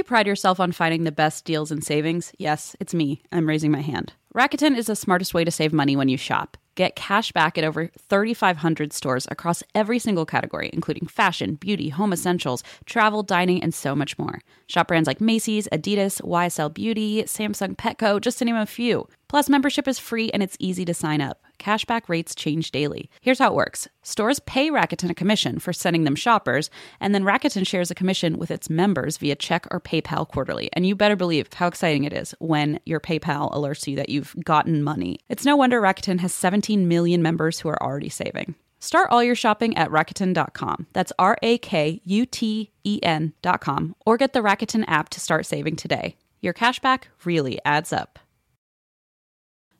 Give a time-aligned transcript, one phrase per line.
[0.00, 2.32] you pride yourself on finding the best deals and savings?
[2.38, 3.20] Yes, it's me.
[3.30, 4.14] I'm raising my hand.
[4.34, 6.56] Rakuten is the smartest way to save money when you shop.
[6.76, 12.12] Get cash back at over 3,500 stores across every single category, including fashion, beauty, home
[12.12, 14.38] essentials, travel, dining, and so much more.
[14.68, 19.08] Shop brands like Macy's, Adidas, YSL Beauty, Samsung Petco, just to name a few.
[19.28, 21.44] Plus, membership is free and it's easy to sign up.
[21.60, 23.10] Cashback rates change daily.
[23.20, 27.22] Here's how it works stores pay Rakuten a commission for sending them shoppers, and then
[27.22, 30.70] Rakuten shares a commission with its members via check or PayPal quarterly.
[30.72, 34.44] And you better believe how exciting it is when your PayPal alerts you that you've
[34.44, 35.20] gotten money.
[35.28, 38.54] It's no wonder Rakuten has 17 million members who are already saving.
[38.78, 40.86] Start all your shopping at Rakuten.com.
[40.92, 45.46] That's R A K U T E N.com, or get the Rakuten app to start
[45.46, 46.16] saving today.
[46.40, 48.18] Your cashback really adds up.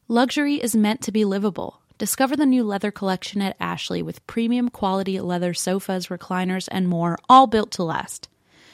[0.09, 1.81] Luxury is meant to be livable.
[1.97, 7.19] Discover the new leather collection at Ashley with premium quality leather sofas, recliners, and more,
[7.29, 8.29] all built to last.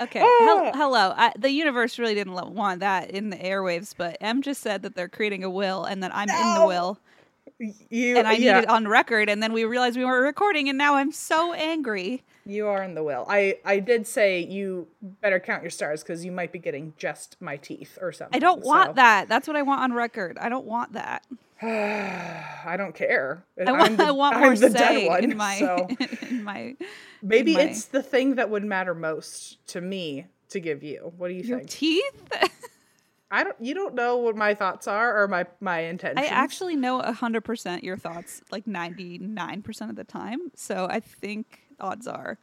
[0.00, 0.20] Okay.
[0.22, 0.38] Ah.
[0.40, 1.12] Hel- hello.
[1.16, 4.94] I, the universe really didn't want that in the airwaves, but M just said that
[4.94, 6.98] they're creating a will and that I'm in the will
[7.88, 9.28] You and I need it on record.
[9.28, 12.22] And then we realized we weren't recording, and now I'm so angry.
[12.46, 13.26] You are in the will.
[13.28, 14.86] I I did say you
[15.20, 18.36] better count your stars because you might be getting just my teeth or something.
[18.36, 19.28] I don't so- want that.
[19.28, 20.38] That's what I want on record.
[20.38, 21.24] I don't want that.
[21.62, 23.44] I don't care.
[23.66, 25.24] I want, the, I want more say dead one.
[25.30, 25.88] in my so
[26.28, 26.76] in my
[27.22, 31.12] maybe my- it's the thing that would matter most to me to give you.
[31.16, 31.70] What do you your think?
[31.70, 32.32] teeth.
[33.30, 33.56] I don't.
[33.58, 36.24] You don't know what my thoughts are or my my intentions.
[36.24, 40.52] I actually know hundred percent your thoughts, like ninety nine percent of the time.
[40.54, 42.38] So I think odds are.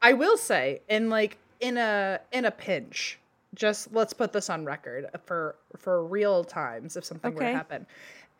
[0.00, 3.18] I will say, in like in a in a pinch,
[3.54, 7.86] just let's put this on record for for real times if something were to happen.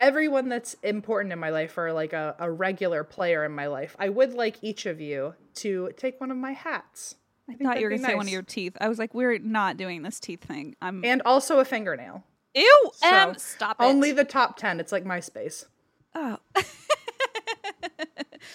[0.01, 3.97] Everyone that's important in my life or like a, a regular player in my life,
[3.99, 7.17] I would like each of you to take one of my hats.
[7.51, 8.77] I think thought you were gonna be say one of your teeth.
[8.81, 10.77] I was like, we're not doing this teeth thing.
[10.81, 12.23] I'm And also a fingernail.
[12.55, 12.91] ew.
[12.93, 13.85] So, stop it.
[13.85, 14.79] Only the top ten.
[14.79, 15.65] It's like MySpace.
[16.15, 16.39] oh.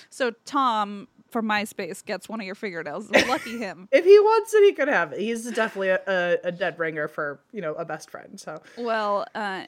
[0.10, 3.10] so Tom from MySpace gets one of your fingernails.
[3.12, 3.90] Lucky him.
[3.92, 5.20] If he wants it, he could have it.
[5.20, 8.40] He's definitely a, a, dead ringer for you know a best friend.
[8.40, 9.66] So Well, uh,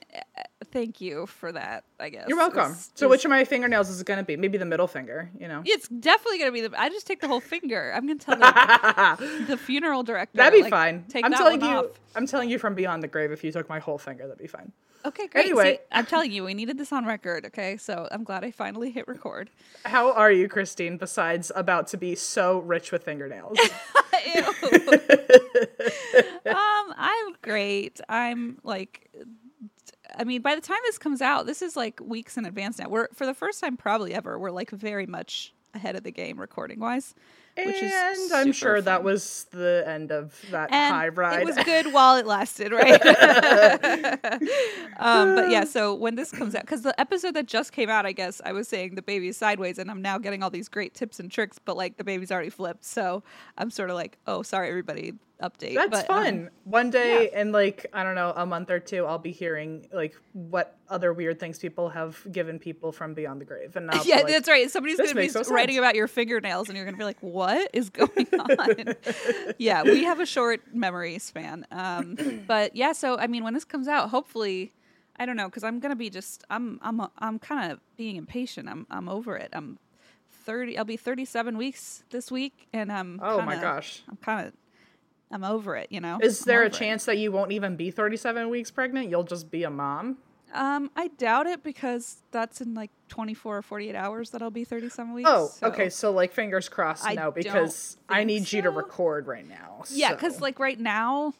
[0.71, 1.83] thank you for that.
[1.99, 2.71] I guess you're welcome.
[2.71, 4.37] It's- so it's- which of my fingernails is it going to be?
[4.37, 5.29] Maybe the middle finger.
[5.37, 5.63] You know.
[5.65, 6.79] It's definitely gonna be the.
[6.79, 7.91] I just take the whole finger.
[7.93, 10.37] I'm gonna tell the, the funeral director.
[10.37, 11.03] That'd be like, fine.
[11.09, 11.67] Take I'm telling you.
[11.67, 11.85] off.
[12.15, 13.31] I'm telling you from beyond the grave.
[13.31, 14.71] If you took my whole finger, that'd be fine.
[15.05, 15.45] Okay, great.
[15.45, 15.75] Anyway.
[15.75, 17.45] See, I'm telling you, we needed this on record.
[17.45, 19.49] Okay, so I'm glad I finally hit record.
[19.85, 20.97] How are you, Christine?
[20.97, 23.57] Besides about to be so rich with fingernails.
[26.45, 27.99] Um, I'm great.
[28.07, 29.09] I'm like,
[30.15, 32.87] I mean, by the time this comes out, this is like weeks in advance now.
[32.87, 34.37] We're for the first time probably ever.
[34.37, 37.15] We're like very much ahead of the game recording wise,
[37.57, 41.41] which is and I'm super sure that was the end of that and high ride.
[41.41, 43.05] It was good while it lasted, right?
[44.97, 48.05] um, but yeah, so when this comes out, because the episode that just came out,
[48.05, 50.93] I guess I was saying the baby's sideways, and I'm now getting all these great
[50.93, 53.23] tips and tricks, but like the baby's already flipped, so
[53.57, 55.75] I'm sort of like, oh, sorry, everybody, update.
[55.75, 56.49] That's but, um, fun.
[56.63, 60.15] One day in like I don't know a month or two, I'll be hearing like
[60.33, 64.27] what other weird things people have given people from beyond the grave, and yeah, like,
[64.27, 64.69] that's right.
[64.69, 67.05] Somebody's going to be no writing sense." about your fingernails, and you're going to be
[67.05, 68.95] like, "What is going on?"
[69.57, 71.65] yeah, we have a short memory span.
[71.71, 74.73] Um, but yeah, so I mean, when this comes out, hopefully,
[75.17, 78.15] I don't know, because I'm going to be just, I'm, I'm, I'm kind of being
[78.15, 78.69] impatient.
[78.69, 79.49] I'm, I'm over it.
[79.53, 79.79] I'm
[80.45, 80.77] thirty.
[80.77, 83.19] I'll be 37 weeks this week, and I'm.
[83.21, 84.03] Oh my kinda- gosh.
[84.09, 84.53] I'm kind of.
[85.35, 86.17] I'm over it, you know.
[86.21, 86.79] Is there a over it.
[86.79, 89.09] chance that you won't even be 37 weeks pregnant?
[89.09, 90.17] You'll just be a mom?
[90.53, 94.63] Um, I doubt it because that's in like 24 or 48 hours that I'll be
[94.63, 95.29] 37 weeks.
[95.29, 95.89] Oh, so- okay.
[95.89, 99.83] So like fingers crossed I no, because I need you to record right now.
[99.91, 101.33] Yeah, because like right now,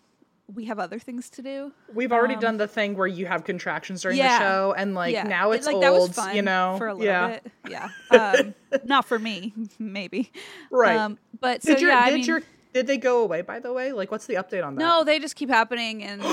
[0.54, 1.72] we have other things to do.
[1.94, 4.38] we've already um, done the thing where you have contractions during Yeah.
[4.38, 5.84] the show, and like yeah, now it- it's like old.
[5.84, 7.40] that was fun you know, for a little yeah.
[7.40, 7.52] bit.
[7.70, 8.54] Yeah, um,
[8.84, 10.32] not for me, maybe.
[10.70, 10.98] Right.
[10.98, 12.42] Um, but so Did your yeah, I did mean, your
[12.76, 13.94] did they go away by the way?
[13.94, 14.80] Like, what's the update on that?
[14.82, 16.26] no, they just keep happening, and uh,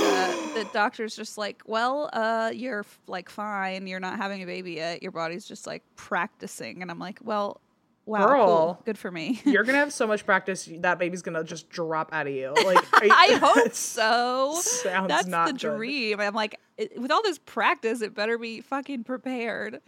[0.54, 3.86] the doctor's just like, "Well, uh, you're like fine.
[3.86, 5.02] You're not having a baby yet.
[5.04, 7.60] Your body's just like practicing." And I'm like, "Well,
[8.04, 8.46] Wow, Girl.
[8.46, 8.82] cool.
[8.84, 9.40] good for me.
[9.44, 12.52] You're gonna have so much practice that baby's gonna just drop out of you.
[12.64, 14.58] Like I hope so.
[14.60, 15.76] Sounds That's not the good.
[15.76, 16.18] dream.
[16.18, 19.80] I'm like, it, with all this practice, it better be fucking prepared.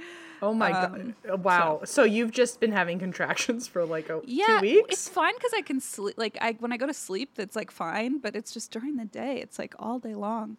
[0.44, 1.42] Oh my Um, god!
[1.42, 1.80] Wow.
[1.84, 2.04] So.
[2.04, 4.92] you've just been having contractions for like a, Yeah, two weeks.
[4.94, 6.16] it's fine because I can sleep.
[6.18, 9.06] Like, I when I go to sleep, it's like fine, but it's just during the
[9.06, 9.40] day.
[9.40, 10.58] It's like all day long.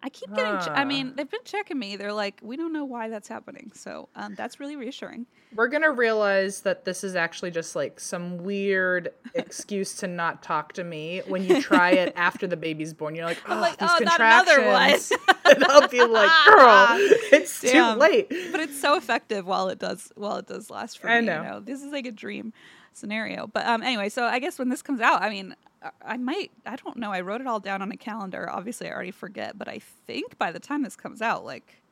[0.00, 0.60] I keep getting.
[0.60, 0.84] Ch- I Ah.
[0.84, 1.96] mean, they've been checking me.
[1.96, 3.72] They're like, we don't know why that's happening.
[3.74, 5.26] So um, that's really reassuring.
[5.54, 10.74] We're gonna realize that this is actually just like some weird excuse to not talk
[10.74, 13.16] to me when you try it after the baby's born.
[13.16, 15.12] You're like, oh, like, these "Oh, not another one." contractions.
[15.46, 16.86] and I'll be like, girl,
[17.32, 17.94] it's Damn.
[17.94, 18.28] too late.
[18.52, 21.26] but it's so effective while it does while it does last for I me.
[21.26, 21.42] know.
[21.42, 22.52] You know, this is like a dream
[22.92, 23.46] scenario.
[23.48, 25.56] But um, anyway, so I guess when this comes out, I mean,
[26.04, 26.50] I- might.
[26.66, 27.12] I don't know.
[27.12, 28.48] I wrote it all down on a calendar.
[28.50, 31.82] Obviously, I already forget, but I think by the time this comes out, like.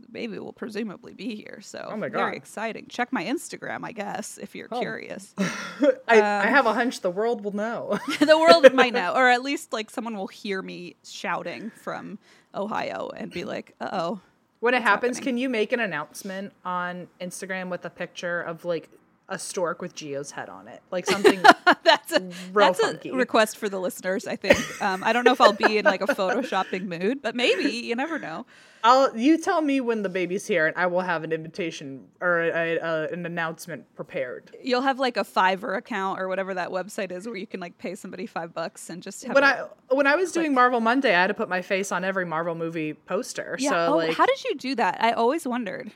[0.00, 2.18] The baby will presumably be here, so Oh my God.
[2.18, 2.86] very exciting.
[2.88, 4.80] Check my Instagram, I guess, if you're Oh.
[4.80, 5.32] curious.
[5.38, 7.96] I, Um, I have a hunch the world will know.
[8.18, 12.18] the world might know, or at least like someone will hear me shouting from
[12.56, 14.20] Ohio and be like, "Uh oh,
[14.58, 15.34] when it happens, happening?
[15.34, 18.90] can you make an announcement on Instagram with a picture of like
[19.28, 21.40] a stork with Geo's head on it, like something?
[21.82, 22.20] that's a
[22.52, 23.10] Real that's funky.
[23.10, 24.26] a request for the listeners.
[24.26, 24.82] I think.
[24.82, 27.94] Um, I don't know if I'll be in like a photoshopping mood, but maybe you
[27.94, 28.46] never know.
[28.86, 32.42] I'll you tell me when the baby's here, and I will have an invitation or
[32.42, 34.54] a, a, an announcement prepared.
[34.62, 37.78] You'll have like a Fiverr account or whatever that website is where you can like
[37.78, 41.14] pay somebody five bucks and just have When I when I was doing Marvel Monday,
[41.14, 43.56] I had to put my face on every Marvel movie poster.
[43.58, 43.70] yeah.
[43.70, 44.98] so oh, like, how did you do that?
[45.02, 45.92] I always wondered.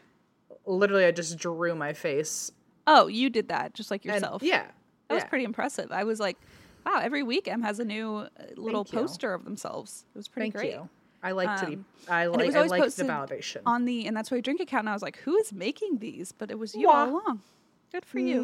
[0.65, 2.53] literally, I just drew my face.
[2.91, 4.43] Oh, you did that just like And yourself.
[4.43, 4.67] yeah,
[5.09, 5.93] That was pretty impressive.
[5.93, 6.37] I was like,
[6.87, 10.05] wow, every week M has a new uh, little poster of themselves.
[10.15, 10.73] It was pretty Thank great.
[10.73, 10.89] you.
[11.23, 11.75] I like to be.
[11.75, 12.47] Um, I and it like.
[12.47, 13.61] was I always like the validation.
[13.67, 14.83] On the and that's why I drink account.
[14.83, 16.31] And I was like, who is making these?
[16.33, 16.93] But it was you Wah.
[16.95, 17.41] all along.
[17.93, 18.41] Good for you.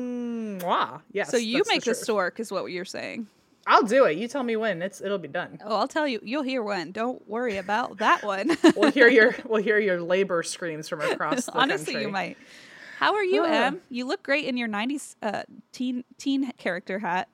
[0.61, 1.01] Mwah.
[1.13, 1.31] Yes.
[1.31, 1.99] so you make the, truth.
[1.99, 3.29] stork, is what you're saying.
[3.67, 4.19] I'll do it.
[4.19, 4.83] You tell me when.
[4.83, 5.59] It's it'll be done.
[5.65, 6.21] Oh, I'll tell you.
[6.23, 6.91] You'll hear when.
[6.93, 8.57] Don't worry about that one.
[8.77, 12.03] We'll hear your we'll hear your labor screams from across the Honestly, country.
[12.03, 12.37] you might.
[12.99, 13.49] How are you, Ah.
[13.67, 13.81] Em?
[13.89, 15.43] You look great in your '90s uh,
[15.73, 17.29] teen teen character hat.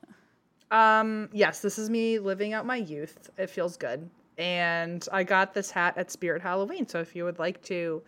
[0.70, 3.30] Um, yes, this is me living out my youth.
[3.36, 4.08] It feels good.
[4.38, 6.86] And I got this hat at Spirit Halloween.
[6.88, 8.02] So if you would like to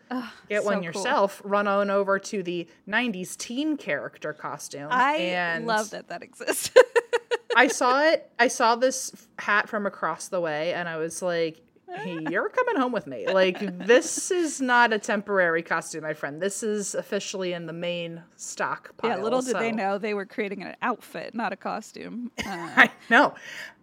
[0.49, 0.85] get so one cool.
[0.85, 4.89] yourself, run on over to the 90s teen character costume.
[4.91, 6.71] I and love that that exists.
[7.55, 8.31] I saw it.
[8.39, 11.61] I saw this hat from across the way and I was like,
[12.31, 13.27] you're coming home with me.
[13.27, 16.41] Like, this is not a temporary costume, my friend.
[16.41, 19.11] This is officially in the main stock pile.
[19.11, 22.31] yeah, little did they know they were creating an outfit, not a costume.
[22.47, 23.35] Uh, I know.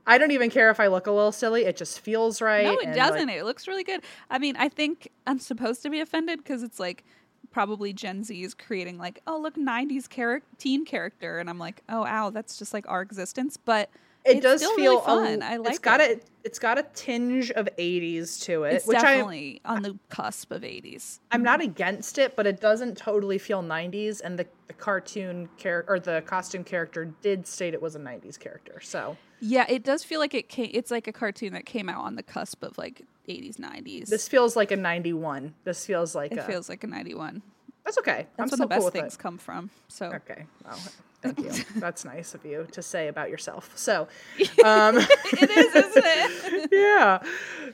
[0.05, 1.65] I don't even care if I look a little silly.
[1.65, 2.63] It just feels right.
[2.65, 3.29] No, it doesn't.
[3.29, 4.01] it looks really good.
[4.29, 7.03] I mean, I think I'm supposed to be offended because it's like
[7.51, 11.81] probably Gen Z is creating like, oh look, '90s char- teen character, and I'm like,
[11.89, 13.57] oh ow, that's just like our existence.
[13.57, 13.89] But
[14.25, 15.41] it it's does feel really fun.
[15.41, 16.19] A, I like it's got it.
[16.19, 19.97] a it's got a tinge of 80s to it, It's which I definitely on the
[20.09, 21.19] cusp of '80s.
[21.31, 24.21] I'm not against it, but it doesn't totally feel 90s.
[24.21, 28.37] And the, the cartoon character or the costume character did state it was a 90s
[28.39, 28.79] character.
[28.81, 30.69] So Yeah, it does feel like it came.
[30.73, 34.07] It's like a cartoon that came out on the cusp of like '80s, '90s.
[34.07, 35.53] this feels like a 91.
[35.63, 37.41] This feels like it a, feels like a '91.
[37.85, 38.27] that's okay.
[38.37, 39.19] That's I'm still the best with things it.
[39.19, 39.69] come from.
[39.87, 40.45] So Okay.
[40.65, 40.79] Well,
[41.21, 41.51] thank you.
[41.75, 43.71] That's nice of you to say about yourself.
[43.75, 44.07] So,
[44.63, 46.69] um, it is, isn't it?
[46.71, 47.19] yeah.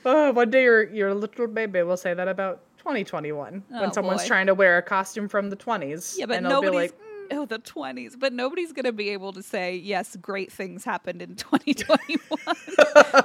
[0.03, 4.21] Uh, one day your your little baby will say that about 2021 Oh, when someone's
[4.23, 4.27] boy.
[4.27, 6.15] tring to wear a costume from the 20s.
[6.17, 6.73] Yeah, but and nobody's.
[6.91, 6.93] like,
[7.31, 10.15] Oh, the twenties, but nobody's gonna be able to say yes.
[10.15, 11.97] Great things happened in 2021.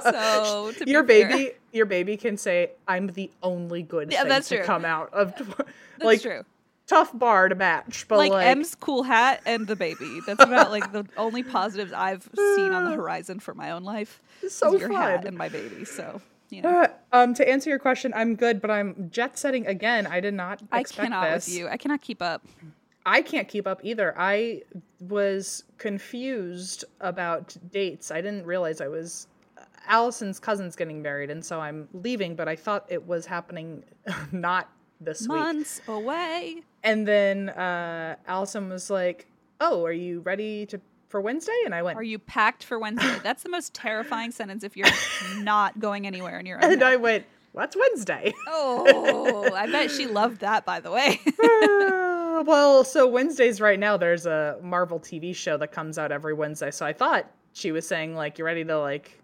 [0.01, 4.21] so to be your fair- baby, your baby can say, "I'm the only good Yeah,
[4.21, 4.65] thing that's to true.
[4.65, 5.67] come out of." tw-" That's
[6.03, 6.43] like true.
[6.91, 10.19] Tough bar to match, but Like, like, M's cool hat and the baby.
[10.27, 14.21] That's about like the only positives I've seen on the horizon for my own life.
[14.49, 15.27] so your hat fun.
[15.27, 15.85] and my baby.
[15.85, 19.65] So you know, Uh, um, to answer your question, I'm good, but I'm jet setting
[19.67, 20.05] again.
[20.05, 21.47] I did not I cannot this.
[21.47, 21.67] with you.
[21.69, 22.45] I cannot keep up.
[23.05, 24.13] I can't keep up either.
[24.17, 24.61] I
[24.99, 28.11] was confused about dates.
[28.11, 29.27] I didn't realize I was
[29.87, 32.35] Allison's cousin's getting married, and so I'm leaving.
[32.35, 33.83] But I thought it was happening
[34.31, 34.69] not
[35.01, 35.29] this week.
[35.29, 36.61] Months away.
[36.83, 39.27] And then uh, Allison was like,
[39.59, 40.79] "Oh, are you ready to
[41.09, 43.17] for Wednesday?" And I went, Are you packed for Wednesday?
[43.23, 44.87] That's the most terrifying sentence if you're
[45.37, 46.71] not going anywhere in your own.
[46.71, 46.83] and head.
[46.83, 51.19] I went, "What's Wednesday?" Oh, I bet she loved that, by the way.
[51.27, 56.33] Uh, well, so Wednesdays right now, there's a Marvel TV show that comes out every
[56.33, 56.71] Wednesday.
[56.71, 59.20] So I thought she was saying like, you're ready to like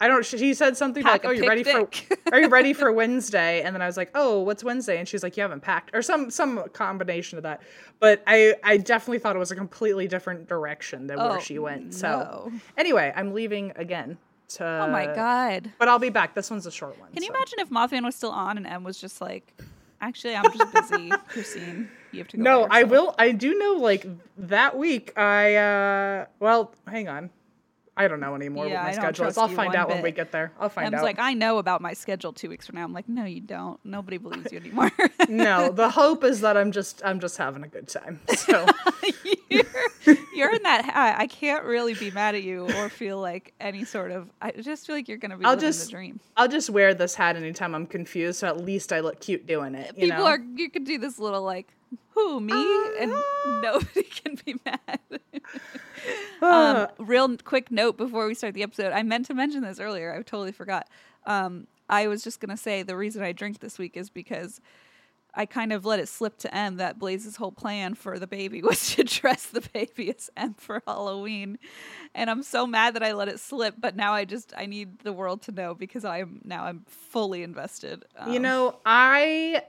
[0.00, 0.24] I don't.
[0.24, 1.88] She said something Pack like, "Oh, you ready for?
[2.32, 5.22] Are you ready for Wednesday?" And then I was like, "Oh, what's Wednesday?" And she's
[5.22, 7.62] like, "You haven't packed," or some some combination of that.
[7.98, 11.58] But I I definitely thought it was a completely different direction than Oh, where she
[11.58, 11.94] went.
[11.94, 12.08] So
[12.50, 12.52] no.
[12.76, 14.18] anyway, I'm leaving again.
[14.48, 15.72] To, Oh my god.
[15.78, 16.34] But I'll be back.
[16.34, 17.10] This one's a short one.
[17.12, 17.34] Can you so.
[17.34, 19.52] imagine if Mothman was still on and M was just like,
[20.00, 21.88] actually, I'm just busy, Christine.
[22.12, 22.42] You have to go.
[22.44, 23.14] No, I will.
[23.18, 23.72] I do know.
[23.72, 24.06] Like
[24.38, 26.26] that week, I uh.
[26.38, 27.30] Well, hang on.
[27.98, 29.38] I don't know anymore Yeah, what my I schedule is.
[29.38, 30.52] I'll find out when we get there.
[30.60, 31.02] I'll find Em's out.
[31.02, 32.84] like, I know about my schedule two weeks from now.
[32.84, 33.80] I'm like, no, you don't.
[33.84, 34.90] Nobody believes you anymore.
[35.30, 38.20] no, the hope is that I'm just I'm just having a good time.
[38.36, 38.66] So
[39.48, 39.64] you're,
[40.34, 41.16] you're in that hat.
[41.18, 44.30] I can't really be mad at you or feel like any sort of.
[44.42, 46.20] I just feel like you're gonna be I'll living just the dream.
[46.36, 49.74] I'll just wear this hat anytime I'm confused, so at least I look cute doing
[49.74, 49.92] it.
[49.96, 50.26] You People know?
[50.26, 50.38] are.
[50.54, 51.68] You could do this little like,
[52.10, 52.52] who me,
[53.00, 53.60] and Ah.
[53.62, 55.00] nobody can be mad.
[56.42, 56.88] Ah.
[56.98, 58.92] um, real quick note before we start the episode.
[58.92, 60.12] I meant to mention this earlier.
[60.12, 60.88] I totally forgot.
[61.24, 64.60] Um, I was just gonna say the reason I drink this week is because
[65.38, 68.62] I kind of let it slip to M that Blaze's whole plan for the baby
[68.70, 71.58] was to dress the baby as M for Halloween,
[72.14, 73.74] and I'm so mad that I let it slip.
[73.78, 76.84] But now I just I need the world to know because I am now I'm
[76.88, 78.04] fully invested.
[78.26, 79.62] you Um, know, I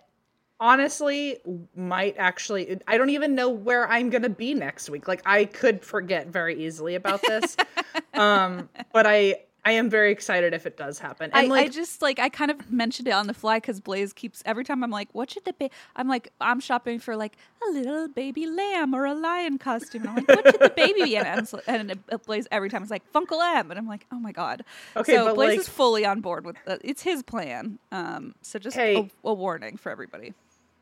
[0.59, 1.37] honestly
[1.75, 5.07] might actually I don't even know where I'm going to be next week.
[5.07, 7.55] Like I could forget very easily about this.
[8.13, 11.29] um but I I am very excited if it does happen.
[11.33, 13.81] I, And like I just like I kind of mentioned it on the fly because
[13.81, 15.73] Blaze keeps every time I'm like, what should the baby?
[15.97, 17.35] I'm like, I'm shopping for like
[17.67, 20.03] a little baby lamb or a lion costume.
[20.03, 21.17] And I'm like, what should the baby be?
[21.17, 24.31] And, and it- Blaze every time is like Funkle M, and I'm like, oh my
[24.31, 24.63] god.
[24.95, 27.77] Okay, so Blaze like- is fully on board with uh, it's his plan.
[27.91, 28.95] Um, so just Hey.
[28.95, 30.33] a, a warning for everybody.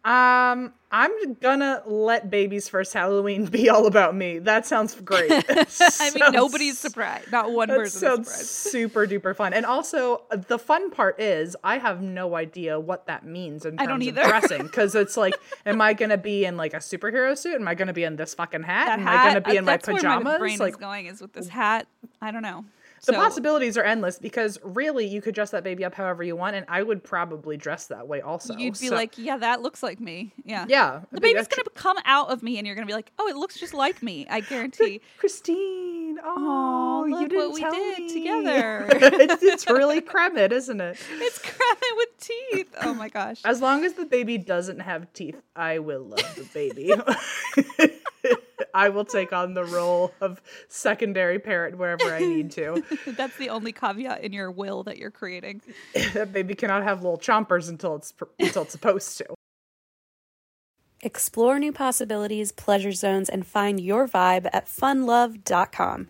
[0.06, 4.38] Um, I'm gonna let baby's first Halloween be all about me.
[4.38, 5.32] That sounds great.
[5.32, 7.32] I mean, nobody's surprised.
[7.32, 8.50] Not one That person is sounds surprised.
[8.50, 9.54] super duper fun.
[9.54, 13.78] And also, uh, the fun part is I have no idea what that means in
[13.78, 14.64] terms I don't of dressing.
[14.64, 15.34] Because it's like,
[15.66, 17.56] am I gonna be in like a superhero suit?
[17.56, 18.86] Am I gonna be in this fucking hat?
[18.86, 19.16] That am hat.
[19.26, 20.38] I gonna be uh, in my that's Where my pajamas?
[20.38, 21.88] brain like is going is with this hat.
[22.22, 22.64] I don't know.
[23.06, 24.20] The So- possibilities are endless.
[24.20, 27.58] Because really, you could dress that baby up however you want, and I would probably
[27.58, 28.56] dress that way also.
[28.56, 30.34] You'd be So- like, yeah, that looks like me.
[30.44, 30.66] Yeah.
[30.68, 33.36] yeah, The baby's gonna come out of me, and you're gonna be like, "Oh, it
[33.36, 35.02] looks just like me." I guarantee.
[35.18, 36.18] Christine.
[36.24, 38.14] Oh, you look didn't what we did me.
[38.14, 38.88] together.
[38.92, 40.98] it's, it's really Kremit, isn't it?
[41.14, 42.76] It's cramming with teeth.
[42.82, 43.42] Oh my gosh.
[43.46, 46.94] As long as the baby doesn't have teeth, I will love the baby.
[48.74, 52.84] I will take on the role of secondary parent wherever I need to.
[53.08, 55.62] That's the only caveat in your will that you're creating.
[56.14, 59.26] that baby cannot have little chompers until it's until it's supposed to.
[61.02, 66.10] Explore new possibilities, pleasure zones, and find your vibe at funlove.com.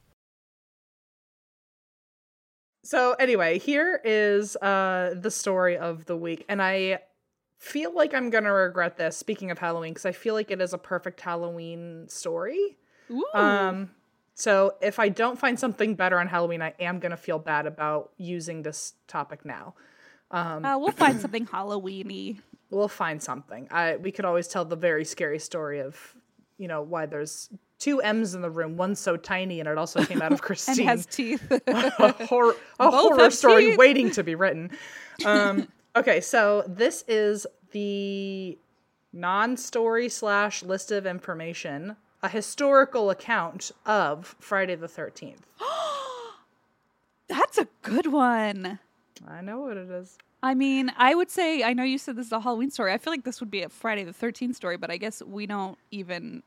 [2.83, 6.99] So anyway, here is uh the story of the week and I
[7.57, 10.61] feel like I'm going to regret this speaking of Halloween cuz I feel like it
[10.61, 12.77] is a perfect Halloween story.
[13.11, 13.25] Ooh.
[13.33, 13.91] Um
[14.33, 17.67] so if I don't find something better on Halloween, I am going to feel bad
[17.67, 19.75] about using this topic now.
[20.63, 22.39] Uh, we'll find something Halloweeny.
[22.69, 23.67] We'll find something.
[23.69, 26.15] I we could always tell the very scary story of,
[26.61, 27.49] you know, why there's
[27.79, 28.77] two M's in the room.
[28.77, 30.81] One's so tiny and it also came out of Christine.
[30.81, 31.43] And has teeth.
[31.67, 33.77] a, hor- a horror story teeth.
[33.79, 34.69] waiting to be written.
[35.25, 38.59] Um, okay, so this is the
[39.11, 45.45] non-story slash list of information, a historical account of Friday the Thirteenth.
[47.27, 48.77] That's a good one.
[49.27, 50.17] I know what it is.
[50.43, 52.93] I mean, I would say I know you said this is a Halloween story.
[52.93, 55.45] I feel like this would be a Friday the Thirteenth story, but I guess we
[55.45, 56.43] don't even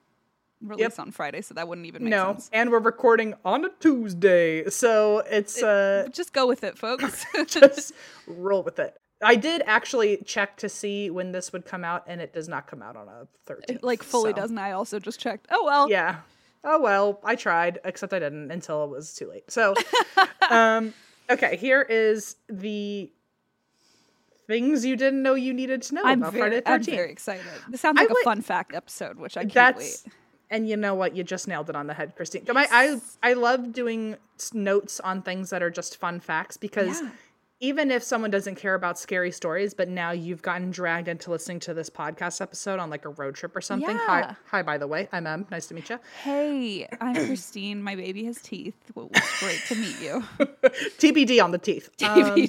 [0.61, 2.23] release on Friday, so that wouldn't even make sense.
[2.27, 2.51] No, sense.
[2.53, 7.25] and we're recording on a Tuesday, so it's uh, Just go with it, folks.
[7.47, 7.93] just
[8.27, 8.97] roll with it.
[9.23, 12.67] I did actually check to see when this would come out, and it does not
[12.67, 13.71] come out on a 13th.
[13.71, 14.59] It, like fully so- doesn't.
[14.59, 15.47] I also just checked.
[15.51, 15.89] Oh well.
[15.91, 16.17] Yeah.
[16.65, 19.51] Oh well, I tried, except I didn't until it was too late.
[19.51, 19.75] So,
[20.51, 20.95] um,
[21.31, 23.11] okay, here is the
[24.47, 27.11] things you didn't know you needed to know I'm about very, Friday the I'm very
[27.11, 27.45] excited.
[27.69, 30.15] This sounds like a would- fun fact episode, which I can't That's wait.
[30.51, 31.17] And you know what?
[31.17, 32.45] You just nailed it on the head, Christine.
[32.49, 32.67] I
[33.23, 34.17] I I love doing
[34.53, 37.01] notes on things that are just fun facts because.
[37.03, 37.11] Yeah.
[37.61, 41.61] Even if someone doesn't care about scary stories, but now you've gotten dragged into listening
[41.61, 43.97] to this podcast episode on like a road trip or something.
[43.97, 44.35] Hi, Yeah.
[44.51, 44.63] hi.
[44.63, 45.47] By the way, I'm Em.
[45.51, 45.99] Nice to meet you.
[46.23, 47.81] Hey, I'm Christine.
[47.83, 48.75] My baby has teeth.
[48.95, 50.25] Well, it's great to meet you.
[50.99, 51.89] TBD on the teeth.
[52.03, 52.47] Um,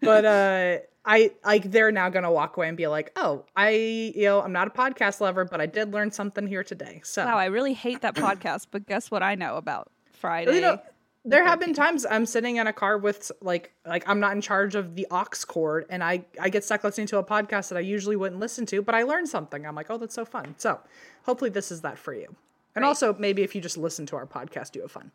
[0.00, 3.70] but uh I like they're now gonna walk away and be like, oh, I
[4.14, 7.00] you know I'm not a podcast lover, but I did learn something here today.
[7.04, 10.54] So wow, I really hate that podcast, but guess what I know about Friday?
[10.54, 10.78] you know,
[11.24, 14.40] there have been times I'm sitting in a car with like like I'm not in
[14.40, 17.76] charge of the aux cord, and I I get stuck listening to a podcast that
[17.76, 19.66] I usually wouldn't listen to, but I learned something.
[19.66, 20.54] I'm like, oh, that's so fun.
[20.58, 20.80] So
[21.24, 22.34] hopefully this is that for you.
[22.74, 25.12] And also maybe if you just listen to our podcast, you have fun.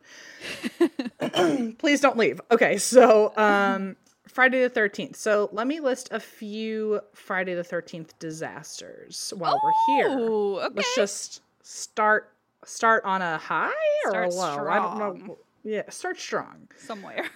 [1.79, 2.39] Please don't leave.
[2.51, 3.95] Okay, so um
[4.27, 5.15] Friday the 13th.
[5.15, 10.09] So let me list a few Friday the 13th disasters while we're here.
[10.19, 10.73] Okay.
[10.75, 12.33] Let's just start
[12.65, 13.71] start on a high
[14.05, 14.67] or Start a low.
[14.67, 15.37] I don't know.
[15.63, 16.67] Yeah, start strong.
[16.77, 17.29] Somewhere.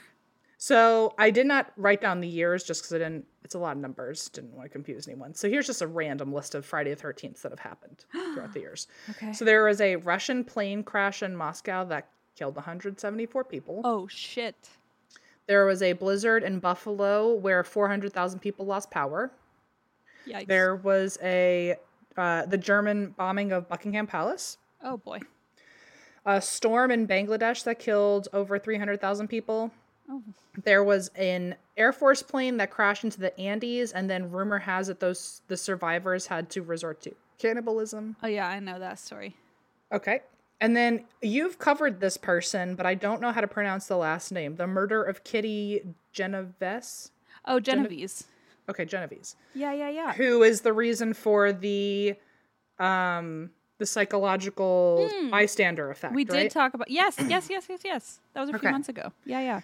[0.58, 3.25] So I did not write down the years just because I didn't.
[3.43, 4.30] It's a lot of numbers.
[4.30, 5.34] Didn't want to confuse anyone.
[5.34, 8.60] So here's just a random list of Friday the 13th that have happened throughout the
[8.62, 8.88] years.
[9.10, 9.34] Okay.
[9.34, 13.82] So there was a Russian plane crash in Moscow that killed 174 people.
[13.84, 14.69] Oh shit.
[15.52, 19.34] There was a blizzard in Buffalo where 400,000 people lost power.
[20.26, 20.48] Yikes.
[20.48, 21.76] There was a
[22.16, 24.60] uh, the German bombing of Buckingham Palace.
[24.82, 25.20] Oh boy.
[26.26, 29.72] A storm in Bangladesh that killed over 300,000 people.
[30.10, 30.24] Oh.
[30.64, 34.88] There was an Air Force plane that crashed into the Andes, and then rumor has
[34.88, 38.16] it those the survivors had to resort to cannibalism.
[38.24, 39.36] Oh yeah, I know that story.
[39.92, 40.22] Okay.
[40.62, 44.32] And then you've covered this person, but I don't know how to pronounce the last
[44.32, 44.56] name.
[44.56, 45.82] The murder of Kitty
[46.13, 47.10] Genovese.
[47.45, 48.26] Oh, Genovese.
[48.69, 49.36] Okay, Genovese.
[49.56, 50.13] Yeah, yeah, yeah.
[50.13, 52.15] Who is the reason for the
[52.78, 56.13] um the psychological bystander effect?
[56.13, 58.19] We did talk about yes, yes, yes, yes, yes.
[58.34, 58.71] That was a few Okay.
[58.71, 59.12] months ago.
[59.26, 59.62] Yeah, yeah.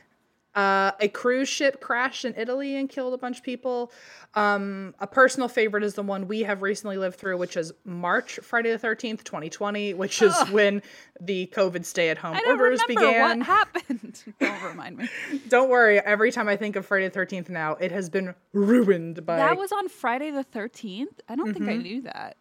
[0.58, 3.91] Uh, a cruise ship crashed in Italy and killed a bunch of people.
[4.34, 8.39] Um, a personal favorite is the one we have recently lived through, which is March,
[8.41, 10.82] Friday the 13th, 2020, which is when
[11.22, 13.38] the COVID stay at home orders remember began.
[13.39, 14.24] what happened.
[14.39, 15.08] don't remind me.
[15.48, 19.26] Don't worry, every time I think of Friday the 13th now, it has been ruined
[19.28, 19.38] by.
[19.38, 21.22] That was on Friday the thirteenth.
[21.30, 21.65] I don't Mm-hmm.
[21.65, 22.38] think I knew that.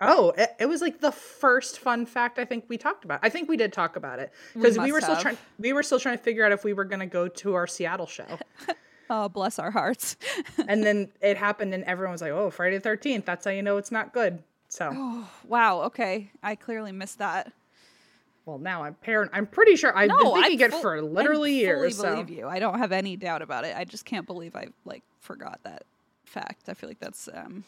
[0.00, 3.20] Oh, it, it was like the first fun fact I think we talked about.
[3.22, 5.38] I think we did talk about it because we, must were still trying.
[5.58, 7.66] We were still trying to figure out if we were going to go to our
[7.66, 8.26] Seattle show.
[9.12, 10.16] Oh, bless our hearts.
[10.68, 13.60] and then it happened and everyone was like oh friday the 13th that's how you
[13.60, 15.80] know it's not good so wow.
[15.82, 17.52] Okay, I clearly missed that.
[18.46, 21.02] well now i'm parent i'm pretty sure i've been No, I thinking it full- for
[21.02, 22.46] literally I years fully so believe you.
[22.46, 23.74] I don't have any doubt about it.
[23.76, 25.82] I just can't believe I like forgot that
[26.24, 26.68] fact.
[26.68, 27.64] I feel like that's um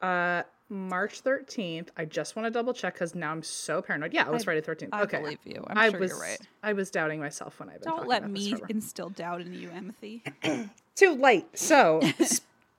[0.00, 1.88] Uh, March 13th.
[1.96, 4.12] I just want to double check because now I'm so paranoid.
[4.12, 4.90] Yeah, it was Friday 13th.
[4.92, 5.20] I okay.
[5.20, 5.64] believe you.
[5.66, 6.40] I'm I sure was, you're right.
[6.62, 10.22] I was doubting myself when I've Don't let me instill doubt in you, Empathy.
[10.94, 11.58] Too late.
[11.58, 12.02] So,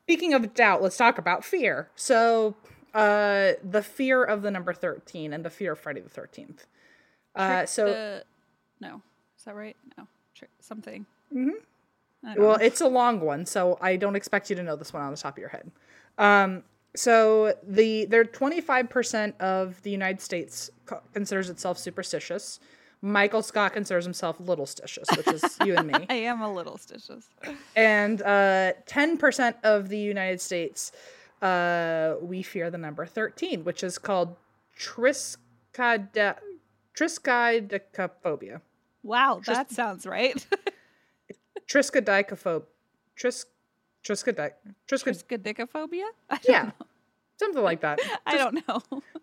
[0.03, 1.89] speaking of doubt, let's talk about fear.
[1.95, 2.55] So,
[2.93, 6.65] uh, the fear of the number 13 and the fear of Friday the 13th.
[7.35, 8.23] Uh, so, The-
[8.81, 9.01] no,
[9.37, 9.75] is that right?
[9.97, 11.05] No, Tr- something.
[11.33, 11.51] Mhm.
[12.21, 12.63] Well, know.
[12.63, 15.17] it's a long one, so I don't expect you to know this one on the
[15.17, 15.71] top of your head.
[16.17, 16.63] Um,
[16.95, 22.59] so the there 25% of the United States co- considers itself superstitious.
[23.01, 26.05] Michael Scott considers himself little stitious, which is you and me.
[26.09, 27.23] I am a little stitious.
[27.73, 30.91] And uh, 10% of the United States,
[31.41, 34.35] uh, we fear the number 13, which is called
[34.77, 36.35] triskide-
[36.93, 38.59] triskaidekaphobia.
[39.01, 40.45] Wow, that sounds right.
[41.69, 42.63] Triskaidekaphobia.
[43.15, 43.45] Tris,
[44.13, 44.53] triskad-
[44.87, 46.05] Triskaidekaphobia?
[46.47, 46.71] Yeah, know.
[47.37, 47.99] something like that.
[48.25, 48.81] I don't know.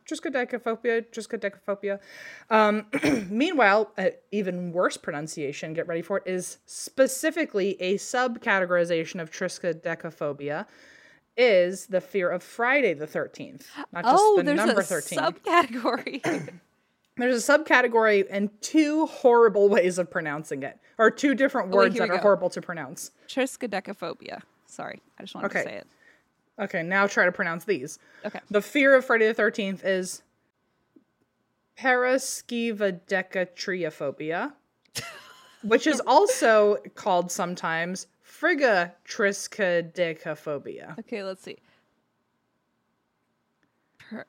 [0.08, 1.98] Triskaidekaphobia, triskaidekaphobia.
[2.50, 2.86] Um,
[3.30, 10.66] meanwhile, an even worse pronunciation, get ready for it, is specifically a subcategorization of triskaidekaphobia,
[11.36, 15.18] is the fear of Friday the 13th, not just oh, the there's number a 13.
[15.18, 16.58] subcategory.
[17.18, 21.94] There's a subcategory and two horrible ways of pronouncing it, or two different wait, words
[21.94, 22.22] here that are go.
[22.22, 23.10] horrible to pronounce.
[23.26, 24.42] Triskaidekaphobia.
[24.66, 25.62] Sorry, I just wanted Okay.
[25.62, 25.86] to say it.
[26.58, 27.98] Okay, now try to pronounce these.
[28.24, 28.40] Okay.
[28.50, 30.22] The fear of Friday the Thirteenth is
[31.78, 34.52] paraskivadecatriophobia,
[35.62, 40.98] which is also called sometimes frigatriskaidekaphobia.
[40.98, 41.58] Okay, let's see.
[43.98, 44.24] Per-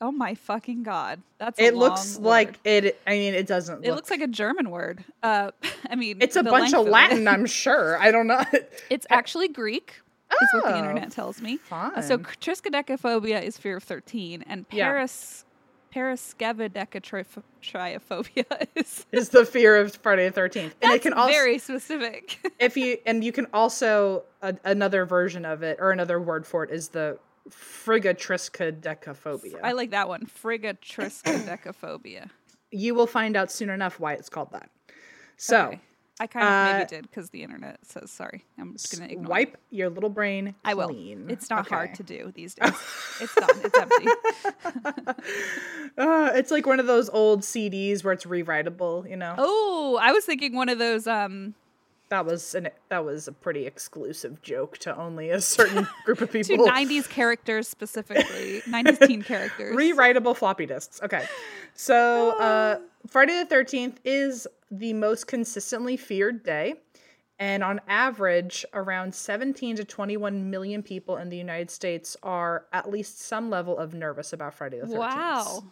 [0.00, 2.98] oh my fucking god, that's a It looks long like it.
[3.06, 3.84] I mean, it doesn't.
[3.84, 5.04] it look, looks like a German word.
[5.22, 5.50] Uh,
[5.90, 6.86] I mean, it's a bunch of.
[6.86, 7.26] Latin.
[7.28, 7.98] I'm sure.
[7.98, 8.42] I don't know.
[8.88, 10.00] It's actually Greek,
[10.40, 11.58] is what the Oh, internet tells me.
[11.70, 14.86] Uh, so triskaidekaphobia is fear of thirteen, and Yeah.
[14.86, 15.44] paras
[15.94, 19.06] paraskevidekatriophobia is.
[19.12, 22.38] is the fear of Friday the Thirteenth, and it can also very specific.
[22.58, 26.64] if you and you can also a, another version of it or another word for
[26.64, 29.60] it is the frigatriskaidekaphobia.
[29.62, 30.26] I like that one.
[30.26, 32.28] Frigatriskaidekaphobia.
[32.70, 34.70] you will find out soon enough why it's called that.
[35.36, 35.80] So Okay.
[36.22, 38.44] I kind of uh, maybe did because the internet says sorry.
[38.58, 39.24] I'm just gonna ignore.
[39.24, 39.28] it.
[39.30, 40.88] wipe your little brain I will.
[40.88, 41.30] clean.
[41.30, 42.74] It's not hard to do these days.
[43.20, 43.48] it's done.
[43.64, 44.06] It's empty.
[45.98, 49.06] Uh, it's like one of those old CDs where it's rewritable.
[49.08, 51.06] You know, Oh, I was thinking one of those.
[51.06, 51.54] Um,
[52.10, 56.30] that was an that was a pretty exclusive joke to only a certain group of
[56.30, 56.66] people.
[56.66, 59.74] '90s characters specifically, '90s teen characters.
[59.74, 61.00] Rewritable floppy disks.
[61.02, 61.24] Okay.
[61.74, 66.74] So uh, Friday the 13th is the most consistently feared day.
[67.38, 72.90] And on average, around 17 to 21 million people in the United States are at
[72.90, 74.98] least some level of nervous about Friday the 13th.
[74.98, 75.64] Wow.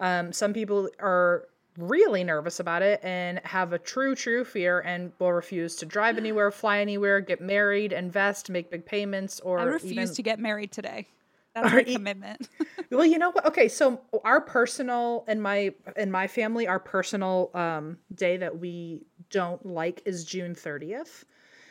[0.00, 1.46] Um, some people are
[1.78, 6.16] really nervous about it and have a true, true fear and will refuse to drive
[6.18, 10.38] anywhere, fly anywhere, get married, invest, make big payments, or I refuse even to get
[10.38, 11.08] married today.
[11.54, 12.48] That's my you- commitment.
[12.90, 13.46] well, you know what?
[13.46, 19.02] Okay, so our personal and my in my family, our personal um day that we
[19.30, 21.24] don't like is June 30th.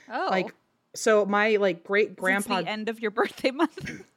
[0.09, 0.53] oh, Like
[0.93, 4.01] so my like great grandpa the end of your birthday month.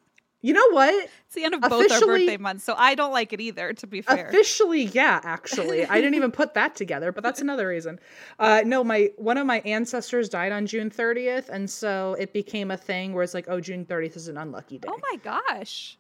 [0.45, 0.93] You know what?
[1.25, 3.73] it's the end of both our birthday months, so I don't like it either.
[3.73, 5.87] To be fair, Officially, yeah, actually.
[5.87, 7.99] I didn't even put that together, but that's another reason.
[8.39, 12.71] Uh no, my one of my ancestors died on June 30th, and so it became
[12.71, 14.89] a thing where it's like, oh, June 30th is an unlucky day.
[14.91, 15.97] oh my gosh.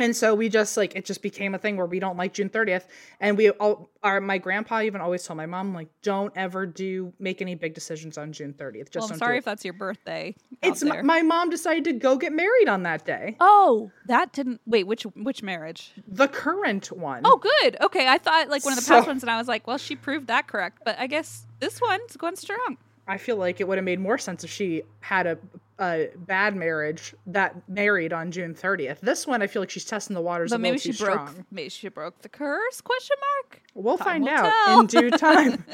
[0.00, 2.48] And so we just like it just became a thing where we don't like June
[2.48, 2.84] 30th.
[3.20, 7.12] And we all our my grandpa even always told my mom, like, don't ever do
[7.18, 8.90] make any big decisions on June 30th.
[8.90, 10.34] Just Well, I'm sorry if that's your birthday.
[10.62, 13.36] It's my, my mom decided to go get married on that day.
[13.40, 14.86] Oh, that didn't wait.
[14.86, 15.92] Which which marriage?
[16.08, 17.22] The current one.
[17.24, 17.76] Oh, good.
[17.80, 19.78] Okay, I thought like one of the So- past ones, and I was like, well,
[19.78, 20.78] she proved that correct.
[20.84, 22.78] But I guess this one's going strong.
[23.06, 25.36] I feel like it would have made more sense if she had a,
[25.80, 29.00] a bad marriage that married on June 30th.
[29.00, 31.28] This one, I feel like she's testing the waters But maybe she broke.
[31.28, 31.46] strong.
[31.50, 32.80] Maybe she broke the curse?
[32.80, 33.62] Question mark.
[33.74, 34.80] We'll Time find out tell.
[34.80, 35.64] in due time.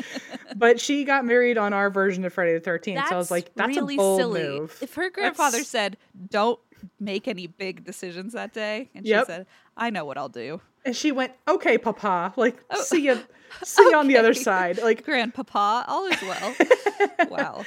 [0.56, 3.08] but she got married on our version of Friday the 13th.
[3.08, 4.42] so I was like, that's really a bold silly.
[4.42, 4.78] move.
[4.80, 5.96] If her grandfather That's- said,
[6.30, 6.60] "Don't
[7.00, 9.24] make any big decisions that day," and Yep.
[9.24, 12.32] she said, "I know what I'll do," And she went, "Okay, Papa.
[12.36, 13.18] Like, oh, see you,
[13.64, 16.54] see you on the other Oh, side." Like, Grandpapa, all is well.
[17.28, 17.64] wow.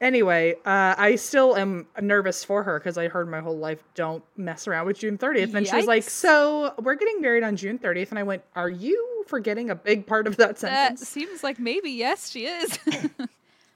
[0.00, 4.24] Anyway, uh, I still am nervous for her because I heard my whole life, "Don't
[4.36, 7.78] mess around with June 30th." And she was like, "So we're getting married on June
[7.78, 11.00] 30th," and I went, "Are you forgetting a big part of that sentence?
[11.00, 12.78] That sentence?" seems like maybe yes, she is.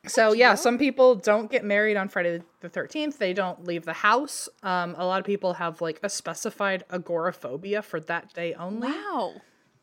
[0.06, 3.18] So yeah, some people don't get married on Friday the thirteenth.
[3.18, 4.48] They don't leave the house.
[4.62, 8.88] Um, a lot of people have like a specified agoraphobia for that day only.
[8.88, 9.32] Wow.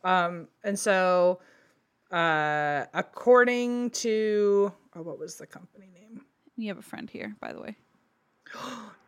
[0.03, 1.39] And so,
[2.11, 6.21] uh, according to oh, what was the company name?
[6.57, 7.75] You have a friend here, by the way.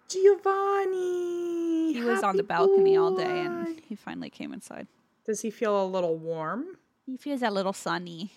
[0.08, 1.94] Giovanni.
[1.94, 4.88] He was on the balcony all day and he finally came inside.
[5.26, 6.78] does he feel a little warm?
[7.06, 8.32] He feels a little sunny.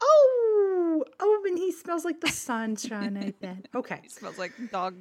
[0.00, 3.16] Oh, oh, and he smells like the sunshine.
[3.16, 3.68] I bet.
[3.74, 4.00] Okay.
[4.02, 4.94] He smells like dog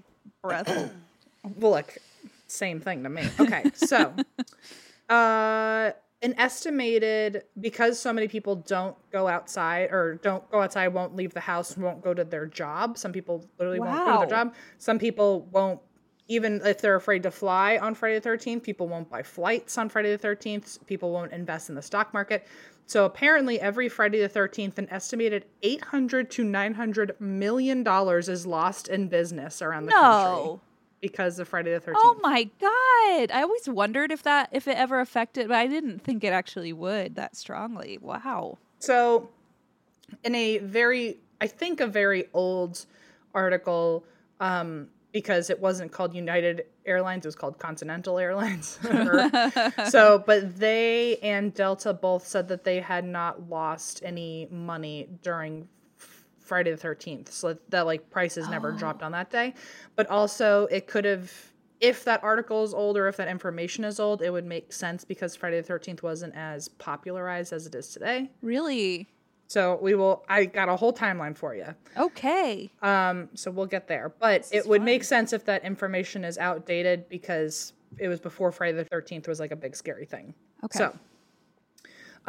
[0.43, 0.69] breath.
[1.55, 1.97] Well, look,
[2.47, 3.23] same thing to me.
[3.39, 4.13] Okay, so,
[5.09, 5.91] uh,
[6.21, 11.33] an estimated because so many people don't go outside or don't go outside, won't leave
[11.33, 12.97] the house, won't go to their job.
[12.97, 14.55] Some people literally won't go to their job.
[14.77, 15.79] Some people won't.
[16.29, 19.87] Even if they're afraid to fly on Friday the 13th, people won't buy flights on
[19.87, 20.85] Friday the 13th.
[20.85, 22.45] People won't invest in the stock market.
[22.85, 28.89] So apparently, every Friday the 13th, an estimated 800 to 900 million dollars is lost
[28.89, 30.61] in business around the country No.
[31.01, 31.93] Because of Friday the 13th.
[31.97, 33.31] Oh my god.
[33.31, 36.73] I always wondered if that if it ever affected, but I didn't think it actually
[36.73, 37.97] would that strongly.
[38.01, 38.57] Wow.
[38.79, 39.29] So,
[40.23, 42.85] in a very, I think a very old
[43.33, 44.05] article,
[44.39, 48.79] um, because it wasn't called United Airlines, it was called Continental Airlines.
[49.89, 55.67] So, but they and Delta both said that they had not lost any money during
[56.47, 57.29] Friday the 13th.
[57.29, 59.53] So that like prices never dropped on that day.
[59.95, 61.31] But also, it could have.
[61.79, 65.05] If that article is old or if that information is old, it would make sense
[65.05, 68.31] because Friday the 13th wasn't as popularized as it is today.
[68.41, 69.07] Really?
[69.47, 70.25] So we will.
[70.27, 71.67] I got a whole timeline for you.
[71.95, 72.69] Okay.
[72.81, 74.13] Um, so we'll get there.
[74.19, 78.77] But it would make sense if that information is outdated because it was before Friday
[78.77, 80.33] the Thirteenth was like a big scary thing.
[80.65, 80.79] Okay.
[80.79, 80.97] So,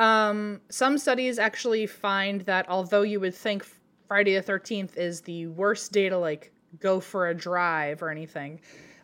[0.03, 3.65] um, some studies actually find that although you would think
[4.09, 8.61] Friday the Thirteenth is the worst day to like go for a drive or anything.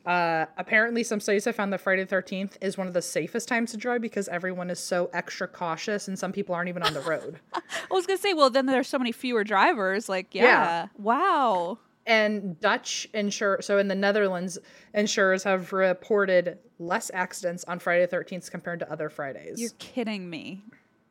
[0.07, 3.49] Uh, apparently, some studies have found that Friday the 13th is one of the safest
[3.49, 6.93] times to drive because everyone is so extra cautious and some people aren't even on
[6.93, 7.41] the road.
[7.55, 10.07] I was gonna say, well, then there's so many fewer drivers.
[10.11, 10.43] Like, yeah.
[10.43, 10.87] Yeah.
[10.99, 11.79] Wow.
[12.07, 14.59] and Dutch insure so in the Netherlands
[14.93, 19.59] insurers have reported less accidents on Friday the 13th compared to other Fridays.
[19.59, 20.65] You're kidding me.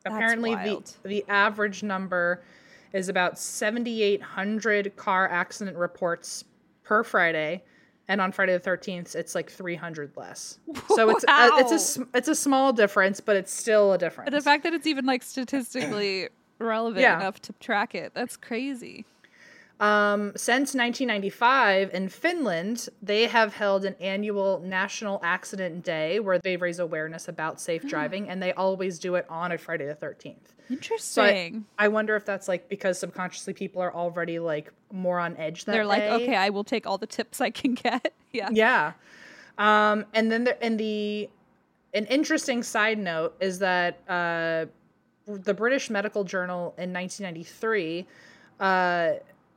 [0.06, 2.44] Apparently the the average number
[2.94, 6.44] is about 7800 car accident reports
[6.84, 7.62] per Friday
[8.08, 10.58] and on Friday the 13th it's like 300 less.
[10.88, 14.30] So it's a, it's a it's a small difference but it's still a difference.
[14.30, 16.28] But the fact that it's even like statistically
[16.58, 17.16] relevant Yeah.
[17.18, 19.04] enough to track it, that's crazy.
[19.80, 26.56] Um, since 1995 in Finland, they have held an annual National Accident Day where they
[26.56, 30.53] raise awareness about safe driving, and they always do it on a Friday the 13th.
[30.70, 31.66] Interesting.
[31.78, 35.72] I wonder if that's like because subconsciously people are already like more on edge that
[35.72, 36.10] They're like, day.
[36.10, 38.12] okay, I will take all the tips I can get.
[38.32, 38.48] yeah.
[38.52, 38.92] Yeah.
[39.58, 41.28] Um, and then the, in the
[41.92, 44.66] an interesting side note is that uh,
[45.26, 48.06] the British Medical Journal in 1993
[48.60, 49.12] uh,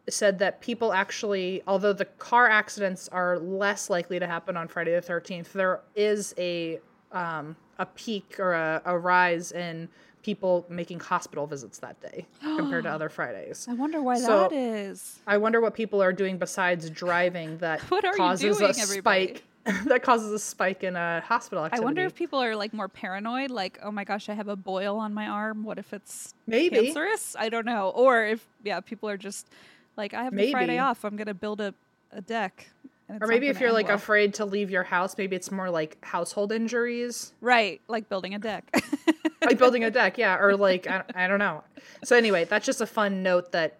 [0.09, 4.93] said that people actually, although the car accidents are less likely to happen on Friday
[4.93, 6.79] the 13th, there is a
[7.11, 9.87] um, a peak or a, a rise in
[10.27, 13.65] people making hospital visits that day compared to other Fridays.
[13.69, 15.19] I wonder why So- that is.
[15.25, 18.77] I wonder what people are doing besides driving that What are you causes doing, a
[18.81, 19.27] everybody?
[19.27, 19.43] spike
[19.85, 23.51] that causes a spike in a hospital I wonder if people are like more paranoid,
[23.51, 25.63] like, oh my gosh, I have a boil on my arm.
[25.63, 26.75] What if it's Maybe.
[26.75, 27.35] cancerous?
[27.39, 27.89] I don't know.
[27.89, 29.47] Or if yeah, people are just
[29.95, 31.05] like, I have the Friday off.
[31.05, 31.73] I'm gonna build a,
[32.11, 32.69] a deck.
[33.09, 33.95] Or maybe if you're like well.
[33.95, 38.39] afraid to leave your house, maybe it's more like household injuries, right, like building a
[38.39, 38.69] deck.
[39.41, 41.63] like building a deck, yeah, or like I, I don't know.
[42.03, 43.79] So anyway, that's just a fun note that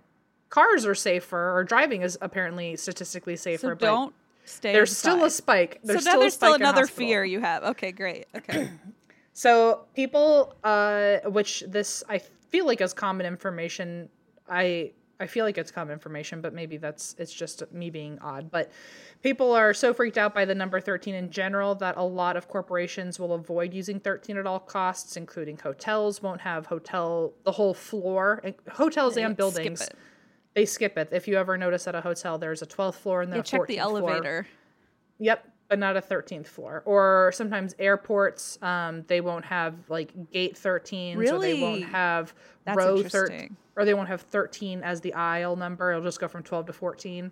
[0.50, 3.62] cars are safer or driving is apparently statistically safer.
[3.62, 4.72] so but don't stay.
[4.74, 5.80] There's still a spike.
[5.84, 7.64] There's so now still there's still another fear you have.
[7.64, 8.28] Okay, great.
[8.36, 8.70] Okay.
[9.38, 14.10] So people, uh, which this I feel like is common information.
[14.50, 18.52] I I feel like it's common information, but maybe that's it's just me being odd.
[18.52, 18.72] But
[19.24, 22.48] people are so freaked out by the number thirteen in general that a lot of
[22.48, 27.74] corporations will avoid using thirteen at all costs, including hotels won't have hotel the whole
[27.74, 28.42] floor.
[28.44, 29.96] and- Hotels and Skip buildings it.
[30.54, 31.10] they skip it.
[31.12, 33.62] If you ever notice at a hotel, there's a twelfth floor and then Yeah, check
[33.62, 34.12] 14th the floor.
[34.12, 34.48] elevator.
[35.20, 36.84] Yep, but not a 13th floor.
[36.86, 42.36] Or sometimes airports, um, they won't have like gate 13s, or they won't have
[42.68, 45.92] That's row 13, or they won't have 13 as the aisle number.
[45.92, 47.32] It'll just go from 12 to 14.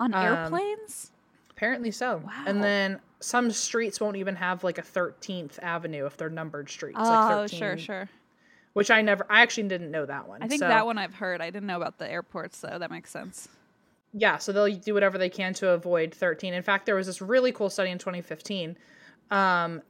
[0.00, 1.12] On Um, airplanes?
[1.50, 2.18] Apparently so.
[2.24, 2.44] Wow.
[2.46, 6.96] And then some streets won't even have like a 13th avenue if they're numbered streets.
[6.98, 8.08] Oh, like 13, sure, sure.
[8.72, 10.42] which I never, I actually didn't know that one.
[10.42, 11.40] I think So, that one I've heard.
[11.42, 12.78] I didn't know about the airports, though.
[12.78, 13.48] That makes sense.
[14.14, 16.54] Yeah, so they'll do whatever they can to avoid 13.
[16.54, 18.76] In fact, there was this really cool study in 2015.
[19.30, 19.82] Um,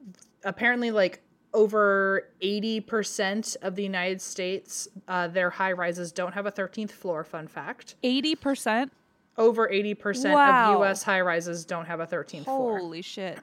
[0.44, 6.52] apparently, like over 80% of the United States, uh, their high rises don't have a
[6.52, 7.24] 13th floor.
[7.24, 7.96] Fun fact.
[8.04, 8.90] 80%?
[9.38, 10.74] Over 80% Wow.
[10.74, 12.78] of US high rises don't have a 13th floor.
[12.78, 13.38] Holy shit.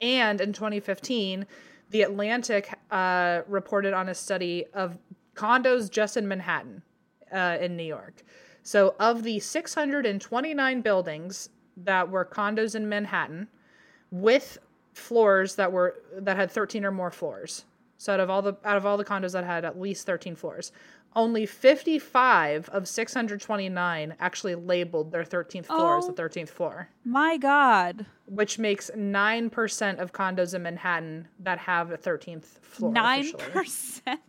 [0.00, 1.46] And in 2015,
[1.90, 4.98] The Atlantic uh, reported on a study of
[5.34, 6.82] condos just in Manhattan,
[7.32, 8.24] uh, in New York.
[8.64, 13.46] So, of the 629 buildings that were condos in Manhattan,
[14.10, 14.58] with
[14.96, 17.64] floors that were that had 13 or more floors,
[17.98, 20.34] so out of all the out of all the condos that had at least 13
[20.34, 20.72] floors,
[21.14, 26.12] only 55 of 629 actually labeled their 13th floor as Oh.
[26.12, 28.04] the 13th floor My God.
[28.26, 32.92] which makes 9% of condos in Manhattan that have a 13th floor.
[32.92, 33.42] Nine officially.
[33.52, 34.20] percent.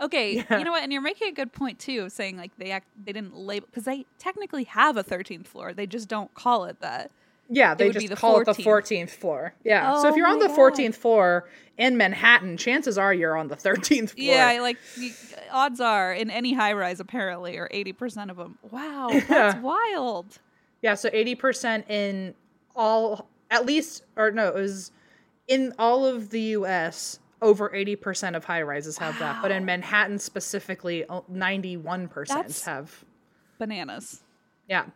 [0.00, 0.58] Okay, Yeah.
[0.58, 0.82] you know what?
[0.84, 3.66] And you're making a good point too, of saying like they act, they didn't label
[3.70, 5.72] because they technically have a 13th floor.
[5.72, 7.10] They just don't call it that.
[7.48, 8.64] Yeah, they just the call it the 14th.
[8.64, 9.54] 14th floor.
[9.64, 10.00] Yeah.
[10.00, 10.58] so Oh if you're on the God.
[10.58, 14.24] 14th floor in Manhattan, chances are you're on the 13th floor.
[14.26, 14.78] Yeah, like
[15.52, 18.58] odds are in any high rise apparently, or 80 percent of them.
[18.70, 19.60] Wow, that's Yeah.
[19.60, 20.38] wild.
[20.82, 22.34] Yeah, so 80% in
[22.74, 24.90] all, at least, or no, it was
[25.48, 29.40] in all of the US, over 80% of high rises have that.
[29.42, 33.04] But in Manhattan specifically, 91% That's- have
[33.58, 34.22] Bananas.
[34.68, 34.86] Yeah.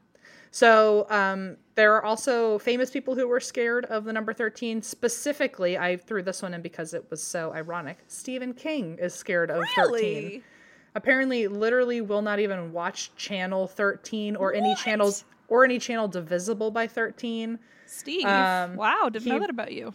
[0.51, 4.83] So um, there are also famous people who were scared of the number 13.
[4.83, 7.99] Specifically, I threw this one in because it was so ironic.
[8.09, 9.93] Stephen King is scared of 13.
[9.93, 10.45] Really?
[10.95, 16.71] Apparently, literally will not even watch channel 13 or any channels or any channel divisible
[16.71, 17.59] by 13.
[17.87, 18.25] Steve.
[18.25, 19.95] Um, wow, didn't know that about you.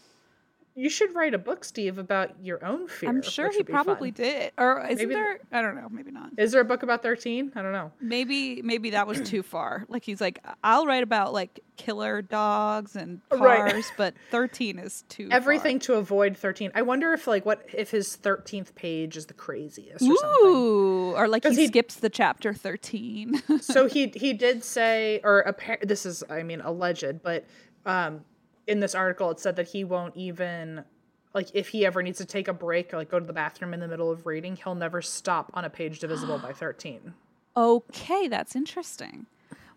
[0.77, 3.09] You should write a book, Steve, about your own fear.
[3.09, 4.25] I'm sure he probably fun.
[4.25, 4.51] did.
[4.57, 5.39] Or isn't Maybe there?
[5.51, 5.87] I don't know.
[5.89, 6.31] Maybe not.
[6.37, 7.53] Is there a book about 13?
[7.55, 7.93] I don't know.
[8.01, 9.85] Maybe maybe that was too far.
[9.87, 13.71] Like he's like, I'll write about like killer dogs and Right.
[13.71, 16.71] cars, but 13 is too Everything to avoid 13.
[16.75, 20.17] I wonder if like what if his 13th page is the craziest or Far.
[20.17, 20.51] something.
[21.15, 23.41] Or like he, he- skips the chapter 13.
[23.61, 27.45] so he he did say or appar- this is i mean alleged but
[27.85, 28.25] um
[28.67, 30.83] in this article it said that he won't even
[31.33, 33.73] like if he ever needs to take a break or like go to the bathroom
[33.73, 37.13] in the middle of reading he'll never stop on a page divisible by 13
[37.57, 39.25] okay, that's interesting.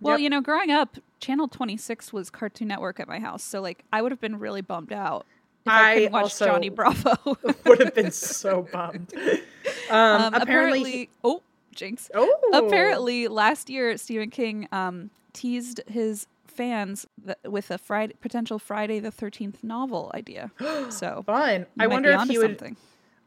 [0.01, 0.23] Well, Yep.
[0.23, 4.03] you know, growing up, Channel 26 was Cartoon Network at my house, so like I
[4.03, 5.27] would have been really bummed out
[5.65, 7.15] if I, I couldn't watch Johnny Bravo.
[7.67, 9.13] would have been so bummed
[9.91, 11.43] um, Um, apparently, apparently, oh,
[11.75, 12.11] jinx.
[12.15, 16.27] oh Apparently, last year Stephen King um, teased his
[16.59, 20.51] fans th- with a Friday potential Friday the Thirteenth novel idea.
[20.91, 22.77] So fun i wonder if he would something.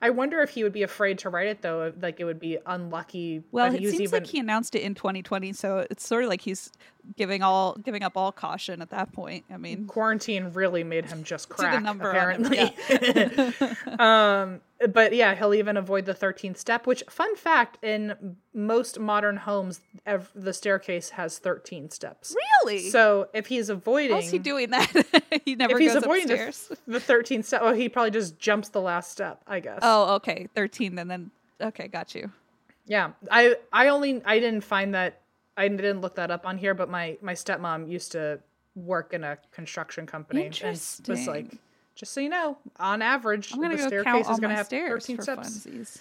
[0.01, 2.57] i wonder if he would be afraid to write it though like it would be
[2.65, 6.23] unlucky Well, it he seems even like he announced it in 2020, so it's sort
[6.25, 6.71] of like he's
[7.17, 9.45] giving all giving up all caution at that point.
[9.51, 12.75] I mean, quarantine really made him just the number on him, apparently
[13.99, 14.61] um
[14.93, 19.81] but yeah he'll even avoid the 13th step which fun fact in most modern homes
[20.05, 24.89] ev- the staircase has 13 steps really, so if he's avoiding how's he doing that?
[25.45, 26.71] he never if he's avoiding upstairs.
[26.87, 30.47] the, 13th step well he probably just jumps the last step i guess Oh, okay,
[30.55, 30.95] 13.
[30.95, 32.31] Then then okay, got you.
[32.87, 35.21] yeah i i only i didn't find that
[35.57, 38.39] i didn't look that up on here but my my stepmom used to
[38.75, 40.61] work in a construction company and
[41.07, 41.57] was like
[41.95, 44.55] just so you know on average I'm gonna the go staircase count is going to
[44.55, 45.49] have 13 for steps.
[45.49, 45.99] funsies.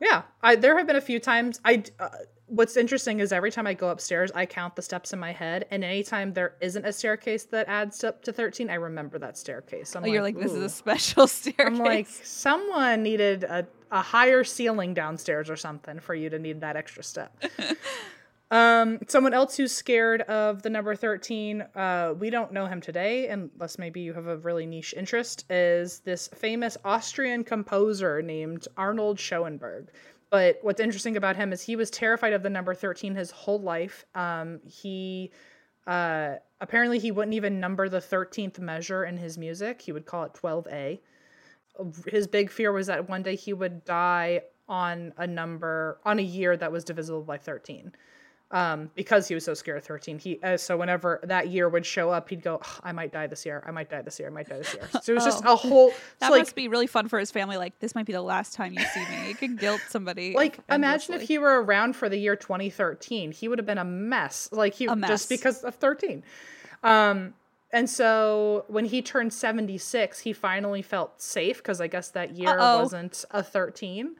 [0.00, 2.08] yeah i there have been a few times i uh,
[2.46, 5.64] what's interesting is every time i go upstairs i count the steps in my head
[5.70, 9.96] and anytime there isn't a staircase that adds up to 13 i remember that staircase.
[9.96, 11.66] I'm Oh, you're like, this is a special staircase.
[11.66, 16.60] i'm like someone needed a, a higher ceiling downstairs or something for you to need
[16.60, 17.42] that extra step
[18.52, 23.28] um someone else who's scared of the number 13 uh we don't know him today
[23.28, 29.18] unless maybe you have a really niche interest is this famous austrian composer named arnold
[29.18, 29.88] schoenberg.
[30.30, 33.60] But what's interesting about him is he was terrified of the number 13 his whole
[33.60, 34.04] life.
[34.14, 35.32] Um he
[35.86, 39.80] uh apparently he wouldn't even number the 13th measure in his music.
[39.80, 41.00] He would call it 12a
[42.06, 46.22] his big fear was that one day he would die on a number on a
[46.22, 47.92] year that was divisible by 13
[48.52, 51.84] um, because he was so scared of 13 he uh, so whenever that year would
[51.86, 54.28] show up he'd go "Ugh, i might die this year i might die this year
[54.28, 55.54] i might die this year so it was just Oh.
[55.54, 55.88] a whole
[56.20, 57.56] that so like must be really fun for his family.
[57.56, 59.28] Like, this might be the last time you see me.
[59.28, 60.34] You could guilt somebody.
[60.36, 63.84] like imagine if he were around for the year 2013 he would have been a
[63.84, 65.08] mess like he A mess.
[65.08, 66.22] just because of 13
[66.84, 67.34] um
[67.72, 72.50] and so when he turned 76 he finally felt safe because i guess that year
[72.50, 72.80] Uh-oh.
[72.82, 74.16] wasn't a 13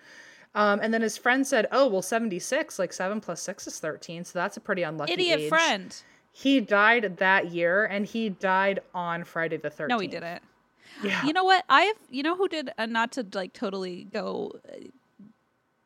[0.55, 2.79] Um, and then his friend said, "Oh, well, seventy six.
[2.79, 5.95] Like seven plus six is thirteen, so that's a pretty unlucky Idiot age." friend.
[6.33, 9.99] He died that year, and he died on Friday the thirteenth.
[9.99, 10.43] No, he didn't.
[11.03, 11.65] Yeah, You know what?
[11.69, 11.97] I have.
[12.11, 12.71] You know who did?
[12.77, 14.53] Uh, not to like totally go.
[14.69, 14.77] uh,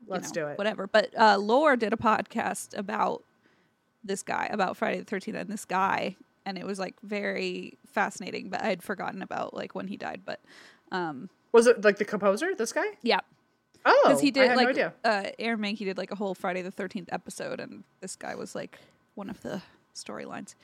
[0.07, 0.59] let's know, do it.
[0.59, 0.87] Whatever.
[0.89, 3.23] But uh, Lore did a podcast about
[4.05, 8.49] this guy, about Friday the Thirteenth, and this guy, and it was like very fascinating.
[8.51, 10.23] But I had forgotten about like when he died.
[10.25, 10.41] But
[10.91, 12.55] um, Was it like the composer?
[12.57, 12.87] This guy?
[13.03, 13.21] yeah,
[13.89, 14.93] Oh, because he I did had no like idea.
[15.05, 18.55] uh, Aaron Mahnke did like a whole Friday the Thirteenth episode, and this guy was
[18.55, 18.79] like
[19.15, 19.63] one of the
[19.95, 20.55] storylines.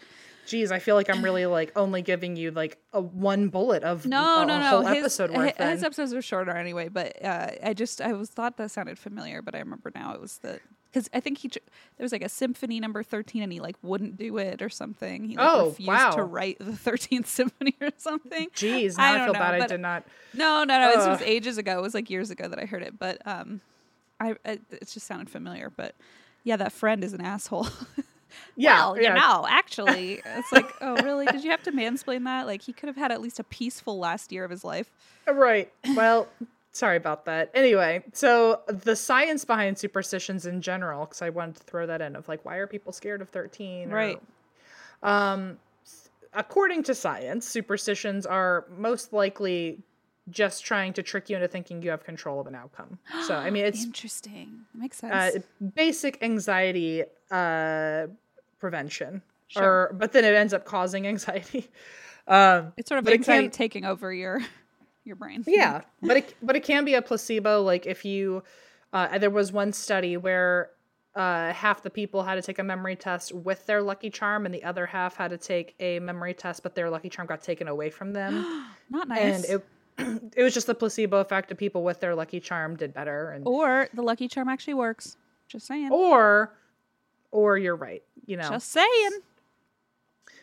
[0.47, 4.05] Geez, I feel like I'm really like only giving you like a one bullet of
[4.07, 4.68] No, a, no, no.
[4.70, 5.57] whole His, episode worth.
[5.57, 5.85] his then.
[5.85, 9.55] episodes are shorter anyway, but uh, I just I was thought that sounded familiar, but
[9.55, 10.59] I remember now it was the
[10.93, 14.16] because I think he there was like a symphony number thirteen, and he like wouldn't
[14.16, 15.24] do it or something.
[15.24, 16.11] He like, Oh, refused wow.
[16.11, 18.49] to write the thirteenth symphony or something.
[18.51, 20.05] Jeez, I now I, don't feel know, bad I did not.
[20.34, 20.88] No, no, no.
[20.88, 21.26] This was Ugh.
[21.26, 21.78] ages ago.
[21.78, 23.61] It was like years ago that I heard it, but um,
[24.20, 25.70] I, I it just sounded familiar.
[25.70, 25.95] But
[26.45, 27.68] yeah, that friend is an asshole.
[28.57, 29.09] Yeah, well, yeah.
[29.09, 31.26] you know, actually, it's like, oh, really?
[31.26, 32.47] Did you have to mansplain that?
[32.47, 34.90] Like, he could have had at least a peaceful last year of his life.
[35.30, 35.70] Right.
[35.95, 36.28] Well,
[36.73, 37.51] sorry about that.
[37.55, 42.16] Anyway, so the science behind superstitions in general, because I wanted to throw that in
[42.16, 43.93] of like, why are people scared of 13?
[43.93, 44.23] or- Right.
[45.03, 45.59] um,
[46.35, 49.79] according to science, superstitions are most likely
[50.31, 52.99] just trying to trick you into thinking you have control of an outcome.
[53.27, 54.61] So, I mean, it's Interesting.
[54.75, 55.12] That makes sense.
[55.37, 55.39] uh,
[55.75, 58.07] basic anxiety uh,
[58.59, 59.23] prevention.
[59.49, 59.62] Sure.
[59.64, 61.68] Or, but then it ends up causing anxiety.
[62.29, 64.41] Um, it's sort of anxiety can- taking over your
[65.05, 65.42] your brain.
[65.46, 68.42] yeah but it but it can be a placebo like if you
[68.92, 70.70] uh, there was one study where
[71.14, 74.55] uh, half the people had to take a memory test with their lucky charm and
[74.55, 77.68] the other half had to take a memory test but their lucky charm got taken
[77.68, 79.44] away from them Not nice.
[79.48, 79.61] and
[79.98, 83.30] it it was just the placebo effect of people with their lucky charm did better
[83.30, 85.16] and or the lucky charm actually works.
[85.48, 85.90] Just saying.
[85.92, 86.53] or
[87.30, 89.11] or you're right you know Just saying.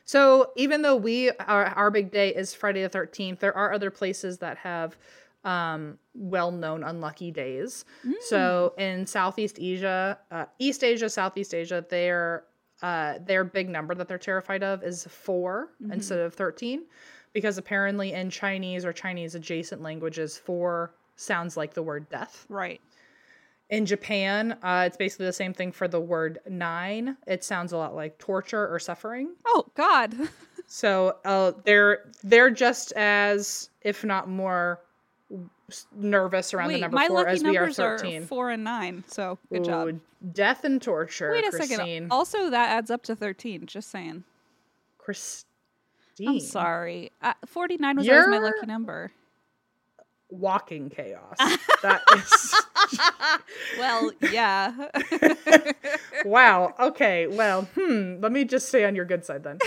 [0.10, 3.92] So even though we our, our big day is Friday the 13th, there are other
[3.92, 4.98] places that have
[5.44, 7.86] um, well-known unlucky days.
[8.22, 12.46] So in Southeast Asia, uh, East Asia, Southeast Asia, their
[12.82, 16.86] uh, their big number that they're terrified of is 4 instead of 13
[17.32, 22.48] because apparently in Chinese or Chinese adjacent languages 4 sounds like the word death.
[22.50, 22.82] Right.
[23.70, 27.18] In Japan, uh, it's basically the same thing for the word 9.
[27.28, 29.36] It sounds a lot like torture or suffering.
[29.46, 30.16] Oh God.
[30.72, 34.80] So uh, they're they're just as, if not more,
[35.96, 38.26] nervous around the Wait, number my four lucky as we are numbers are thirteen.
[38.28, 39.04] four and nine.
[39.08, 40.00] So good job.
[40.32, 41.32] Death and torture.
[41.32, 41.78] Wait a Christine.
[41.78, 42.08] second.
[42.12, 43.66] Also, that adds up to thirteen.
[43.66, 44.24] Just saying.
[45.00, 45.48] Christine.
[46.28, 47.14] I'm sorry.
[47.20, 49.12] Uh, Forty-nine was always my lucky number.
[50.30, 51.36] Walking chaos.
[51.82, 52.56] that is
[53.80, 54.90] Well, yeah.
[56.26, 56.74] wow.
[56.80, 57.28] Okay.
[57.28, 58.18] Well, hmm.
[58.20, 59.60] Let me just stay on your good side then.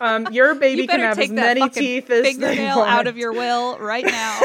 [0.00, 3.78] Um, your baby you can have as many teeth as fingernail out of your will
[3.78, 4.40] right now.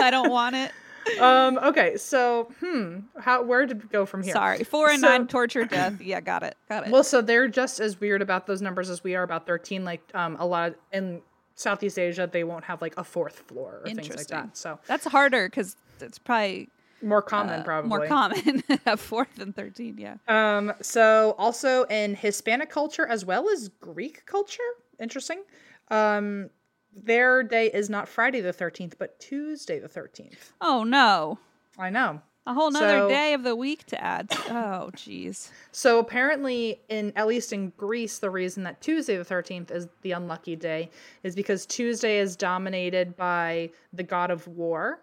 [0.00, 0.72] I don't want it.
[1.20, 1.58] Um.
[1.58, 1.96] Okay.
[1.98, 3.00] So, hmm.
[3.20, 3.42] How?
[3.42, 4.32] Where did we go from here?
[4.32, 4.64] Sorry.
[4.64, 6.00] Four and So- nine, torture, death.
[6.00, 6.56] Yeah, got it.
[6.68, 6.90] Got it.
[6.92, 9.84] Well, so they're just as weird about those numbers as we are about 13.
[9.84, 11.20] Like um, a lot of, in
[11.54, 14.56] Southeast Asia, they won't have like a fourth floor or things like that.
[14.56, 16.68] So That's harder because it's probably
[17.02, 17.88] more common, uh, probably.
[17.88, 18.62] more common.
[18.86, 19.98] Have fourth than thirteen.
[19.98, 20.16] Yeah.
[20.26, 24.62] Um, so also in Hispanic culture as well as Greek culture,
[24.98, 25.42] interesting.
[25.88, 26.50] Um,
[26.96, 30.52] their day is not Friday the 13th, but Tuesday the 13th.
[30.60, 31.38] Oh no.
[31.78, 32.22] I know.
[32.46, 34.28] A whole nother So- day of the week to add.
[34.50, 35.50] Oh, jeez.
[35.72, 40.12] So apparently, in at least in Greece, the reason that Tuesday the thirteenth is the
[40.12, 40.90] unlucky day
[41.22, 45.00] is because Tuesday is dominated by the god of war.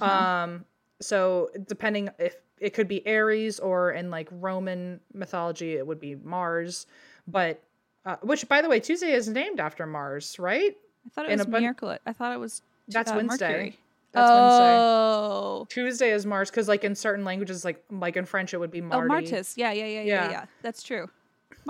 [0.00, 0.64] Um,
[1.00, 6.14] so depending if it could be Ares or in like Roman mythology, it would be
[6.16, 6.86] Mars.
[7.26, 7.62] But
[8.04, 10.76] uh, which, by the way, Tuesday is named after Mars, right?
[11.04, 11.98] I thought it And was a bun- Mercury.
[12.06, 12.62] I thought it was.
[12.88, 13.48] That's uh, Wednesday.
[13.48, 13.78] Mercury.
[14.16, 14.76] That's Wednesday.
[14.80, 15.66] oh.
[15.68, 18.80] Tuesday is Mars because, like, in certain languages, like like in French, it would be
[18.82, 19.54] Oh, Martis.
[19.56, 20.30] Yeah, yeah, yeah, yeah, Yeah.
[20.30, 20.44] yeah.
[20.62, 21.08] That's true.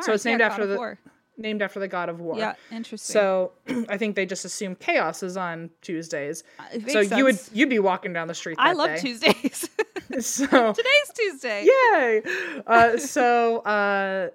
[0.03, 0.99] So it's named yeah, after the- War.
[1.39, 2.39] named after the god of war.
[2.39, 3.13] Yeah, interesting.
[3.13, 3.53] So
[3.89, 6.45] I think they just assume chaos is on Tuesdays.
[6.59, 8.57] Uh, So makes you would you'd be walking down the street.
[8.59, 9.01] I love day.
[9.01, 9.69] Tuesdays.
[10.21, 11.65] So Today's Tuesday.
[11.67, 12.23] yay!
[12.67, 14.29] Uh, so uh,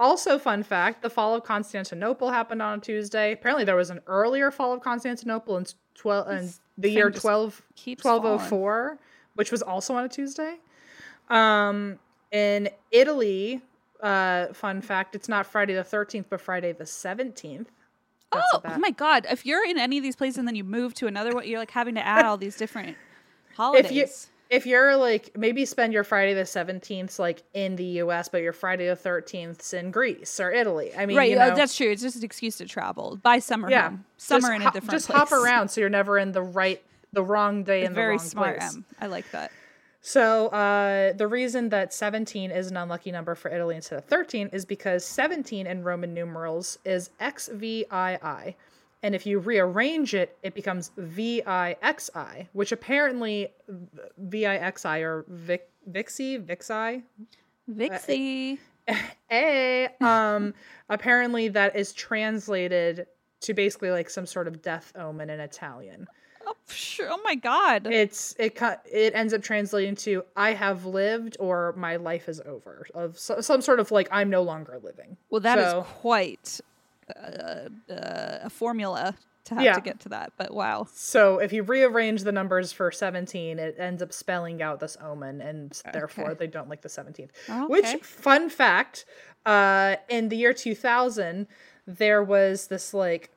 [0.00, 3.32] also fun fact: the fall of Constantinople happened on a Tuesday.
[3.32, 7.62] Apparently, there was an earlier fall of Constantinople in twelve in the year just 12,
[7.76, 8.98] keeps 1204,
[9.34, 10.56] which was also on a Tuesday.
[11.28, 11.98] Um,
[12.32, 13.60] in Italy,
[14.00, 17.70] uh, fun fact: it's not Friday the thirteenth, but Friday the seventeenth.
[18.32, 19.26] Oh, oh my God!
[19.30, 21.58] If you're in any of these places and then you move to another one, you're
[21.58, 22.96] like having to add all these different
[23.54, 23.90] holidays.
[23.90, 24.29] if
[24.66, 28.88] you're like maybe spend your Friday the 17th like in the US, but your Friday
[28.88, 30.90] the 13th in Greece or Italy.
[30.96, 31.90] I mean, right, you uh, know, that's true.
[31.90, 33.18] It's just an excuse to travel.
[33.22, 34.04] Buy summer yeah, home.
[34.16, 35.18] Summer in a different Just place.
[35.18, 36.82] hop around so you're never in the right,
[37.12, 38.74] the wrong day in the Very wrong smart, place.
[38.74, 38.84] Em.
[39.00, 39.52] I like that.
[40.02, 44.48] So uh, the reason that 17 is an unlucky number for Italy instead of 13
[44.52, 48.56] is because 17 in Roman numerals is XVII.
[49.02, 53.48] And if you rearrange it, it becomes VIXI, which apparently
[54.22, 57.02] VIXI or Vic, Vixi, Vixi,
[57.70, 58.58] Vixie.
[59.30, 60.52] A, um,
[60.88, 63.06] apparently that is translated
[63.40, 66.06] to basically like some sort of death omen in Italian.
[66.46, 67.08] oh, sure.
[67.10, 67.86] oh my god.
[67.86, 72.40] It's it cut it ends up translating to I have lived or my life is
[72.44, 75.16] over of so, some sort of like I'm no longer living.
[75.30, 76.60] well, that is so- quite
[77.16, 79.74] uh, uh, a formula to have Yeah.
[79.74, 80.32] to get to that.
[80.36, 80.86] But wow.
[80.92, 85.40] So if you rearrange the numbers for 17, it ends up spelling out this omen,
[85.40, 87.30] and therefore they don't like the 17th.
[87.68, 89.04] Which, fun fact,
[89.46, 91.46] uh, in the year 2000,
[91.86, 93.30] there was this like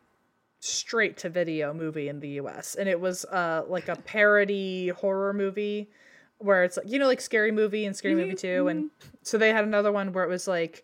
[0.59, 5.33] straight to video movie in the US, and it was uh, like a parody horror
[5.33, 5.89] movie
[6.37, 8.67] where it's like, you know, like Scary Movie and Scary Movie 2.
[8.67, 8.89] And
[9.21, 10.83] so they had another one where it was like,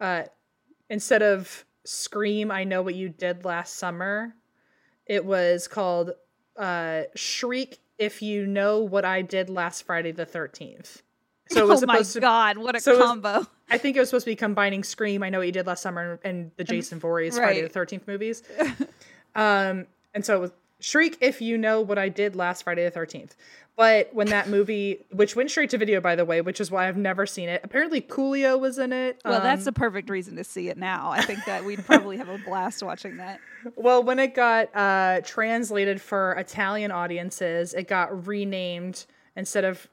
[0.00, 0.22] uh,
[0.88, 4.34] instead of Scream, I Know What You Did Last Summer,
[5.06, 6.12] it was called
[6.56, 11.02] uh, Shriek If You Know What I Did Last Friday the 13th.
[11.50, 13.46] So it was oh my to god, what a so it was- combo.
[13.70, 15.82] I think it was supposed to be combining Scream, I Know What You Did Last
[15.82, 18.42] Summer, and the Jason Voorhees Friday the 13th movies.
[19.34, 20.52] um, and so it was
[20.84, 23.30] Shriek If You Know What I Did Last Friday the 13th.
[23.74, 26.86] But when that movie, which went straight to video, by the way, which is why
[26.86, 29.18] I've never seen it, apparently Coolio was in it.
[29.24, 31.10] Well, that's Um, the perfect reason to see it now.
[31.10, 33.40] I think that we'd probably have a blast watching that.
[33.76, 39.06] Well, when it got uh, translated for Italian audiences, it got renamed
[39.36, 39.88] instead of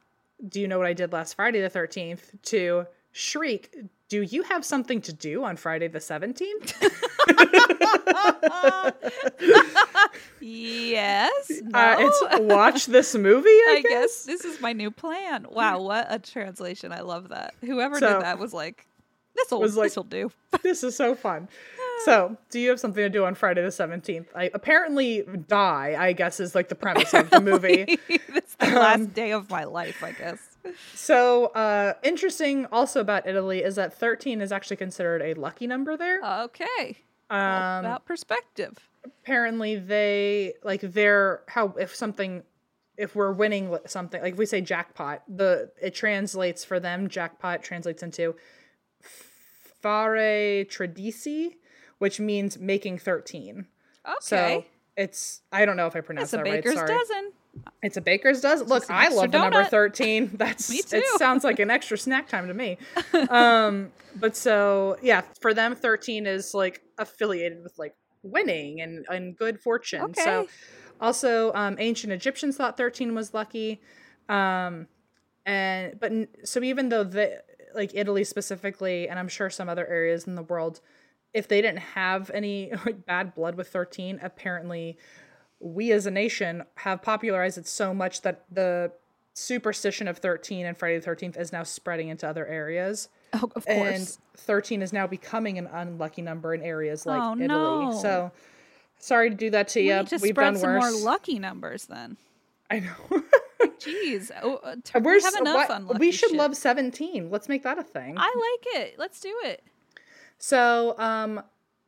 [0.45, 3.75] "Do you know what I did last Friday the 13th?" to "Shriek."
[4.09, 6.73] Do you have something to do on Friday the 17th?
[10.43, 11.51] Yes.
[11.63, 11.79] No.
[11.79, 13.47] Uh, it's watch this movie.
[13.47, 15.45] I, I guess this is my new plan.
[15.49, 16.91] Wow, what a translation!
[16.91, 17.53] I love that.
[17.61, 18.87] Whoever So- did that was like,
[19.35, 20.31] "This'll Was like- this'll do."
[20.63, 21.47] This is so fun.
[22.05, 24.25] So, do you have something to do on Friday the 17th?
[24.35, 27.85] I apparently die, I guess is like the premise of the movie.
[28.09, 30.39] it's the Um, last day of my life, I guess.
[30.93, 35.97] So, uh interesting also about Italy is that 13 is actually considered a lucky number
[35.97, 36.21] there.
[36.23, 36.97] Okay.
[37.29, 38.77] Um About perspective.
[39.05, 42.43] apparently they like they're how if something
[42.97, 47.63] if we're winning something like if we say jackpot the it translates for them jackpot
[47.63, 48.35] translates into
[49.81, 51.55] fare tradici
[51.97, 53.65] which means making 13
[54.05, 54.15] Okay.
[54.21, 54.65] so
[54.97, 57.31] it's i don't know if i pronounced it's a that right sorry dozen.
[57.83, 61.69] It's a baker's dozen look i love the number 13 that's it sounds like an
[61.69, 62.77] extra snack time to me.
[63.29, 69.37] Um but so yeah for them 13 is like affiliated with like winning and and
[69.37, 70.13] good fortune.
[70.13, 70.47] So
[70.99, 73.81] also um ancient egyptians thought 13 was lucky.
[74.29, 74.87] Um
[75.45, 76.11] and but
[76.43, 77.41] so even though the
[77.73, 80.81] like italy specifically and i'm sure some other areas in the world
[81.33, 84.97] if they didn't have any like bad blood with 13 apparently
[85.61, 88.91] we as a nation have popularized it so much that the
[89.33, 93.63] superstition of 13 and friday the 13th is now spreading into other areas Oh, of
[93.65, 94.05] and
[94.35, 97.99] 13 is now becoming an unlucky number in areas like Oh, italy no.
[98.01, 98.31] so
[98.99, 101.01] sorry to do that to we you need to we've spread done some worse more
[101.03, 102.17] lucky numbers then.
[102.69, 103.21] i know
[103.79, 104.31] Jeez.
[104.43, 106.37] Oh, uh, t- we have enough why- unlucky we should shit.
[106.37, 108.95] love 17 let's make that a thing I like it.
[108.99, 109.63] Let's do it.
[110.39, 111.41] So, um,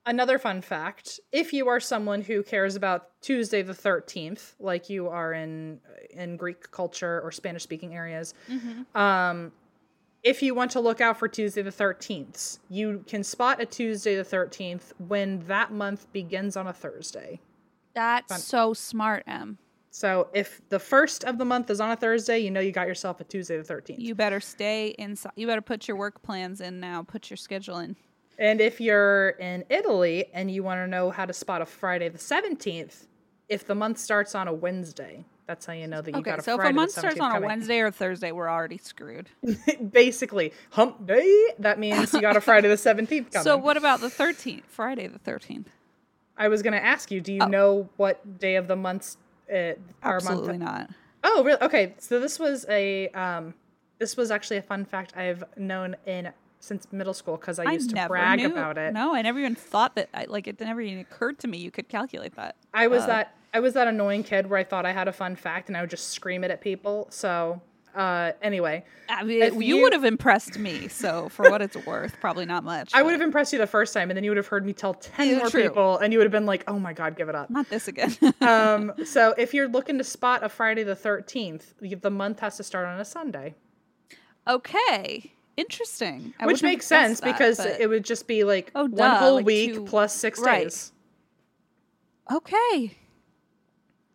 [0.06, 5.08] another fun fact: if you are someone who cares about Tuesday the thirteenth, like you
[5.08, 5.80] are in
[6.12, 8.34] in Greek culture or Spanish speaking areas,
[8.96, 9.52] um,
[10.24, 14.16] if you want to look out for Tuesday the thirteenth, you can spot a Tuesday
[14.16, 17.40] the thirteenth when that month begins on a Thursday.
[17.94, 19.58] That's so smart, Em.
[19.92, 22.88] So, if the first of the month is on a Thursday, you know you got
[22.88, 24.00] yourself a Tuesday the thirteenth.
[24.00, 25.34] You better stay inside.
[25.36, 27.04] You better put your work plans in now.
[27.04, 27.96] Put your schedule in.
[28.38, 32.10] And if you're in Italy and you want to know how to spot a Friday
[32.10, 33.06] the 17th,
[33.50, 36.40] if the month starts on a Wednesday, that's how you know that you Okay, got
[36.40, 36.58] a Friday.
[36.58, 37.46] so if a month starts on a.
[37.46, 39.30] Wednesday or Thursday, we're already screwed.
[39.92, 43.44] Basically, hump day, that means you got a Friday the 17th coming.
[43.44, 44.64] So what about the 13th?
[44.68, 45.66] Friday the 13th?
[46.38, 47.48] I was going to ask you, do you Oh.
[47.48, 49.18] know what day of the month
[49.54, 50.90] uh, our Absolutely month not.
[51.24, 51.62] Oh, really?
[51.62, 51.94] Okay.
[52.00, 53.54] So this was a um
[54.00, 56.32] this was actually a fun fact I've known in
[56.64, 58.52] since middle school because I I used to brag knew.
[58.52, 58.94] about it.
[58.94, 60.10] No, I never even thought that.
[60.14, 62.56] I, like it never even occurred to me you could calculate that.
[62.74, 65.14] I was Uh, that I was that annoying kid where I thought I had a
[65.14, 67.08] fun fact and I would just scream it at people.
[67.10, 67.62] So
[67.94, 70.88] Uh, anyway, I mean, you, you- would have impressed me.
[70.88, 72.90] So for what it's worth, probably not much.
[72.92, 74.66] I but would have impressed you the first time, and then you would have heard
[74.66, 75.62] me tell ten more true.
[75.62, 77.88] people, and you would have been like, "Oh my god, give it up." not this
[77.88, 78.12] again.
[78.42, 81.76] um, so if you're looking to spot a Friday the thirteenth,
[82.08, 83.54] the month has to start on a Sunday,
[84.48, 86.34] okay, interesting.
[86.40, 89.18] I which makes sense that, because but- it would just be like Oh, one duh,
[89.20, 90.64] whole like week two- plus six right.
[90.64, 90.92] days,
[92.32, 92.96] okay.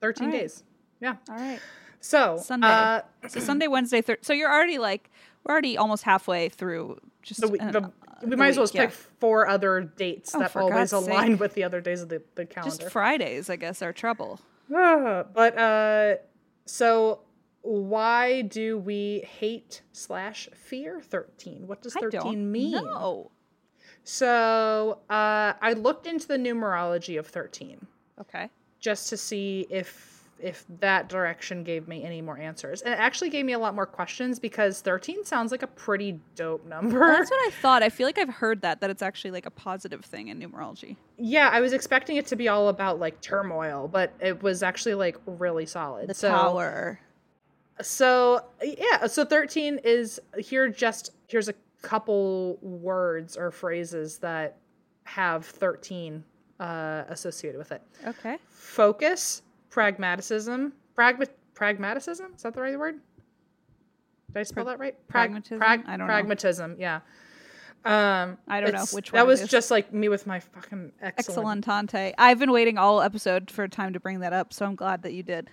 [0.00, 0.40] thirteen All right.
[0.40, 0.64] days.
[1.00, 1.16] Yeah.
[1.28, 1.60] All right.
[2.00, 2.66] So Sunday.
[2.68, 5.10] uh, So Sunday, Wednesday, thir- so you're already like
[5.44, 7.88] we're already almost halfway through just the week, uh, the, uh,
[8.22, 8.86] we the might as well yeah.
[8.86, 11.40] pick four other dates Oh, that always God's align sake.
[11.40, 12.76] with the other days of the, the calendar.
[12.78, 14.40] Just Fridays, I guess, are trouble.
[14.74, 16.16] Ah, but uh
[16.66, 17.20] so
[17.62, 23.30] why do we hate slash fear 13 what does I 13 don't mean know.
[24.04, 27.86] so uh i looked into the numerology of 13
[28.20, 28.48] Okay.
[28.80, 33.28] just to see if if that direction gave me any more answers and it actually
[33.28, 37.28] gave me a lot more questions because 13 sounds like a pretty dope number That's
[37.30, 37.82] what I thought.
[37.82, 40.94] I feel like I've heard that that it's actually like a positive thing in numerology.
[41.16, 44.94] yeah i was expecting it to be all about like turmoil but it was actually
[44.94, 47.00] like really solid The so tower.
[47.82, 54.56] So yeah, so 13 is here just here's a couple words or phrases that
[55.04, 56.24] have 13
[56.60, 57.82] uh, associated with it.
[58.06, 58.36] Okay.
[58.48, 63.00] Focus, pragmaticism, pragma- pragmaticism, is that the right word?
[64.28, 64.94] Did I spell that right?
[65.08, 65.58] Prag- pragmatism?
[65.58, 66.68] prag- I don't know.
[66.68, 66.76] know.
[66.78, 67.00] yeah.
[67.84, 70.92] Um, I don't know which That one it was just like me with my fucking
[71.00, 71.64] excellent.
[71.64, 72.12] Excellentante.
[72.18, 75.12] I've been waiting all episode for time to bring that up, so I'm glad that
[75.12, 75.48] you did.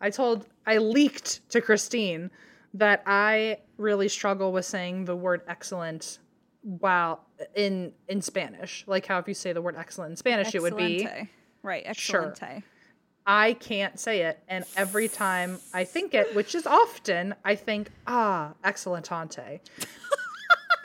[0.00, 2.30] I told I leaked to Christine
[2.74, 6.18] that I really struggle with saying the word excellent
[6.62, 7.24] while
[7.54, 8.84] in in Spanish.
[8.86, 11.08] Like how if you say the word excellent in Spanish it would be
[11.62, 11.84] right.
[11.96, 12.34] Sure.
[13.26, 17.90] I can't say it and every time I think it, which is often, I think,
[18.06, 19.60] ah, excellentante.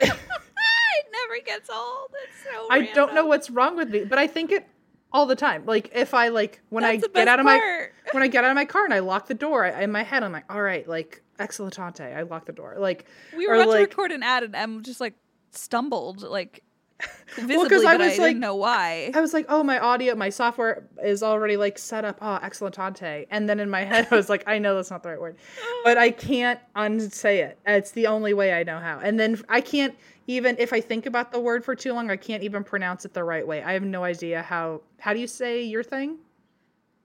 [0.00, 2.10] it never gets old.
[2.24, 2.66] It's so.
[2.70, 4.66] I don't know what's wrong with me, but I think it
[5.14, 5.64] all the time.
[5.64, 7.92] Like if I like when That's I get out of my part.
[8.12, 10.02] when I get out of my car and I lock the door, I, in my
[10.02, 12.14] head I'm like, all right, like excellentante.
[12.14, 12.74] I lock the door.
[12.78, 15.14] Like We were about to record an ad, and I'm just like
[15.52, 16.62] stumbled, like
[17.36, 19.10] visibly, 'cause I but I was, like- didn't know why.
[19.14, 22.18] I was like, oh, my audio, my software is already like set up.
[22.20, 23.26] Oh, excellentante.
[23.30, 25.36] And then in my head, I was like, I know that's not the right word,
[25.84, 27.58] but I can't unsay it.
[27.66, 28.98] It's the only way I know how.
[29.00, 29.94] And then I can't
[30.26, 33.12] even, if I think about the word for too long, I can't even pronounce it
[33.14, 33.62] the right way.
[33.62, 36.18] I have no idea how, how do you say your thing?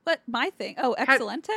[0.06, 0.76] But my thing.
[0.78, 1.50] Oh, Excelente.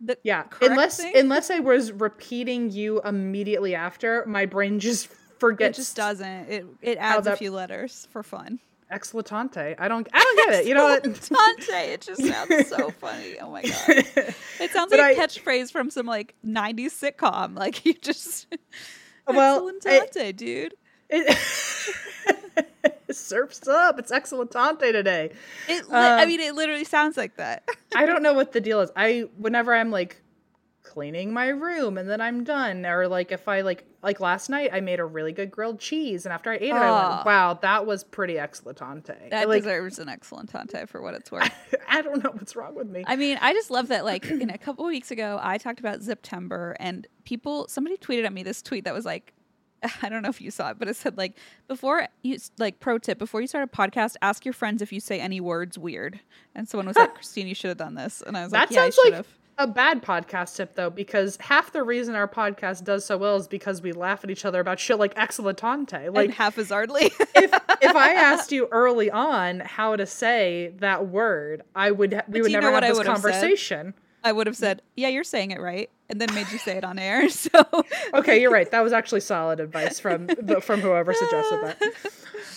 [0.00, 0.44] The Yeah.
[0.44, 1.16] correct Unless, thing?
[1.16, 5.08] unless I was repeating you immediately after, my brain just
[5.38, 5.78] forgets.
[5.78, 6.48] it just doesn't.
[6.48, 8.60] It it adds a few letters for fun.
[8.92, 9.74] Excellentante.
[9.78, 10.66] I don't, I don't get it.
[10.66, 11.04] You know what?
[11.04, 13.38] It just sounds so funny.
[13.38, 14.04] Oh my god.
[14.60, 17.54] It sounds But like a I- catchphrase from some like '90s sitcom.
[17.56, 18.46] Like you just.
[19.26, 20.74] Well, I- dude.
[21.10, 21.36] It,
[23.10, 23.98] surfs up.
[23.98, 25.32] It's excellentante today.
[25.68, 25.88] It.
[25.88, 27.68] Li- I Um, mean, it literally sounds like that.
[27.96, 28.90] I don't know what the deal is.
[28.96, 30.20] I whenever I'm like
[30.82, 34.70] cleaning my room and then I'm done, or like if I like like last night
[34.72, 37.54] I made a really good grilled cheese, and after I ate it, I went, "Wow,
[37.62, 41.50] that was pretty excellentante." That like deserves an Excelentante for what it's worth.
[41.88, 43.04] I don't know what's wrong with me.
[43.06, 44.04] I mean, I just love that.
[44.04, 48.32] Like, in a couple weeks ago, I talked about September, and people, somebody tweeted at
[48.32, 49.32] me this tweet that was like,
[50.02, 51.34] I don't know if you saw it, but it said like,
[51.68, 55.00] before you like pro tip, before you start a podcast, ask your friends if you
[55.00, 56.20] say any words weird.
[56.54, 58.74] And someone was like, Christine, you should have done this, and I was like, that
[58.74, 59.24] Yeah, sounds like
[59.60, 63.48] a bad podcast tip though, because half the reason our podcast does so well is
[63.48, 66.06] because we laugh at each other about shit like excellentante.
[66.06, 67.06] Like Like haphazardly.
[67.34, 67.52] if
[67.82, 72.42] if I asked you early on how to say that word, I would we do
[72.42, 73.12] would never have I this have said?
[73.12, 73.94] conversation.
[74.22, 76.84] I would have said, Yeah, you're saying it right, and then made you say it
[76.84, 77.28] on air.
[77.38, 77.64] So
[78.14, 78.70] Okay, you're right.
[78.70, 81.82] That was actually solid advice from the, from whoever suggested that.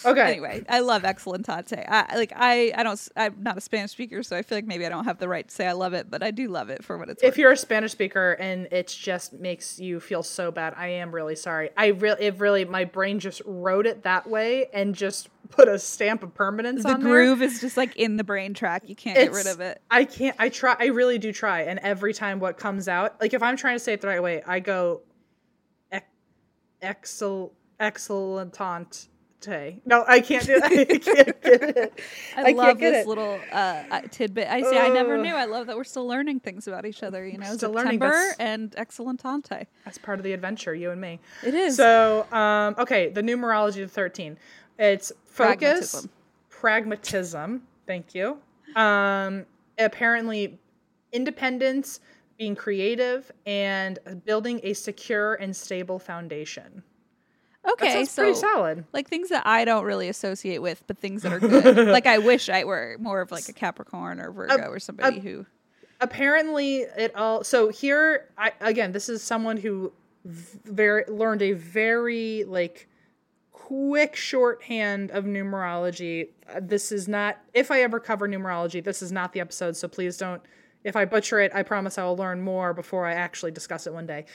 [0.05, 0.21] Okay.
[0.21, 1.85] anyway, I love Excelentante.
[1.87, 4.85] I like I I don't I'm not a Spanish speaker, so I feel like maybe
[4.85, 6.83] I don't have the right to say I love it, but I do love it
[6.83, 7.31] for what it's worth.
[7.31, 11.13] If you're a Spanish speaker and it just makes you feel so bad, I am
[11.13, 11.69] really sorry.
[11.77, 15.77] I really, it really, my brain just wrote it that way and just put a
[15.77, 18.83] stamp of permanence the groove is just like in the brain track.
[18.87, 19.81] You can't get rid of it.
[19.91, 20.35] I can't.
[20.39, 20.75] I try.
[20.79, 21.61] I really do try.
[21.63, 24.21] And every time what comes out, like if I'm trying to say it the right
[24.21, 25.01] way, I go,
[25.91, 26.05] ex-
[26.81, 29.07] excel, excellentante.
[29.85, 30.59] No, I can't do.
[30.63, 30.87] I can't
[31.41, 31.99] get it.
[32.37, 33.07] I, can't love this it.
[33.07, 33.55] little uh,
[33.89, 34.47] uh, tidbit.
[34.47, 34.77] I see.
[34.77, 35.33] I never knew.
[35.33, 37.25] I love that we're still learning things about each other.
[37.25, 37.93] You know, still learning.
[37.93, 39.65] September That's- and Excelentante.
[39.83, 41.19] That's part of the adventure, you and me.
[41.43, 41.75] It is.
[41.75, 44.37] So, um, okay, the numerology of 13.
[44.77, 46.09] It's focus, Pragmatism.
[46.49, 47.61] pragmatism.
[47.87, 48.37] Thank you.
[48.75, 49.45] Um,
[49.79, 50.59] apparently,
[51.11, 51.99] independence,
[52.41, 56.81] being creative, and building a secure and stable foundation.
[57.69, 58.83] Okay, so pretty solid.
[58.93, 61.87] like things that I don't really associate with, but things that are good.
[61.87, 65.45] like I wish I were more of like a Capricorn or Virgo or somebody who.
[65.99, 69.93] apparently it all so here i again this is someone who
[70.25, 72.87] very learned a very like
[73.51, 76.29] quick shorthand of numerology
[76.59, 80.17] this is not if i ever cover numerology this is not the episode so please
[80.17, 80.41] don't
[80.83, 83.93] if i butcher it i promise i will learn more before i actually discuss it
[83.93, 84.25] one day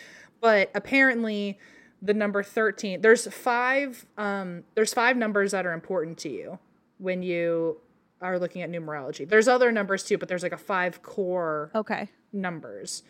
[0.41, 1.59] but apparently
[2.03, 6.59] the number 13 there's five um there's five numbers that are important to you
[6.99, 7.79] when you
[8.21, 12.09] are looking at numerology there's other numbers too but there's like a five core Okay.
[12.33, 13.03] numbers.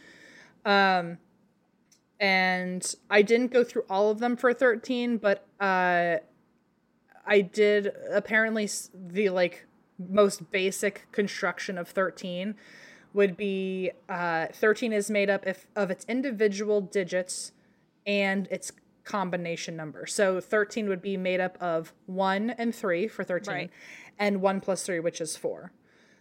[0.65, 1.19] Um,
[2.19, 6.17] and I didn't go through all of them for 13, but uh,
[7.27, 9.67] I did apparently the like
[9.99, 12.55] most basic construction of 13
[13.17, 17.51] would be uh, 13 is made up if, of its individual digits
[18.07, 18.71] and its
[19.05, 20.07] combination number.
[20.07, 23.71] So 13 would be made up of 1 and 3 for 13 Right.
[24.19, 25.73] and 1 plus 3 which is 4.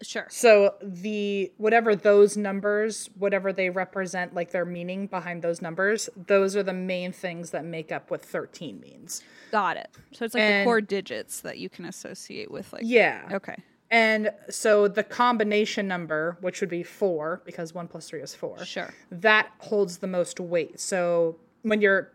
[0.02, 0.28] Sure.
[0.30, 6.54] So the whatever those numbers, whatever they represent, like their meaning behind those numbers, those
[6.56, 9.24] are the main things that make up what thirteen means.
[9.52, 9.88] Got it.
[10.12, 12.82] So it's like the And- core digits that you can associate with like.
[12.86, 13.30] Yeah.
[13.32, 13.56] Okay.
[13.92, 18.64] And so the combination number, which would be four, because one plus three is four,
[18.66, 18.94] Sure.
[19.12, 20.80] that holds the most weight.
[20.80, 22.12] So when you're,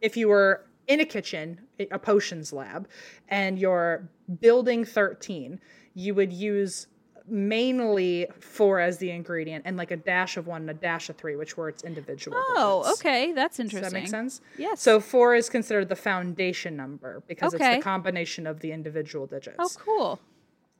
[0.00, 1.60] if you were in a kitchen,
[1.90, 2.88] a potions lab,
[3.28, 4.08] and you're
[4.40, 5.60] building 13,
[5.94, 6.88] you would use
[7.28, 11.16] mainly four as the ingredient and like a dash of one and a dash of
[11.16, 12.36] three, which were its individual.
[12.36, 13.00] Oh, digits.
[13.00, 13.32] okay.
[13.32, 13.92] That's Does interesting.
[13.92, 14.40] that make sense?
[14.58, 14.80] Yes.
[14.80, 19.56] So four is considered the foundation number because it's the combination of the individual digits.
[19.58, 20.20] Oh, cool.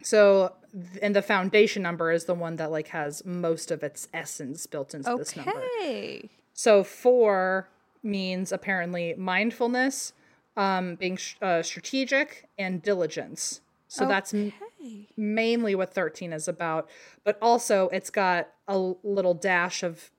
[0.05, 0.53] So,
[1.01, 4.95] and the foundation number is the one that like has most of its essence built
[4.95, 5.53] into this number.
[5.81, 6.29] Okay.
[6.55, 7.69] So four
[8.03, 10.13] means apparently mindfulness,
[10.57, 13.61] um, being sh- uh, strategic, and diligence.
[13.89, 14.53] So that's m-
[15.17, 16.89] mainly what 13 is about.
[17.25, 20.11] But also, it's got a little dash of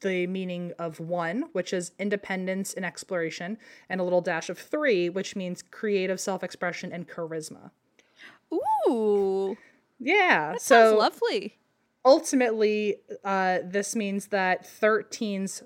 [0.00, 5.08] the meaning of one, which is independence and exploration, and a little dash of three,
[5.08, 7.70] which means creative self expression and charisma.
[8.52, 9.56] Ooh.
[9.98, 10.52] Yeah.
[10.52, 11.58] That so sounds lovely.
[12.04, 15.62] ultimately, uh, this means that 13's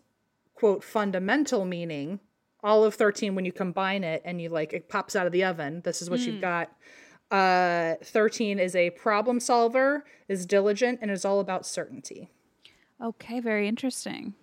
[0.55, 2.21] quote fundamental meaning,
[2.63, 5.45] all of 13, when you combine it and you like it pops out of the
[5.45, 6.71] oven, this is what you've got.
[7.31, 12.29] Uh, 13 is a problem solver, is diligent, and is all about certainty.
[13.03, 13.41] Okay.
[13.41, 14.35] Very interesting.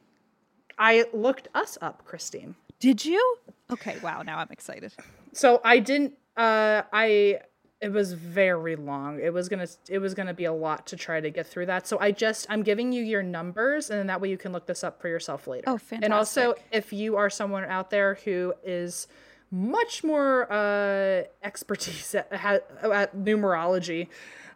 [0.80, 2.56] I looked us up, Christine.
[2.80, 3.38] Did you?
[3.72, 3.98] Okay.
[4.02, 4.22] Wow.
[4.22, 4.94] Now I'm excited.
[5.34, 6.14] So I didn't.
[6.36, 7.40] Uh, I
[7.80, 9.20] it was very long.
[9.20, 11.88] It was gonna it was gonna be a lot to try to get through that.
[11.88, 14.66] So I just I'm giving you your numbers, and then that way you can look
[14.66, 15.66] this up for yourself later.
[15.68, 16.04] Oh, fantastic.
[16.04, 19.08] And also, if you are someone out there who is
[19.52, 24.08] much more uh, expertise at, at numerology,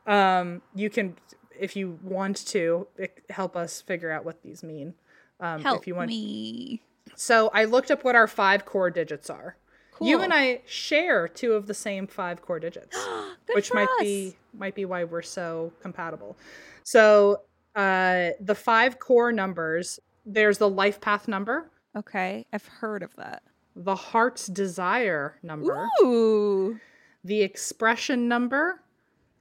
[0.08, 1.16] um, you can,
[1.58, 2.88] if you want to,
[3.30, 4.94] help us figure out what these mean.
[5.40, 6.82] Um, Help if you want, me.
[7.16, 9.56] so I looked up what our five core digits are.
[10.02, 12.98] You and I share two of the same five core digits,
[13.54, 14.00] which might us.
[14.00, 16.38] be might be why we're so compatible.
[16.84, 17.42] So
[17.76, 20.00] uh, the five core numbers.
[20.26, 22.46] There's the life path number, Okay.
[22.54, 23.42] I've heard of that.
[23.76, 26.80] the heart's desire number, Ooh.
[27.24, 28.82] the expression number,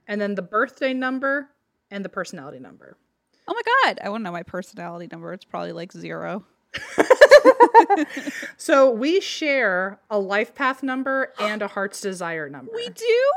[0.07, 1.49] and then the birthday number
[1.91, 2.97] and the personality number.
[3.47, 3.99] Oh my god.
[4.03, 5.33] I want to know my personality number.
[5.33, 6.45] It's probably like zero.
[8.57, 12.71] So we share a life path number and a heart's desire number.
[12.73, 13.31] We do.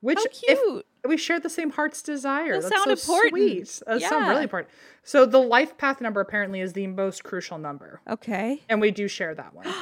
[0.00, 0.86] Which How if- cute.
[1.06, 2.54] we share the same heart's desire.
[2.60, 3.32] Those That's sound so important.
[3.68, 3.82] Sweet.
[3.86, 4.72] Those sound really important.
[5.02, 8.62] So the life path number apparently is the most crucial number, Okay.
[8.68, 9.66] and we do share that one.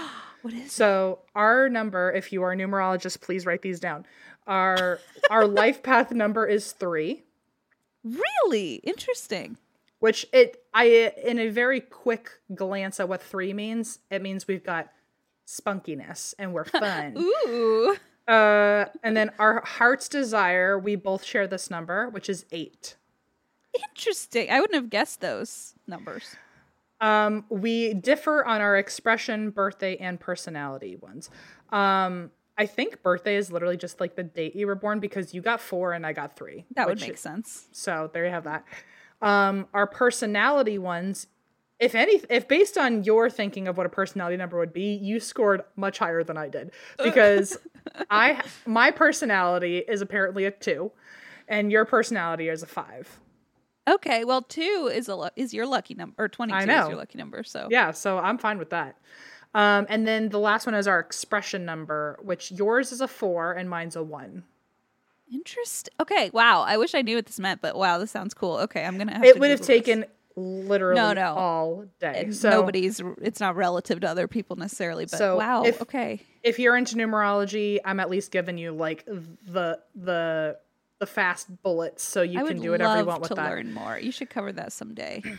[0.42, 0.70] What is it?
[0.70, 4.06] so our number, if you are a numerologist, please write these down.
[4.46, 7.24] Our our life path number is three,
[8.04, 9.56] really interesting?
[10.00, 14.64] Which it I in a very quick glance at what three means, it means we've
[14.64, 14.88] got
[15.46, 17.16] spunkiness and we're fun.
[17.18, 17.96] Ooh.
[18.28, 22.96] uh, and then our heart's desire, we both share this number, which is eight.
[23.90, 24.50] Interesting.
[24.50, 26.36] I wouldn't have guessed those numbers.
[27.00, 31.30] Um, we differ on our expression, birthday, and personality ones.
[31.70, 35.42] Um, I think birthday is literally just like the date you were born because you
[35.42, 36.64] got four and I got three.
[36.74, 37.68] That would make sense.
[37.72, 38.64] So there you have that.
[39.22, 41.26] Um, our personality ones,
[41.78, 45.20] if any, if based on your thinking of what a personality number would be, you
[45.20, 47.58] scored much higher than I did because
[48.10, 50.92] I my personality is apparently a two,
[51.48, 53.20] and your personality is a five.
[53.88, 57.18] Okay, well, two is a is your lucky number, or twenty two is your lucky
[57.18, 57.42] number.
[57.44, 58.96] So Yeah, so I'm fine with that.
[59.54, 63.52] Um, and then the last one is our expression number, which yours is a four
[63.52, 64.44] and mine's a one.
[65.32, 65.92] Interesting.
[66.00, 66.62] Okay, wow.
[66.62, 68.56] I wish I knew what this meant, but wow, this sounds cool.
[68.58, 69.12] Okay, I'm gonna.
[69.14, 69.66] Have It would have this.
[69.66, 70.04] taken
[70.36, 71.34] literally No, no.
[71.34, 72.22] all day.
[72.26, 73.00] And So nobody's.
[73.22, 75.64] It's not relative to other people necessarily, but So wow.
[75.64, 76.20] if- okay.
[76.42, 80.58] if you're into numerology, I'm at least giving you like the the
[80.98, 83.50] the fast bullets so you I can do whatever you want with to that.
[83.50, 83.98] learn more.
[83.98, 85.22] You should cover that someday.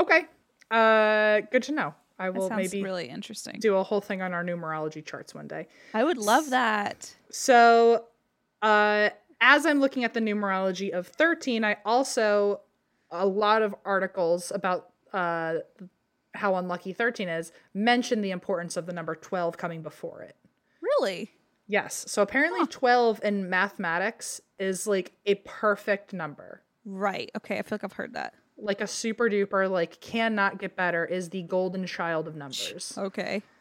[0.00, 0.24] Okay.
[0.72, 1.94] Uh good to know.
[2.18, 3.58] I will maybe really interesting.
[3.60, 5.68] do a whole thing on our numerology charts one day.
[5.92, 7.14] I would love that.
[7.30, 8.04] So,
[8.62, 9.10] uh,
[9.44, 12.62] as I'm looking at the numerology of 13, I also,
[13.10, 15.56] a lot of articles about uh,
[16.32, 20.34] how unlucky 13 is mention the importance of the number 12 coming before it.
[20.80, 21.30] Really?
[21.66, 22.06] Yes.
[22.08, 26.62] So, apparently, 12 in mathematics is like a perfect number.
[26.86, 27.30] Right.
[27.36, 27.58] Okay.
[27.58, 28.32] I feel like I've heard that.
[28.56, 32.94] Like a super duper, like cannot get better, is the golden child of numbers.
[32.96, 33.42] Okay.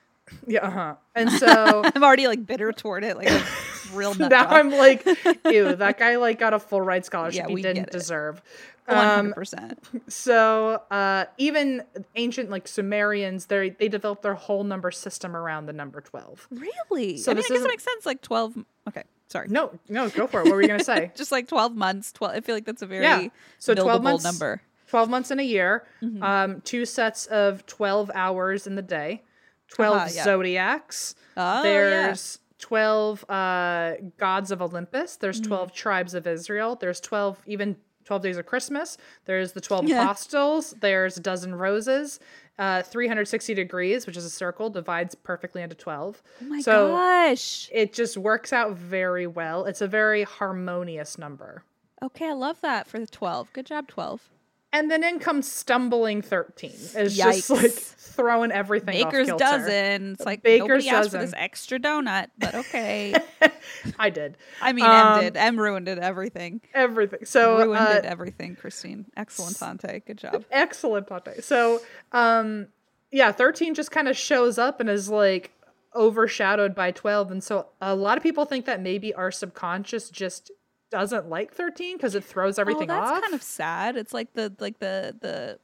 [0.47, 0.95] Yeah, uh huh.
[1.15, 3.17] And so I'm already like bitter toward it.
[3.17, 3.27] Like
[3.91, 4.53] real nut now job.
[4.53, 5.05] I'm like,
[5.45, 8.41] ew, that guy like got a full ride scholarship Yeah, he didn't deserve.
[8.85, 9.79] Um, hundred percent.
[10.09, 11.83] so uh, even
[12.15, 16.47] ancient like Sumerians, they they developed their whole number system around the number twelve.
[16.51, 17.17] Really?
[17.17, 18.05] so I mean, I guess it makes sense.
[18.05, 18.53] Like twelve.
[18.87, 19.03] Okay.
[19.29, 19.47] Sorry.
[19.49, 20.45] No, no, go for it.
[20.45, 21.11] What were you gonna say?
[21.15, 22.11] Just like twelve months.
[22.11, 22.35] Twelve.
[22.35, 23.27] I feel like that's a very yeah.
[23.57, 24.23] So twelve months.
[24.25, 24.61] number.
[24.87, 25.87] Twelve months in a year.
[26.03, 26.21] Mm-hmm.
[26.21, 29.23] Um, two sets of twelve hours in the day.
[29.69, 30.23] 12 Uh-huh, yeah.
[30.23, 31.15] zodiacs.
[31.35, 35.17] Oh, There's 12 uh, gods of Olympus.
[35.17, 35.47] There's Mm-hmm.
[35.49, 36.77] 12 tribes of Israel.
[36.79, 38.97] There's 12, even 12 days of Christmas.
[39.25, 40.01] There's the 12 Yeah.
[40.03, 40.73] apostles.
[40.79, 42.21] There's a dozen roses.
[42.57, 46.21] Uh, 360 degrees, which is a circle, divides perfectly into 12.
[46.41, 47.69] Oh my so gosh.
[47.73, 49.65] it just works out very well.
[49.65, 51.63] It's a very harmonious number.
[52.01, 53.51] Okay, I love that for the twelve.
[53.53, 54.29] Good job, twelve.
[54.73, 56.71] And then in comes stumbling 13.
[56.95, 60.13] It's just like throwing everything Baker's dozen.
[60.13, 63.13] It's like Baker's nobody asked for this extra donut, but okay.
[63.99, 64.35] I did.
[64.61, 65.37] I mean, Um, M did.
[65.37, 65.99] M ruined it.
[65.99, 66.59] Everything.
[66.73, 67.25] Everything.
[67.25, 68.05] So ruined uh, it.
[68.05, 68.55] Everything.
[68.55, 69.05] Christine.
[69.15, 70.01] Excellent, Tante.
[70.07, 70.43] Good job.
[70.51, 71.43] excellent Pate.
[71.43, 71.79] So,
[72.11, 72.67] um,
[73.11, 75.51] yeah, 13 just kind of shows up and is like
[75.95, 77.31] overshadowed by 12.
[77.31, 80.51] And so a lot of people think that maybe our subconscious just
[80.93, 82.99] doesn't like 13 because it throws everything off.
[82.99, 83.21] oh, that's off.
[83.23, 83.97] kind of sad.
[83.97, 85.59] It's like the like the the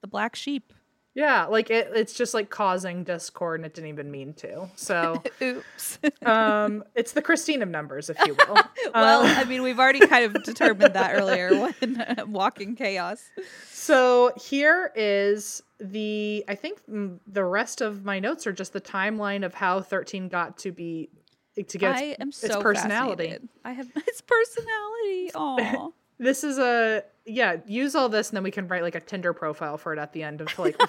[0.00, 0.72] the black sheep.
[1.14, 4.70] yeah, like it, it's just like causing discord and it didn't even mean to.
[4.76, 5.98] So, Oops.
[6.24, 8.54] um, it's the Christine of numbers, if you will.
[8.94, 11.50] well, Um, I mean, we've already kind of determined that earlier
[11.80, 13.30] when uh, walking chaos.
[13.70, 18.80] So here is the I think mm, the rest of my notes are just the
[18.80, 21.10] timeline of how 13 got to be
[21.56, 23.24] to get I its, am its so personality.
[23.24, 23.48] fascinated.
[23.64, 25.30] I have its personality.
[25.34, 29.00] Oh, This is a yeah, use all this and then we can write like a
[29.00, 30.80] Tinder profile for it at the end of like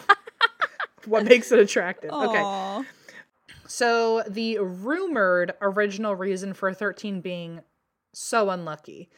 [1.06, 2.12] what makes it attractive.
[2.12, 2.84] Okay.
[3.68, 7.62] So the rumored original reason for 13 being
[8.14, 9.10] so unlucky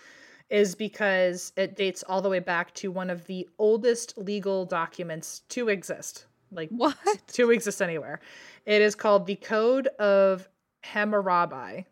[0.50, 5.42] is because it dates all the way back to one of the oldest legal documents
[5.50, 6.26] to exist.
[6.52, 6.96] Like What?
[7.34, 8.20] to exist anywhere.
[8.66, 10.48] It is called the Code of
[10.94, 11.86] Hammurabi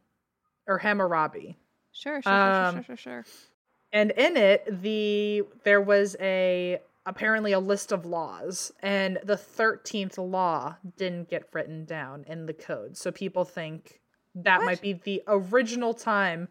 [0.67, 1.57] or Hammurabi.
[1.91, 3.25] Sure, sure, Um, sure, sure, sure, sure.
[3.91, 10.17] And in it, the there was a apparently a list of laws, and the thirteenth
[10.17, 12.97] law didn't get written down in the code.
[12.97, 14.01] So people think
[14.35, 14.65] that What?
[14.65, 16.47] might be the original time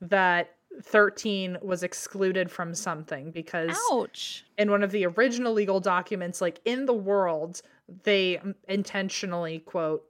[0.00, 4.44] that thirteen was excluded from something because Ouch.
[4.56, 7.60] in one of the original legal documents, like in the world,
[8.04, 10.06] they intentionally quote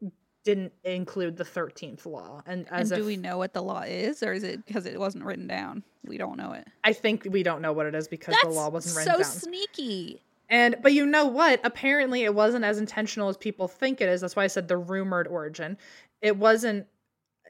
[0.47, 3.83] didn't include the thirteenth law, and as and do if, we know what the law
[3.83, 5.83] is, or is it because it wasn't written down?
[6.07, 6.67] We don't know it.
[6.85, 9.31] I think we don't know what it is because the law wasn't written so down.
[9.31, 10.23] sneaky.
[10.49, 11.61] And but you know what?
[11.65, 14.21] Apparently it wasn't as intentional as people think it is.
[14.21, 15.77] That's why I said the rumored origin.
[16.23, 16.87] It wasn't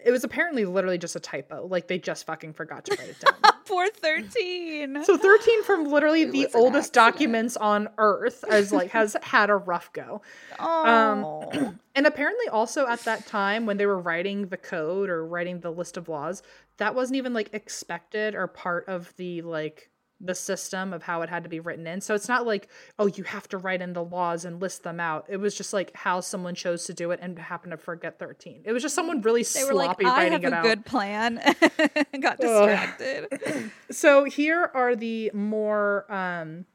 [0.07, 1.66] it was apparently literally just a typo.
[1.66, 3.52] Like they just fucking forgot to write it down.
[3.66, 5.02] Poor thirteen.
[5.02, 9.57] so 13 from literally It the oldest documents on earth as like has had a
[9.57, 10.22] rough go.
[10.61, 11.74] Um, oh.
[11.96, 15.72] And apparently also at that time when they were writing the code or writing the
[15.72, 16.42] list of laws,
[16.76, 19.88] that wasn't even like expected or part of the like
[20.20, 22.00] the system of how it had to be written in.
[22.00, 24.98] So it's not like, oh, you have to write in the laws and list them
[24.98, 25.26] out.
[25.28, 28.62] It was just like how someone chose to do it and happened to forget 13.
[28.64, 30.62] It was just someone really they were like, sloppy I writing have it a out.
[30.64, 31.34] good plan.
[32.20, 33.70] Got distracted.
[33.90, 36.66] So here are the more um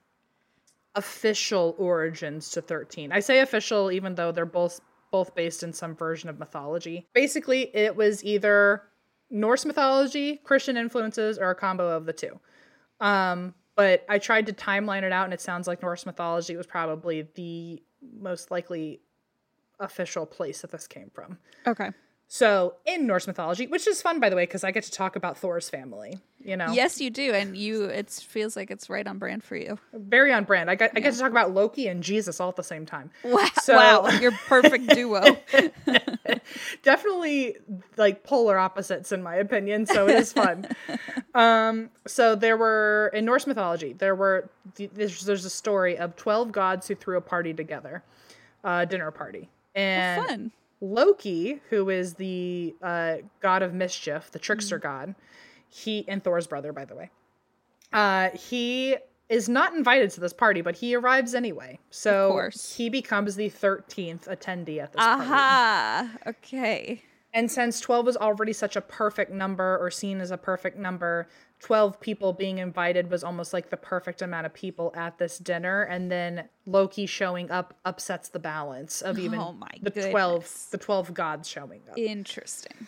[0.95, 3.11] official origins to 13.
[3.11, 4.81] I say official even though they're both
[5.11, 7.07] both based in some version of mythology.
[7.13, 8.83] Basically, it was either
[9.29, 12.39] Norse mythology, Christian influences, or a combo of the two.
[13.02, 16.68] Um, but I tried to timeline it out, and it sounds like Norse mythology was
[16.68, 17.82] probably the
[18.18, 19.02] most likely
[19.80, 21.38] official place that this came from.
[21.66, 21.89] Okay.
[22.28, 25.18] So in Norse mythology, which is fun by the way, because I get to talk
[25.18, 26.18] about Thor's family.
[26.39, 27.84] You know, Yes, you do, and you.
[27.86, 29.78] It feels like it's right on brand for you.
[29.93, 30.70] very on brand.
[30.72, 33.12] I get I get to talk about Loki and Jesus all at the same time.
[33.24, 33.47] Wow!
[33.62, 35.22] So- wow, your perfect duo.
[36.84, 37.55] definitely
[37.97, 40.67] like polar opposites in my opinion so it is fun
[41.36, 46.51] um so there were in norse mythology there were there's, there's a story of 12
[46.51, 48.03] gods who threw a party together
[48.63, 50.51] a dinner party and Fun.
[50.82, 54.88] loki who is the uh, god of mischief the trickster Mm-hmm.
[54.88, 55.15] god
[55.69, 57.09] he and thor's brother by the way
[57.93, 58.97] uh he
[59.32, 64.27] is not invited to this party but he arrives anyway so he becomes the 13th
[64.27, 66.11] attendee at this party Aha.
[66.27, 67.01] Okay.
[67.34, 71.29] and since 12 is already such a perfect number or seen as a perfect number,
[71.61, 75.84] 12 people being invited was almost like the perfect amount of people at this dinner.
[75.84, 80.77] And then Loki showing up upsets the balance of even Oh my the 12 the
[80.77, 81.97] 12 gods showing up.
[81.97, 82.88] Interesting.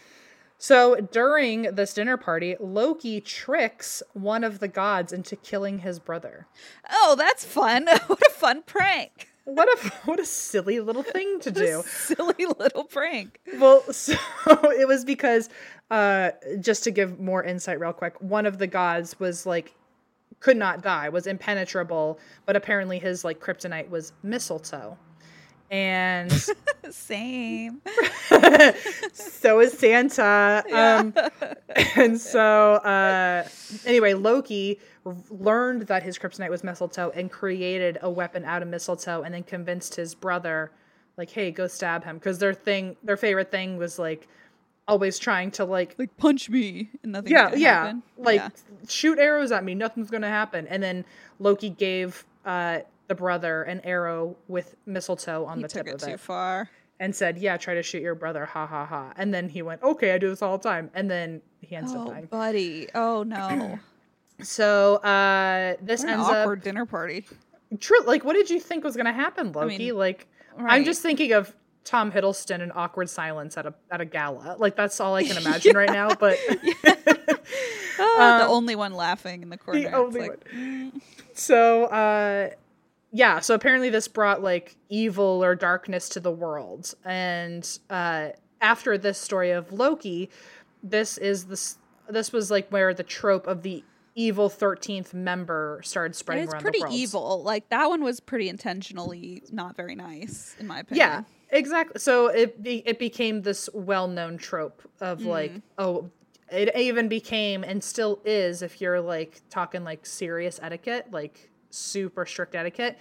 [0.64, 6.48] So during this dinner party, Loki tricks one of the gods into killing his brother.
[6.90, 7.86] Oh, that's fun.
[8.08, 9.28] what a fun prank.
[9.44, 11.84] What a what a silly little thing to do.
[11.86, 13.42] Silly little prank.
[13.58, 14.16] Well, so
[14.48, 15.50] it was because,
[15.92, 19.76] uh, just to give more insight, real quick, one of the gods was like,
[20.40, 24.98] could not die, was impenetrable, but apparently his like kryptonite was mistletoe,
[25.74, 26.32] and
[26.92, 27.82] Same.
[29.14, 30.64] so is Santa.
[30.72, 31.14] Um,
[31.96, 33.48] and so, uh,
[33.86, 34.80] anyway, Loki
[35.32, 39.44] learned that his kryptonite was mistletoe and created a weapon out of mistletoe, and then
[39.44, 40.72] convinced his brother,
[41.18, 44.28] like, "Hey, go stab him," because their thing, their favorite thing was like
[44.88, 48.04] always trying to like Like punch me and nothing's yeah yeah happen.
[48.18, 48.50] like Yeah.
[48.88, 51.06] shoot arrows at me nothing's gonna happen and then
[51.40, 56.02] loki gave uh the brother an arrow with mistletoe on he the tip it of
[56.02, 56.70] too it far.
[57.00, 59.82] and said yeah try to shoot your brother ha ha ha and then he went
[59.84, 62.88] okay i do this all the time and then he ends up Oh, dying buddy.
[62.96, 63.78] Oh no.
[64.42, 67.26] so uh this What an ends awkward up dinner party.
[67.80, 70.28] true like what did you think was gonna happen loki mean, like
[70.58, 74.56] i'm just thinking of Tom Hiddleston in awkward silence at a at a gala.
[74.58, 76.16] Like that's all I can imagine right now.
[76.16, 76.38] But
[78.00, 79.82] Oh, the only one laughing in the corner.
[79.82, 81.02] the only like, one.
[81.34, 82.52] So, uh,
[83.14, 83.40] yeah.
[83.40, 86.94] So apparently, this brought like evil or darkness to the world.
[87.06, 90.30] And uh, after this story of Loki,
[90.84, 91.78] this is this.
[92.10, 93.84] This was like where the trope of the
[94.16, 96.94] evil thirteenth member started spreading It's around pretty the world.
[96.94, 97.44] evil.
[97.44, 101.08] Like that one was pretty intentionally not very nice, in my opinion.
[101.08, 102.00] Yeah, exactly.
[102.00, 105.26] So it be, it became this well known trope of Mm.
[105.28, 106.10] like, oh,
[106.52, 112.26] it even became and still is if you're like talking like serious etiquette, like super
[112.26, 112.98] strict etiquette.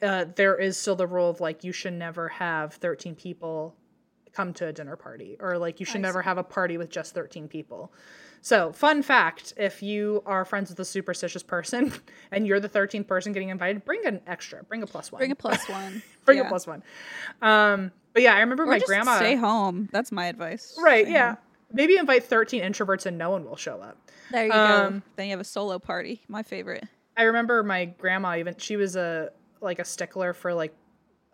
[0.00, 3.74] Uh, there is still the rule of like you should never have 13 people
[4.32, 7.14] come to a dinner party or like you should never have a party with just
[7.14, 7.92] 13 people.
[8.44, 11.92] So, fun fact if you are friends with a superstitious person
[12.32, 15.20] and you're the 13th person getting invited, bring an extra, bring a plus one.
[15.20, 16.02] Bring a plus one.
[16.24, 16.46] bring Yeah.
[16.46, 16.82] a plus one.
[17.40, 19.16] Um, but yeah, I remember Or my just grandma.
[19.16, 19.88] stay home.
[19.92, 20.76] That's my advice.
[20.82, 21.28] Right, Stay yeah.
[21.28, 21.36] home.
[21.74, 23.96] Maybe invite 13 introverts and no one will show up.
[24.32, 25.02] There you Um, go.
[25.16, 26.22] Then you have a solo party.
[26.28, 26.84] My favorite.
[27.16, 30.74] I remember my grandma even she was a like a stickler for like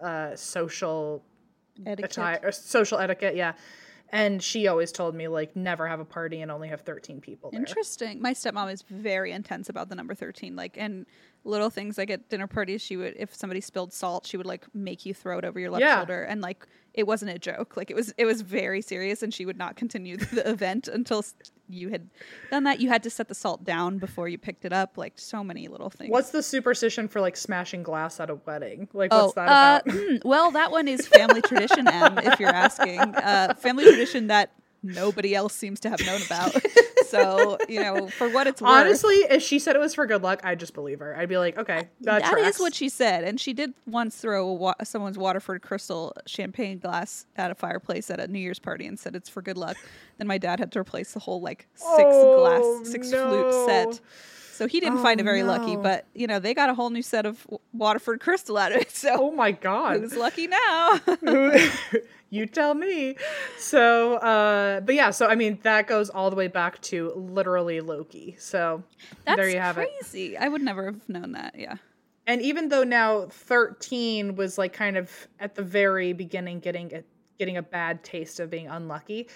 [0.03, 1.22] uh social
[1.87, 2.11] Etiquette.
[2.12, 3.53] attire or social etiquette, yeah.
[4.11, 7.51] And she always told me like never have a party and only have 13 people
[7.51, 7.61] there.
[7.61, 8.22] Interesting.
[8.22, 10.57] My stepmom is very intense about the number 13.
[10.57, 11.05] Like, and
[11.45, 14.64] little things like at dinner parties, she would, if somebody spilled salt, she would like
[14.74, 15.97] make you throw it over your left Yeah.
[15.99, 16.22] shoulder.
[16.22, 17.76] And like, it wasn't a joke.
[17.76, 19.22] Like, it was, it was very serious.
[19.22, 21.22] And she would not continue the event until
[21.68, 22.08] you had
[22.50, 22.80] done that.
[22.80, 24.96] You had to set the salt down before you picked it up.
[24.96, 26.10] Like, so many little things.
[26.10, 28.88] What's the superstition for like smashing glass at a wedding?
[28.92, 29.94] Like Oh, what's that uh, about?
[29.96, 32.98] hmm, well, that one is family tradition, Em, if you're asking.
[33.00, 34.52] Uh, family tradition that
[34.82, 36.54] nobody else seems to have known about.
[37.09, 38.70] so, you know, for what it's worth.
[38.70, 41.16] Honestly, if she said it was for good luck, I'd just believe her.
[41.16, 44.46] I'd be like, okay, that, That is what she said, and she did once throw
[44.52, 48.98] wa- someone's Waterford Crystal champagne glass at a fireplace at a New Year's party and
[48.98, 49.76] said it's for good luck.
[50.18, 53.28] Then my dad had to replace the whole like six Oh, glass, six no.
[53.28, 54.00] flute set.
[54.52, 56.74] So he didn't Oh, find it very oh, lucky, but you know they got a
[56.74, 58.90] whole new set of Waterford Crystal out of it.
[58.98, 60.00] So Oh my god.
[60.00, 60.98] who's lucky now?
[62.31, 63.16] you tell me.
[63.59, 67.81] So, uh, but yeah, so I mean, that goes all the way back to literally
[67.81, 68.37] Loki.
[68.39, 68.83] So
[69.24, 69.89] That's there you have it.
[70.01, 70.37] crazy.
[70.37, 71.55] I would never have known that.
[71.57, 71.76] Yeah.
[72.26, 77.03] And even though now 13 was like kind of at the very beginning getting a,
[77.39, 79.29] getting a bad taste of being unlucky,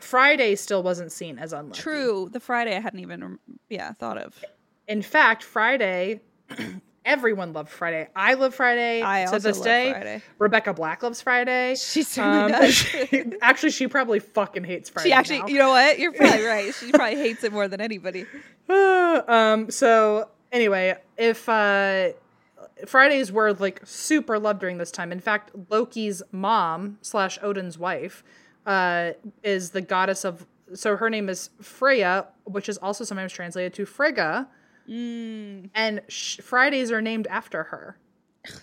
[0.00, 1.80] Friday still wasn't seen as unlucky.
[1.80, 2.30] True.
[2.32, 4.42] The Friday I hadn't even, yeah, thought of.
[4.88, 6.20] in fact, Friday,
[7.04, 8.08] everyone loved Friday.
[8.14, 9.90] I love Friday I to also this love day.
[9.92, 10.22] Friday.
[10.38, 11.74] Rebecca Black loves Friday.
[11.78, 12.74] She certainly Um, does.
[12.74, 15.08] she- actually, she probably fucking hates Friday.
[15.08, 15.46] She actually, now.
[15.48, 15.98] you know what?
[15.98, 16.74] You're probably right.
[16.74, 18.26] She probably hates it more than anybody.
[18.68, 19.70] um.
[19.70, 22.10] So anyway, if uh,
[22.86, 25.12] Fridays were like super loved during this time.
[25.12, 28.24] In fact, Loki's mom slash Odin's wife
[28.66, 30.46] uh, is the goddess of.
[30.74, 34.48] So her name is Freya, which is also sometimes translated to Frigga,
[34.88, 35.70] Mm.
[35.74, 37.96] and sh- Fridays are named after her.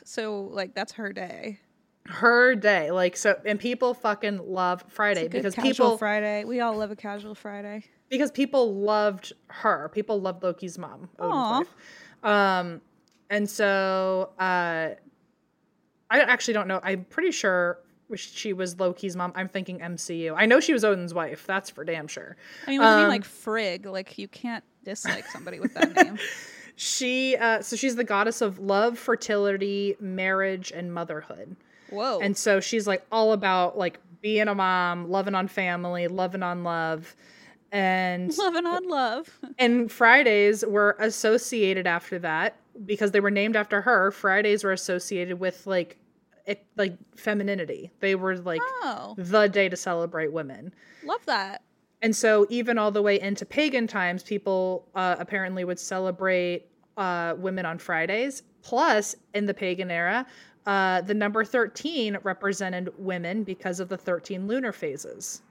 [0.04, 1.60] So, like, that's her day.
[2.06, 6.44] Her day, like so, and people fucking love Friday because casual people Friday.
[6.44, 7.84] We all love a casual Friday.
[8.10, 9.90] because people loved her.
[9.94, 11.60] People loved Loki's mom, Odin's Aw.
[11.60, 11.76] wife.
[12.24, 12.82] Um,
[13.30, 14.96] and so uh,
[16.10, 16.80] I actually don't know.
[16.82, 17.80] I'm pretty sure
[18.16, 19.32] she was Loki's mom.
[19.36, 20.34] I'm thinking MCU.
[20.36, 21.46] I know she was Odin's wife.
[21.46, 22.36] That's for damn sure.
[22.66, 25.96] I mean, with a name Um, like Frigg, like, you can't dislike somebody with that
[25.96, 26.18] name.
[26.82, 31.58] She uh, so she's the goddess of love, fertility, marriage, and motherhood.
[31.90, 32.20] Whoa.
[32.22, 36.64] And so she's like all about like being a mom, loving on family, loving on
[36.64, 37.18] love.
[37.74, 39.30] And Loving on love.
[39.58, 42.56] And Fridays were associated after that
[42.86, 44.10] because they were named after her.
[44.12, 45.98] Fridays were associated with like
[46.46, 47.92] it, like femininity.
[48.00, 50.74] They were like Oh, the day to celebrate women.
[51.04, 51.62] love that.
[52.02, 57.36] And so even all the way into pagan times, people uh, apparently would celebrate uh,
[57.38, 58.44] women on Fridays.
[58.62, 60.26] Plus, in the pagan era,
[60.66, 65.42] uh, the number 13 represented women because of the 13 lunar phases,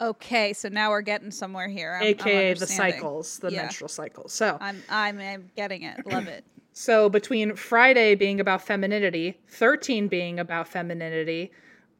[0.00, 1.94] Okay, so now we're getting somewhere here.
[1.94, 3.62] I'm, I'm aka the cycles, the Yeah.
[3.62, 4.32] menstrual cycles.
[4.32, 6.04] So, I'm, I'm, I'm getting it.
[6.06, 6.44] Love it.
[6.76, 11.52] So between Friday being about femininity, 13 being about femininity,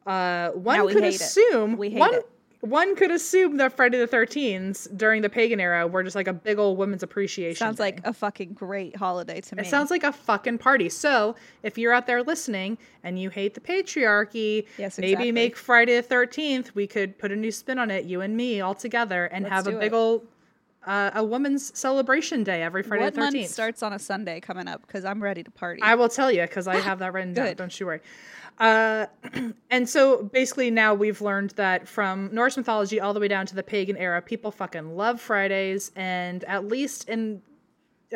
[0.04, 2.28] uh, one could assume We hate one it.
[2.64, 6.32] One could assume that Friday the 13th during the pagan era were just like a
[6.32, 7.56] big old women's appreciation.
[7.56, 9.62] Sounds like a fucking great holiday to me.
[9.62, 10.88] it sounds like a fucking party.
[10.88, 15.32] So if you're out there listening and you hate the patriarchy, Yes, maybe exactly.
[15.32, 16.74] make Friday the 13th.
[16.74, 19.52] We could put a new spin on it, you and me all together, and Let's
[19.54, 19.96] have a big it.
[19.96, 20.26] old
[20.86, 23.32] uh, a woman's celebration day every Friday what the 13th.
[23.34, 24.82] month starts on a Sunday coming up?
[24.86, 25.80] Because I'm ready to party.
[25.80, 27.54] I will tell you because I have that written down.
[27.54, 28.00] Don't you worry.
[28.58, 29.06] Uh,
[29.70, 33.54] and so basically, now we've learned that from Norse mythology all the way down to
[33.54, 37.42] the pagan era, people fucking love Fridays, and at least in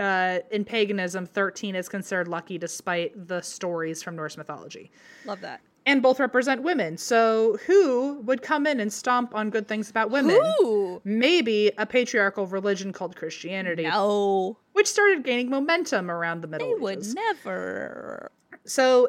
[0.00, 4.90] uh, in paganism, thirteen is considered lucky despite the stories from Norse mythology.
[5.24, 5.60] Love that.
[5.86, 6.98] And both represent women.
[6.98, 10.36] So who would come in and stomp on good things about women?
[10.60, 11.00] Ooh.
[11.02, 14.58] Maybe a patriarchal religion called Christianity, No.
[14.74, 17.14] which started gaining momentum around the Middle They Ages.
[17.14, 18.30] would never.
[18.66, 19.08] So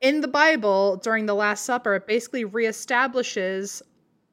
[0.00, 3.82] in the Bible, during the Last Supper, it basically reestablishes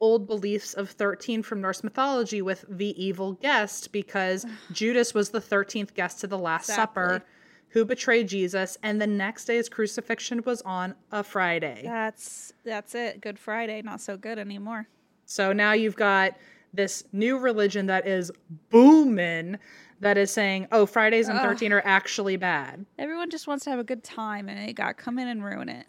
[0.00, 5.40] old beliefs of 13 from Norse mythology with the evil guest because Judas was the
[5.40, 7.24] 13th guest to the Last Supper
[7.70, 11.82] who betrayed Jesus, and the next day's crucifixion was on a Friday.
[11.84, 13.20] That's that's it.
[13.20, 14.88] Good Friday, not so good anymore.
[15.26, 16.36] So now you've got
[16.72, 18.30] this new religion that is
[18.70, 19.58] booming
[20.00, 22.86] that is saying, oh, Fridays and 13 are actually bad.
[22.98, 25.68] Everyone just wants to have a good time, and it got come in and ruin
[25.68, 25.86] it.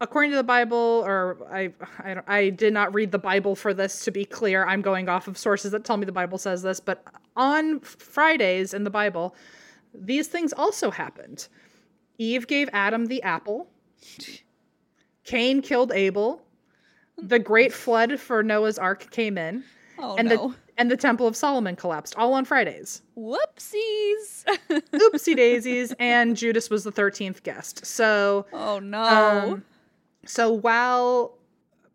[0.00, 4.04] according to the Bible, or I, I, I did not read the Bible for this
[4.04, 4.66] to be clear.
[4.66, 7.04] I'm going off of sources that tell me the Bible says this, but
[7.36, 9.34] on Fridays in the Bible,
[9.94, 11.48] these things also happened.
[12.18, 13.68] Eve gave Adam the apple.
[15.24, 16.42] Cain killed Abel.
[17.18, 19.64] The great flood for Noah's Ark came in,
[19.98, 20.48] Oh and no!
[20.48, 23.02] the and the Temple of Solomon collapsed, all on Fridays.
[23.16, 24.44] Whoopsies!
[24.70, 27.84] Oopsie daisies, and Judas was the thirteenth guest.
[27.86, 29.02] So oh no!
[29.02, 29.64] um,
[30.24, 31.36] so while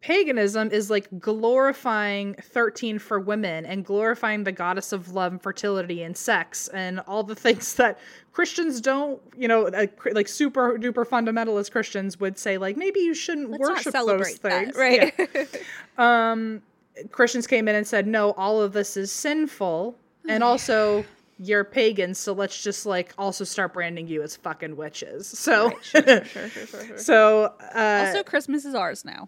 [0.02, 6.02] paganism is like glorifying 13 for women and glorifying the goddess of love and fertility
[6.02, 8.00] and sex and all the things that
[8.34, 13.14] Christians don't, you know, uh, like super duper fundamentalist Christians would say, like maybe you
[13.14, 15.14] shouldn't Let's worship those celebrate things, that, right?
[15.18, 15.46] Yeah.
[15.98, 16.64] Um,
[17.12, 19.96] Christians came in and said, no, all of this is sinful,
[20.28, 21.04] and also
[21.40, 25.28] you're pagans, so let's just like also start branding you as fucking witches.
[25.42, 26.98] So, sure, sure, sure, sure, sure.
[26.98, 29.28] so uh, also, Christmas is ours now.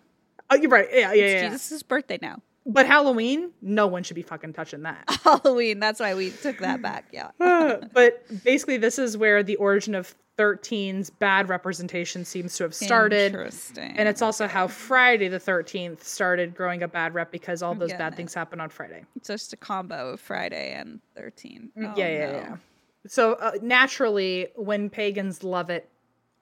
[0.49, 1.49] oh, you're right, yeah, yeah, It's yeah.
[1.49, 2.41] Jesus' birthday now.
[2.65, 5.03] But Halloween, no one should be fucking touching that.
[5.23, 5.80] Halloween.
[5.80, 7.06] That's why we took that back.
[7.11, 7.31] Yeah.
[7.94, 13.34] but basically, this is where the origin of 13's bad representation seems to have started.
[13.34, 13.94] Interesting.
[13.98, 17.94] And it's also how Friday the 13th started growing a bad rep because all those
[17.94, 18.15] bad it.
[18.15, 19.03] things happen on Friday.
[19.15, 21.72] It's just a combo of Friday and 13.
[21.77, 22.38] Oh, yeah, yeah, no.
[22.38, 22.57] yeah.
[23.06, 25.90] So uh, naturally, when pagans love it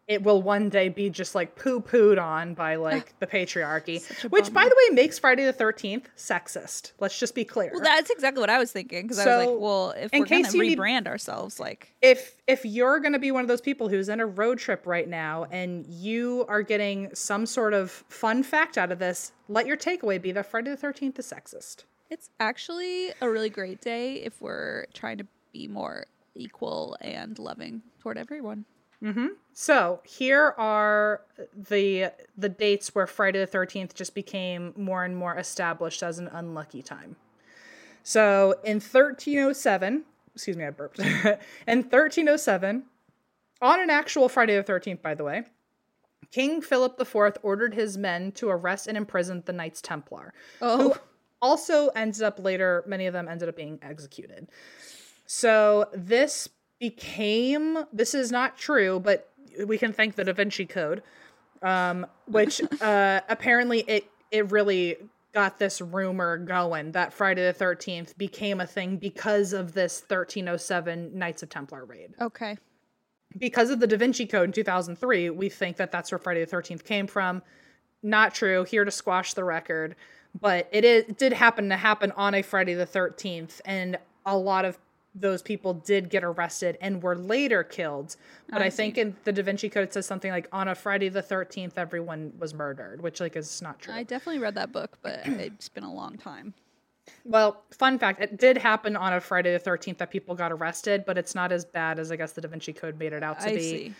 [0.07, 4.01] it will one day be just like poo pooed on by like ah, the patriarchy,
[4.29, 6.91] which, by the way, makes Friday the 13th sexist.
[6.99, 7.71] Let's just be clear.
[7.71, 10.25] Well, that's exactly what I was thinking because I was like, well, if in we're
[10.25, 13.41] going case to you need- rebrand ourselves, like, if if you're going to be one
[13.43, 17.45] of those people who's in a road trip right now and you are getting some
[17.45, 21.19] sort of fun fact out of this, let your takeaway be that Friday the 13th
[21.19, 21.85] is sexist.
[22.09, 26.05] it's actually a really great day if we're trying to be more
[26.35, 28.65] equal and loving toward everyone.
[29.03, 29.27] Mm-hmm.
[29.53, 31.21] So here are
[31.55, 36.27] the the dates where Friday the Thirteenth just became more and more established as an
[36.27, 37.15] unlucky time.
[38.03, 40.03] So in 1307,
[40.33, 40.99] excuse me, I burped.
[41.67, 42.83] in 1307,
[43.61, 45.43] on an actual Friday the Thirteenth, by the way,
[46.31, 50.97] King Philip IV ordered his men to arrest and imprison the Knights Templar, who Oh,
[51.41, 52.83] also ended up later.
[52.87, 54.47] Many of them ended up being executed.
[55.25, 56.47] So this
[56.81, 59.29] became this is not true, but
[59.65, 61.03] we can thank the Da Vinci Code,
[61.61, 64.97] um, which uh, apparently it it really
[65.31, 71.17] got this rumor going that Friday the Thirteenth became a thing because of this 1307
[71.17, 72.15] Knights of Templar raid.
[72.19, 72.57] okay.
[73.37, 76.53] Because of the Da Vinci Code in 2003, we think that that's where Friday the
[76.53, 77.41] 13th came from.
[78.03, 78.65] Not true.
[78.65, 79.95] Here to squash the record,
[80.37, 84.35] but it is it did happen to happen on a Friday the 13th, and a
[84.35, 84.77] lot of
[85.13, 88.15] those people did get arrested and were later killed.
[88.49, 90.75] But I I, think in the Da Vinci Code it says something like on a
[90.75, 93.93] Friday the 13th, everyone was murdered, which like is not true.
[93.93, 96.53] I definitely read that book, but it's been a long time.
[97.25, 101.03] Well, fun fact, it did happen on a Friday the 13th that people got arrested,
[101.05, 103.39] but it's not as bad as I guess the Da Vinci Code made it out
[103.41, 103.59] to I be.
[103.59, 103.93] see.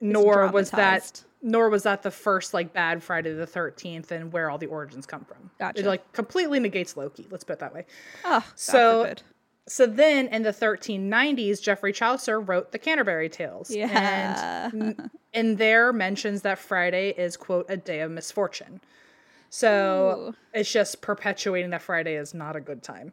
[0.00, 4.48] nor was that nor was that the first like bad Friday the 13th and where
[4.50, 5.50] all the origins come from.
[5.58, 5.80] Gotcha.
[5.80, 7.86] It like completely negates Loki, let's put it that way.
[8.24, 9.14] Oh, So-.
[9.68, 13.70] So then in the 1390s, Geoffrey Chaucer wrote the Canterbury Tales.
[13.70, 14.70] Yeah.
[14.72, 18.80] And in there mentions that Friday is, quote, a day of misfortune.
[19.50, 20.34] So Ooh.
[20.52, 23.12] it's just perpetuating that Friday is not a good time.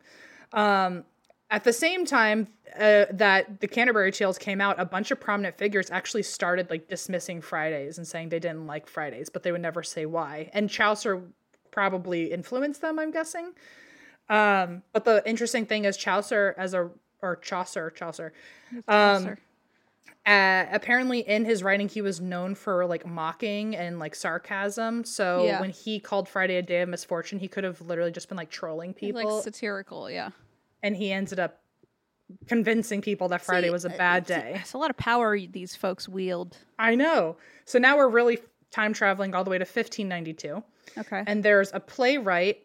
[0.53, 1.03] Um,
[1.51, 2.47] at the same time
[2.79, 6.87] uh, that the Canterbury Tales came out, a bunch of prominent figures actually started like
[6.87, 10.49] dismissing Fridays and saying they didn't like Fridays, but they would never say why.
[10.53, 11.23] And Chaucer
[11.71, 13.53] probably influenced them, I'm guessing.
[14.29, 16.89] Um, but the interesting thing is Chaucer as a
[17.21, 18.31] or Chaucer, Chaucer,
[18.87, 19.35] um,
[20.25, 25.03] uh, apparently in his writing he was known for like mocking and like sarcasm.
[25.03, 25.59] So Yeah.
[25.59, 28.49] when he called Friday a day of misfortune, he could have literally just been like
[28.49, 30.29] trolling people, like satirical, yeah.
[30.83, 31.61] and he ended up
[32.47, 34.57] convincing people that Friday See, was a uh, bad day.
[34.61, 36.57] It's a lot of power these folks wield.
[36.77, 37.37] I know.
[37.65, 38.39] So now we're really
[38.71, 40.63] time traveling all the way to 1592.
[40.97, 41.23] Okay.
[41.25, 42.59] And there's a playwright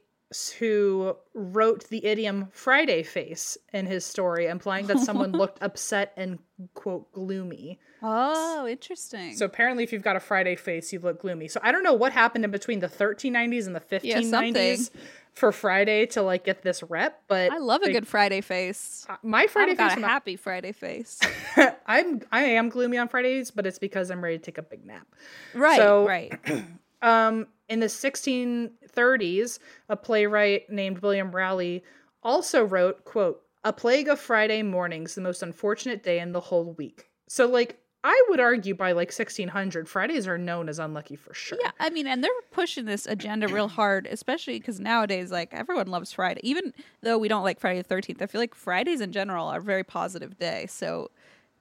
[0.59, 6.39] who wrote the idiom Friday face in his story, implying that someone looked upset and,
[6.75, 7.79] quote, gloomy.
[8.03, 9.35] oh, interesting.
[9.37, 11.49] So apparently, if you've got a Friday face, you look gloomy.
[11.49, 15.01] So I don't know what happened in between the 1390s and the 1590s Yeah,
[15.35, 19.05] for Friday to like get this rep, but I love a like, good Friday face.
[19.09, 19.97] Uh, my Friday I've got face.
[19.99, 21.19] a when I- happy Friday face.
[21.87, 24.85] I'm I am gloomy on Fridays, but it's because I'm ready to take a big
[24.87, 25.07] nap.
[25.55, 26.33] right, So- right.
[27.05, 29.59] Um, in the 1630s,
[29.89, 31.85] a playwright named William Raleigh
[32.23, 36.73] also wrote, quote, "A plague of Friday mornings, the most unfortunate day in the whole
[36.73, 41.33] week." So, like, I would argue by like 1600, Fridays are known as unlucky for
[41.33, 41.59] sure.
[41.63, 45.87] Yeah, I mean, and they're pushing this agenda real hard, especially because nowadays, like everyone
[45.89, 46.41] loves Friday.
[46.43, 49.59] Even though we don't like Friday the Thirteenth, I feel like Fridays in general are
[49.59, 50.67] a very positive day.
[50.69, 51.11] So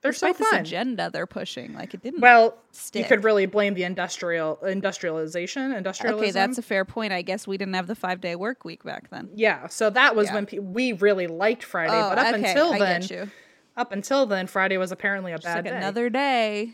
[0.03, 0.59] They're so despite this fun.
[0.61, 2.19] agenda they're pushing, like it didn't.
[2.21, 2.55] Well,
[2.93, 6.19] you could really blame the industrial industrialization, industrialism.
[6.21, 7.11] okay, that's a fair point.
[7.13, 9.29] I guess we didn't have the five day work week back then.
[9.33, 9.67] yeah.
[9.67, 10.33] So that was Yeah.
[10.35, 13.31] when pe- we really liked Friday, Oh, but up okay, until I then, get you.
[13.77, 15.77] up until then, Friday was apparently a It's bad like day.
[15.77, 16.73] another day.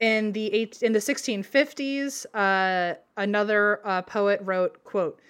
[0.00, 5.20] in the eight in the 1650s uh, another uh, poet wrote quote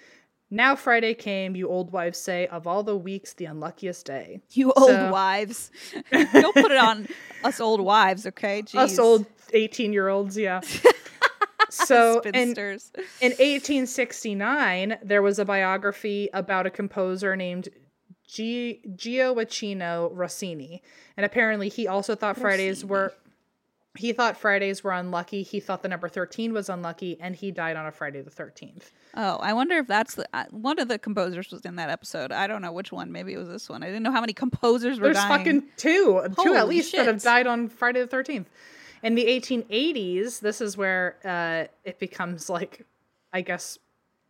[0.51, 4.71] now friday came you old wives say of all the weeks the unluckiest day You
[4.73, 5.71] old So- wives.
[6.11, 7.07] Don't put it on
[7.43, 8.61] us old wives, okay?
[8.61, 8.77] Jeez.
[8.77, 10.59] us old 18 year olds yeah
[11.69, 12.91] so in, spinsters.
[13.21, 17.69] in 1869 there was a biography about a composer named
[18.27, 20.81] G- Gioacchino Rossini
[21.17, 23.13] and apparently he also thought fridays were
[23.97, 27.75] he thought fridays were unlucky he thought the number 13 was unlucky and he died
[27.75, 30.97] on a friday the 13th Oh, I wonder if that's the uh, one of the
[30.97, 32.31] composers was in that episode.
[32.31, 33.11] I don't know which one.
[33.11, 33.83] Maybe it was this one.
[33.83, 35.37] I didn't know how many composers were There's dying.
[35.37, 38.49] fucking two, two at Holy least that have died on Friday the Thirteenth.
[39.03, 42.85] In the 1880s, this is where uh, it becomes like,
[43.33, 43.79] I guess,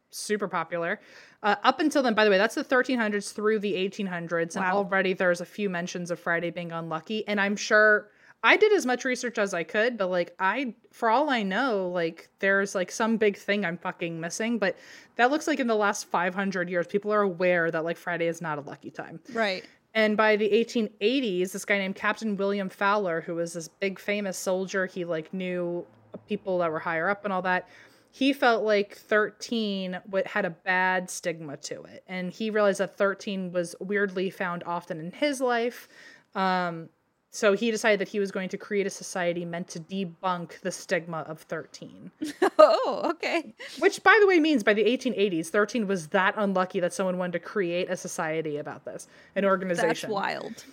[0.09, 0.99] super popular.
[1.43, 5.13] Uh, up until then, by the way, that's the 1300s through the 1800s, and already
[5.13, 7.27] there's a few mentions of Friday being unlucky.
[7.27, 8.07] And I'm sure
[8.43, 11.89] I did as much research as I could, but like I for all I know,
[11.89, 14.77] like there's like some big thing I'm fucking missing, but
[15.15, 18.41] that looks like in the last 500 years people are aware that like Friday is
[18.41, 19.19] not a lucky time.
[19.31, 19.63] Right.
[19.93, 24.37] And by the 1880s, this guy named Captain William Fowler, who was this big famous
[24.37, 25.85] soldier, he like knew
[26.27, 27.67] people that were higher up and all that.
[28.13, 32.03] He felt like 13 had a bad stigma to it.
[32.07, 35.87] And he realized that 13 was weirdly found often in his life.
[36.35, 36.89] Um,
[37.33, 40.71] so he decided that he was going to create a society meant to debunk the
[40.71, 42.11] stigma of 13.
[42.63, 43.55] Oh, okay.
[43.79, 47.33] Which, by the way, means by the 1880s, 13 was that unlucky that someone wanted
[47.33, 49.87] to create a society about this, an organization.
[49.87, 50.63] That's wild.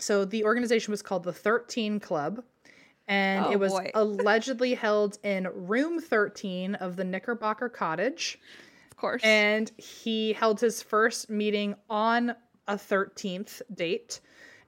[0.00, 2.42] So the organization was called the 13 Club,
[3.06, 8.40] and Oh, it was allegedly held in room 13 of the Knickerbocker Cottage.
[8.90, 9.22] Of course.
[9.22, 12.34] And he held his first meeting on
[12.66, 14.20] a 13th date.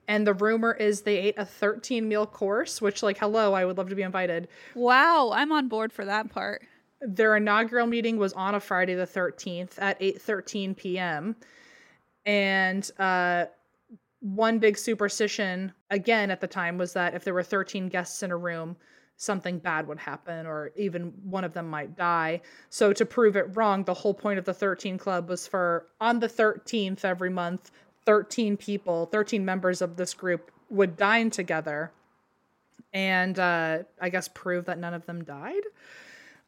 [0.08, 3.76] And the rumor is they ate a 13 meal course, which, like, hello, I would
[3.76, 4.48] love to be invited.
[4.74, 6.62] wow, I'm on board for that part.
[7.00, 11.36] Their inaugural meeting was on a Friday the 13th at 8:13 p.m.
[12.24, 13.46] And uh
[14.20, 18.30] one big superstition again at the time was that if there were 13 guests in
[18.30, 18.76] a room,
[19.16, 22.40] something bad would happen or even one of them might die.
[22.70, 26.20] So to prove it wrong, the whole point of the 13 club was for on
[26.20, 27.70] the 13th every month,
[28.06, 31.92] 13 people, 13 members of this group would dine together
[32.92, 35.62] and uh I guess prove that none of them died.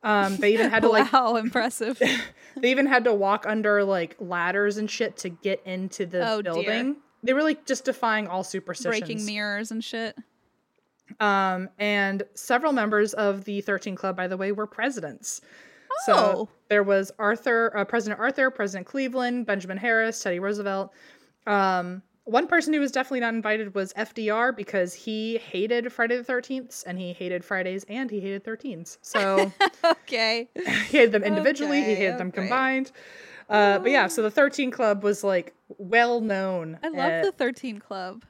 [0.03, 2.01] Um, they even had to like how impressive.
[2.57, 6.41] they even had to walk under like ladders and shit to get into the Oh,
[6.43, 6.53] dear.
[6.53, 6.97] building.
[7.23, 9.01] They were like just defying all superstitions.
[9.01, 10.17] Breaking mirrors and shit.
[11.21, 15.41] Um, and several members of the 13 Club, by the way, were presidents.
[15.91, 16.03] Oh.
[16.07, 20.93] So there was Arthur, uh, President Arthur, President Cleveland, Benjamin Harris, Teddy Roosevelt.
[21.49, 26.23] Um, one person who was definitely not invited was FDR because he hated Friday the
[26.33, 28.99] 13th and he hated Fridays and he hated 13s.
[29.01, 29.51] So
[29.85, 30.49] Okay.
[30.55, 30.63] he
[30.99, 32.93] hated them individually, he Okay, hated them combined.
[33.49, 36.79] Uh, but yeah, so the 13 Club was like well known.
[36.83, 38.25] I love Uh, the 13 Club.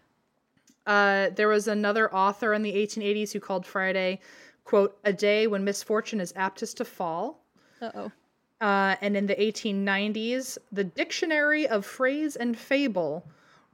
[0.87, 4.21] uh, there was another author in the 1880s who called Friday,
[4.65, 7.45] quote, a day when misfortune is aptest to fall.
[7.83, 8.13] Uh oh.
[8.61, 13.25] Uh, and in the 1890s, the Dictionary of Phrase and Fable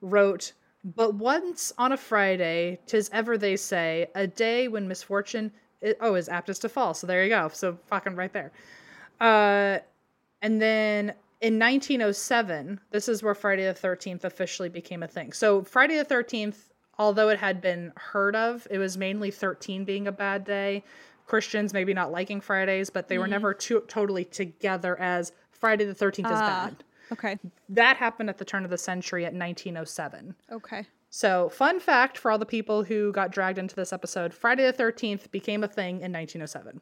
[0.01, 0.53] wrote,
[0.85, 5.51] But once on a Friday, 'tis ever they say, a day when misfortune
[5.83, 6.93] i- oh, is aptest to fall.
[6.93, 7.49] So there you go.
[7.49, 8.53] So fucking right there.
[9.21, 9.79] Uh,
[10.43, 15.33] and then in 1907, this is where Friday the 13th officially became a thing.
[15.33, 20.07] So Friday the 13th, although it had been heard of, it was mainly 13 being
[20.07, 20.85] a bad day.
[21.27, 25.95] Christians maybe not liking Fridays, but they were never to- totally together as Friday the
[25.95, 26.67] 13th is Ah.
[26.71, 26.85] bad.
[27.13, 27.39] Okay.
[27.69, 30.35] That happened at the turn of the century at 1907.
[30.51, 30.87] Okay.
[31.11, 34.73] So, fun fact for all the people who got dragged into this episode Friday the
[34.73, 36.81] 13th became a thing in 1907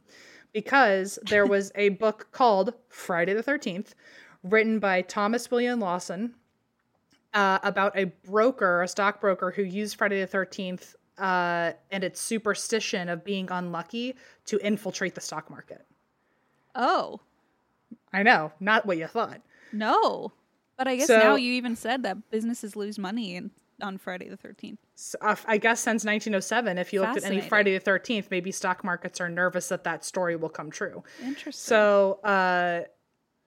[0.53, 3.95] because there was a book called Friday the 13th
[4.43, 6.35] written by Thomas William Lawson
[7.35, 13.09] uh, about a broker, a stockbroker who used Friday the 13th uh, and its superstition
[13.09, 14.15] of being unlucky
[14.47, 15.85] to infiltrate the stock market.
[16.75, 17.21] Oh,
[18.13, 19.41] I know, not what you thought.
[19.73, 20.33] no.
[20.79, 23.51] But I guess So- now you even said that businesses lose money in,
[23.83, 24.79] on Friday the 13th.
[24.95, 28.51] So, uh, I guess since 1907, if you looked at any Friday the 13th, maybe
[28.51, 31.05] stock markets are nervous that that story will come true.
[31.23, 31.53] Interesting.
[31.53, 32.83] So uh,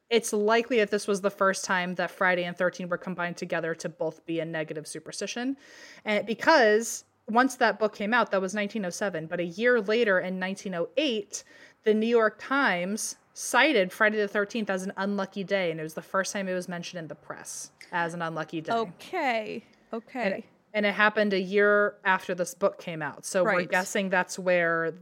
[0.10, 3.74] it's likely that this was the first time that Friday and 13 were combined together
[3.76, 5.58] to both be a negative superstition.
[6.06, 9.28] And because once that book came out, that was 1907.
[9.28, 11.44] But a year later in 1908,
[11.84, 15.72] the New York Times cited Friday the 13th as an unlucky day.
[15.72, 18.62] And it was the first time it was mentioned in the press as an unlucky
[18.62, 18.74] day.
[18.74, 19.64] okay.
[19.94, 20.22] Okay.
[20.22, 20.44] And, it,
[20.74, 23.26] and it happened a year after this book came out.
[23.26, 24.94] So we're guessing that's where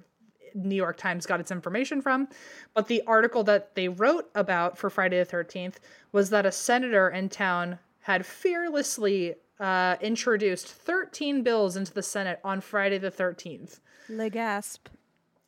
[0.54, 2.28] New York Times got its information from.
[2.74, 5.76] But the article that they wrote about for Friday the 13th
[6.12, 12.40] was that a senator in town had fearlessly uh, introduced 13 bills into the Senate
[12.44, 13.80] on Friday the 13th.
[14.10, 14.90] Le gasp.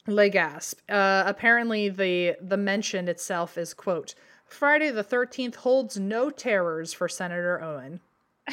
[0.07, 0.79] Le gasp.
[0.89, 4.13] Uh, apparently, the the mention itself is quote
[4.45, 7.99] Friday the 13th holds no terrors for Senator Owen.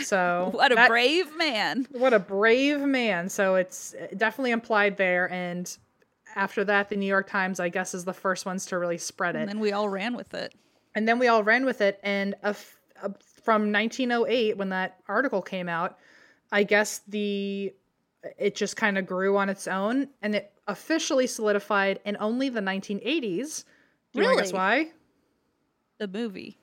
[0.03, 1.87] So What a that- brave man.
[1.93, 3.29] what a brave man.
[3.29, 5.31] So it's definitely implied there.
[5.31, 5.71] And
[6.35, 9.37] after that, the New York Times, I guess, is the first ones to really spread
[9.37, 9.41] it.
[9.41, 10.55] And then we all ran with it.
[10.95, 12.01] And then we all ran with it.
[12.03, 13.13] And a f- a-
[13.43, 15.99] from 1908, when that article came out,
[16.51, 17.73] I guess the
[18.39, 22.61] it just kind of grew on its own, and it officially solidified in only the
[22.61, 23.65] 1980s.
[24.13, 24.53] Do you to guess Really?
[24.53, 24.91] why?
[25.99, 26.59] The movie.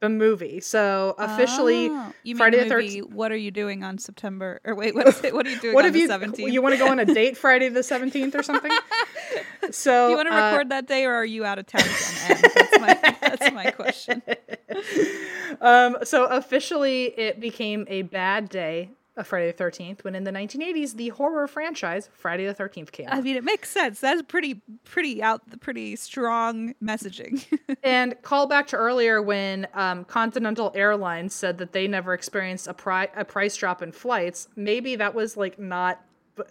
[0.00, 0.60] the movie.
[0.60, 3.10] So officially, Oh, you Friday the the movie, Thirteenth.
[3.14, 4.60] What are you doing on September?
[4.64, 5.34] Or wait, what is it?
[5.34, 6.06] What are you doing What on have the you?
[6.08, 6.52] seventeenth?
[6.52, 8.70] You want to go on a date Friday the seventeenth or something?
[9.70, 11.82] So Do you want to uh, record that day, or are you out of town
[11.82, 12.42] again?
[12.54, 14.22] That's my that's my question.
[15.62, 20.30] Um, so officially, it became a bad day of Friday the Thirteenth when in the
[20.30, 23.06] 1980s the horror franchise Friday the Thirteenth came.
[23.08, 23.22] I out.
[23.24, 24.00] mean, it makes sense.
[24.00, 27.44] That's pretty pretty out, pretty strong messaging.
[27.84, 32.74] and call back to earlier when um, Continental Airlines said that they never experienced a,
[32.74, 34.48] pri- a price drop in flights.
[34.56, 36.00] Maybe that was like not.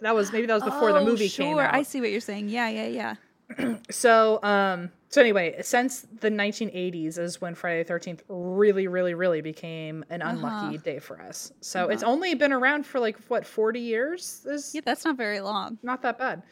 [0.00, 1.44] That was maybe that was before the Oh, movie sure.
[1.44, 1.74] came out.
[1.74, 2.48] I see what you're saying.
[2.48, 3.14] Yeah, yeah, yeah.
[3.90, 9.40] So, um, so anyway, since the 1980s is when Friday the 13th really, really, really
[9.42, 11.52] became an unlucky day for us.
[11.60, 14.46] So it's only been around for like what 40 years.
[14.46, 15.78] Is Yeah, that's not very long.
[15.82, 16.42] not that bad.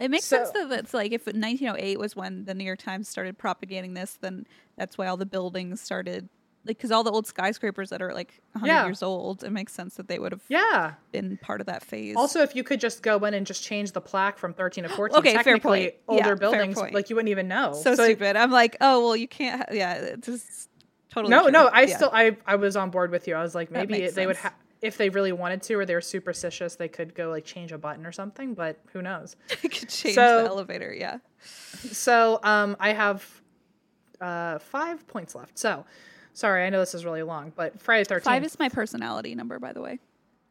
[0.00, 2.78] It makes So- sense though that it's like if 1908 was when the New York
[2.78, 4.46] Times started propagating this, then
[4.76, 6.28] that's why all the buildings started
[6.68, 8.84] like because all the old skyscrapers that are like 100 Yeah.
[8.86, 9.42] years old.
[9.42, 10.94] It makes sense that they would have Yeah.
[11.10, 12.14] been part of that phase.
[12.16, 14.90] Also, if you could just go in and just change the plaque from 13 to
[14.90, 15.94] 14, Okay, fair technically point.
[16.06, 17.72] older Yeah, buildings, like you wouldn't even know.
[17.72, 18.36] so, So- stupid.
[18.36, 19.60] I'm like, oh well, you can't.
[19.62, 20.68] Ha- yeah, it's just
[21.10, 21.30] totally.
[21.30, 21.50] No, true.
[21.52, 21.96] no, I Yeah.
[21.96, 23.34] still, I, I was on board with you.
[23.34, 24.54] I was like, maybe makes they would have.
[24.80, 27.78] If they really wanted to, or they were superstitious, they could go like change a
[27.78, 28.54] button or something.
[28.54, 29.34] But who knows?
[29.64, 30.94] I could change So- the elevator.
[30.94, 31.18] Yeah.
[31.42, 33.26] So um, I have
[34.20, 35.58] uh, five points left.
[35.58, 35.84] So
[36.38, 38.22] sorry, I know this is really long, but Friday the 13th.
[38.22, 39.98] Five is my personality number, by the way.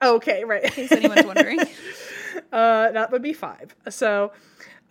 [0.04, 0.64] okay, right.
[0.64, 1.60] In case anyone's wondering.
[2.52, 3.74] uh, that would be five.
[3.90, 4.34] So,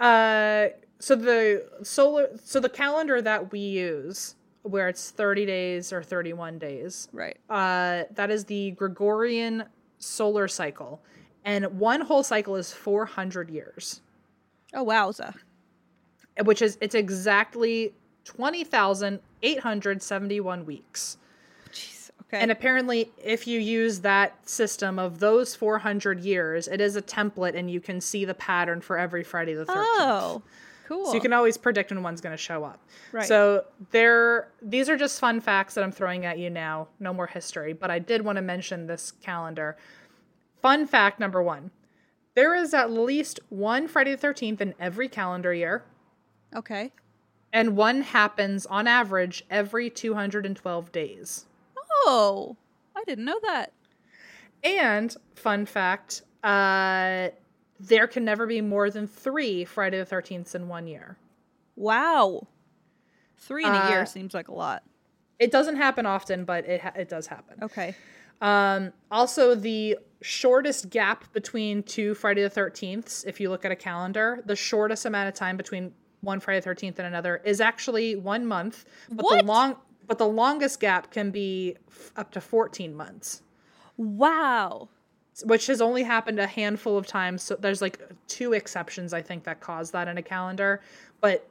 [0.00, 0.68] uh,
[0.98, 6.58] so the solar, so the calendar that we use, where it's 30 days or 31
[6.58, 7.36] days, right.
[7.50, 9.64] uh, that is the Gregorian
[9.98, 11.02] solar cycle,
[11.44, 14.00] and one whole cycle is 400 years.
[14.74, 15.34] Oh wowza.
[16.42, 17.94] which is it's exactly
[18.26, 21.16] 20,871 weeks.
[21.70, 22.10] Jeez.
[22.22, 22.38] Okay.
[22.40, 27.56] And apparently if you use that system of those 400 years, it is a template
[27.56, 29.74] and you can see the pattern for every Friday the 13th.
[29.76, 30.42] oh,
[30.88, 31.06] cool.
[31.06, 32.80] So you can always predict when one's going to show up.
[33.12, 33.26] Right.
[33.26, 36.88] So there these are just fun facts that I'm throwing at you now.
[36.98, 39.76] No more history, but I did want to mention this calendar.
[40.62, 41.70] Fun fact number 1.
[42.34, 45.84] There is at least one Friday the 13th in every calendar year.
[46.54, 46.92] okay.
[47.56, 51.46] And one happens on average every 212 days.
[52.04, 52.54] Oh,
[52.94, 53.72] I didn't know that.
[54.62, 57.30] And fun fact, uh,
[57.80, 61.16] there can never be more than three Friday the 13th in one year.
[61.76, 62.46] Wow.
[63.38, 64.82] Three in a Uh, year seems like a lot.
[65.38, 67.62] It doesn't happen often, but it ha- it does happen.
[67.62, 67.94] Okay.
[68.42, 73.76] Um, also, the shortest gap between two Friday the 13ths, if you look at a
[73.76, 75.94] calendar, the shortest amount of time between
[76.26, 78.84] one Friday the 13th and another is actually one month.
[79.10, 79.38] But What?
[79.40, 79.76] the long
[80.06, 83.42] but the longest gap can be f- up to 14 months.
[83.96, 84.88] Wow.
[85.44, 87.42] which has only happened a handful of times.
[87.42, 90.80] So there's like two exceptions, I think, that cause that in a calendar.
[91.20, 91.46] But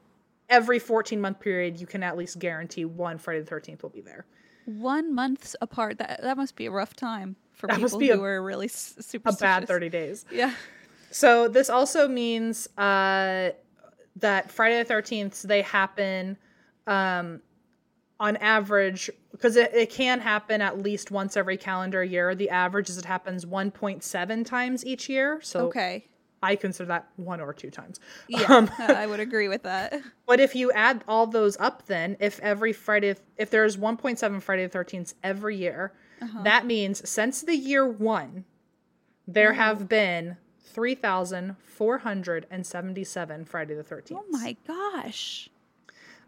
[0.50, 4.02] every 14 month period, you can at least guarantee one Friday the 13th will be
[4.02, 4.26] there.
[4.66, 6.00] One month's apart.
[6.00, 9.16] That that must be a rough time for That people who a- are really s-
[9.24, 10.26] A bad 30 days.
[10.32, 10.54] Yeah.
[11.12, 13.52] So this also means uh,
[14.18, 16.38] that Friday the 13th, they happen
[16.88, 17.42] um,
[18.20, 22.34] on average, because it, it can happen at least once every calendar year.
[22.36, 25.40] The average is it happens 1.7 times each year.
[25.42, 26.06] So Okay.
[26.44, 28.00] I consider that one or two times.
[28.28, 30.00] Yeah, Um, I would agree with that.
[30.28, 34.68] But if you add all those up, then if every Friday, if there's 1.7 Friday
[34.68, 36.44] the 13th every year, Uh-huh.
[36.44, 38.46] that means since the year one,
[39.28, 40.38] there have been
[40.76, 44.12] 3,477 Friday the 13th.
[44.18, 45.50] Oh my gosh.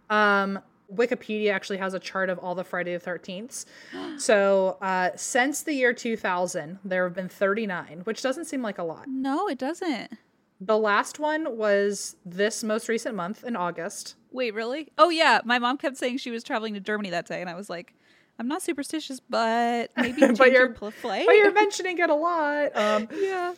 [0.10, 0.60] Um,
[0.94, 3.66] Wikipedia actually has a chart of all the Friday the 13ths.
[4.20, 8.84] so uh, since the year 2000, there have been 39, which doesn't seem like a
[8.84, 9.06] lot.
[9.08, 10.14] No, it doesn't.
[10.60, 14.16] The last one was this most recent month in August.
[14.32, 14.88] Wait, really?
[14.98, 17.54] Oh yeah, my mom kept saying she was traveling to Germany that day, and I
[17.54, 17.94] was like,
[18.40, 21.26] I'm not superstitious, but maybe change But your you're- pl- flight.
[21.28, 22.76] But you're mentioning it a lot.
[22.76, 23.54] Um, yeah.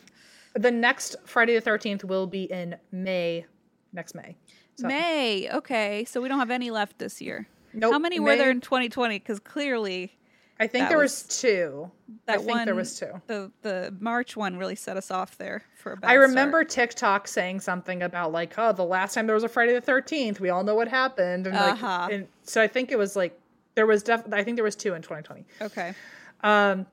[0.54, 3.46] The next Friday the 13th will be in May,
[3.92, 4.36] next May.
[4.76, 5.48] So, May.
[5.52, 7.46] Okay, so we don't have any left this year.
[7.72, 9.18] Nope, How many were there in 2020?
[9.18, 10.16] Because clearly
[10.58, 11.90] I think there was, was- two.
[12.26, 13.12] I think one, there was two.
[13.28, 16.68] The the March one really set us off there for a I remember start.
[16.70, 20.40] TikTok saying something about like, oh, the last time there was a Friday the 13th,
[20.40, 21.46] we all know what happened.
[21.46, 22.08] And, Uh-huh.
[22.10, 23.38] and so I think it was like,
[23.76, 25.44] there was def- I think there was two in 2020.
[25.62, 25.94] Okay.
[26.42, 26.86] Um,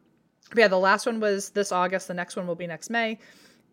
[0.50, 2.08] but yeah, the last one was this August.
[2.08, 3.20] The next one will be next May.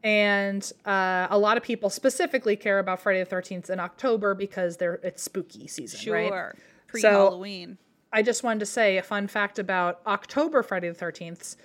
[0.03, 4.77] And uh, a lot of people specifically care about Friday the 13th in October because
[4.77, 6.15] they're it's spooky season, Sure.
[6.15, 6.53] right?
[6.89, 7.79] Pre So- Halloween.
[8.13, 11.57] I just wanted to say a fun fact about October Friday the 13th.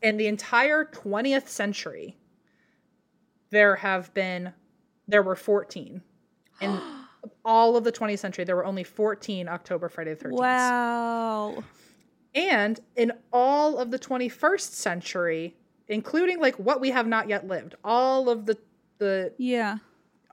[0.00, 2.16] In the entire 20th century,
[3.50, 4.52] there have been,
[5.06, 6.00] there were 14.
[6.62, 6.80] In
[7.44, 10.32] all of the 20th century, there were only 14 October Friday the 13th.
[10.32, 11.64] Wow.
[12.38, 15.56] And in all of the 21st century,
[15.88, 18.56] including like what we have not yet lived, all of the,
[18.98, 19.78] the, Yeah.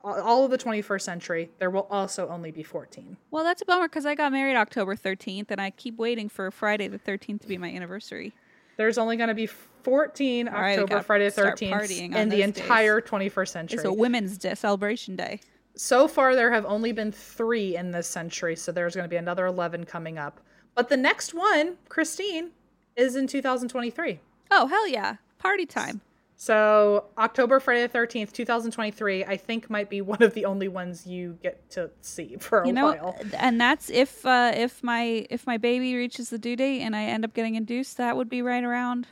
[0.03, 3.17] all of the 21st century, there will also only be 14.
[3.31, 6.51] Well, that's a bummer because I got married October 13th and I keep waiting for
[6.51, 8.33] Friday the 13th to be my anniversary.
[8.77, 12.53] There's only going to be 14 right, October Friday the 13th partying in the those
[12.53, 12.59] days.
[12.59, 13.75] entire 21st century.
[13.77, 15.39] It's a Women's Day celebration day.
[15.75, 19.15] so far, there have only been three in this century, so there's going to be
[19.15, 20.39] another 11 coming up.
[20.75, 22.51] But the next one, Christine,
[22.95, 24.19] is in 2023.
[24.51, 25.15] Oh, hell yeah.
[25.37, 26.01] Party time.
[26.37, 31.07] So October Friday the 13th, 2023, I think might be one of the only ones
[31.07, 33.15] you get to see for a you know while.
[33.37, 37.03] and that's if uh if my if my baby reaches the due date and i
[37.03, 39.07] end up getting induced that would be right around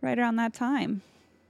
[0.00, 1.00] right around that time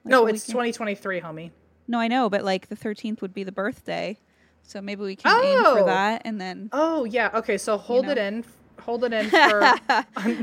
[0.05, 1.51] Like No, it's weekend- 2023, homie.
[1.89, 4.19] no i know but like the 13th would be the birthday
[4.62, 5.87] so maybe we can aim for Oh.
[5.87, 7.31] that and then Oh, yeah.
[7.33, 8.12] Okay, so hold know.
[8.12, 8.45] it in.
[8.80, 9.62] Hold it in for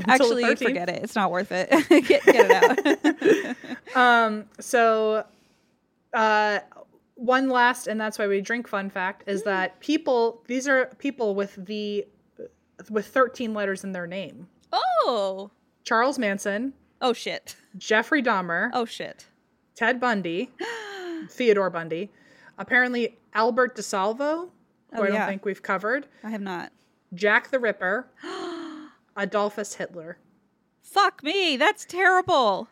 [0.07, 0.63] actually the 13th.
[0.63, 1.03] forget it.
[1.03, 1.69] It's not worth it.
[2.07, 3.55] Get, get it out.
[3.95, 5.25] Um, so
[6.13, 6.59] uh
[7.15, 9.45] one last and that's why we drink fun fact is Mm.
[9.45, 12.05] that people these are people with the
[12.89, 14.47] with 13 letters in their name.
[14.73, 15.49] oh.
[15.85, 17.55] Charles Manson, oh shit.
[17.77, 19.27] Jeffrey Dahmer, oh shit.
[19.75, 20.51] Ted Bundy,
[21.29, 22.11] Theodore Bundy,
[22.57, 24.49] apparently Albert DeSalvo, who
[24.93, 25.27] Oh, I don't yeah.
[25.27, 26.71] think we've covered, i have not
[27.13, 28.07] Jack the Ripper,
[29.15, 30.17] Adolphus Hitler.
[30.81, 32.67] fuck me that's terrible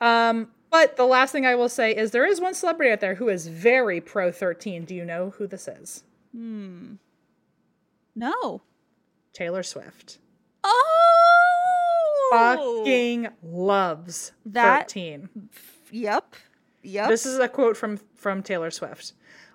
[0.00, 3.14] Um, but the last thing I will say is there is one celebrity out there
[3.16, 4.84] who is very pro 13.
[4.84, 6.02] Do you know who this is?
[6.32, 6.94] Hmm.
[8.14, 8.62] No
[9.32, 10.18] Taylor Swift.
[10.64, 15.28] oh Fucking loves That- 13.
[15.90, 16.34] yep
[16.82, 19.12] yep This is a quote from from Taylor Swift.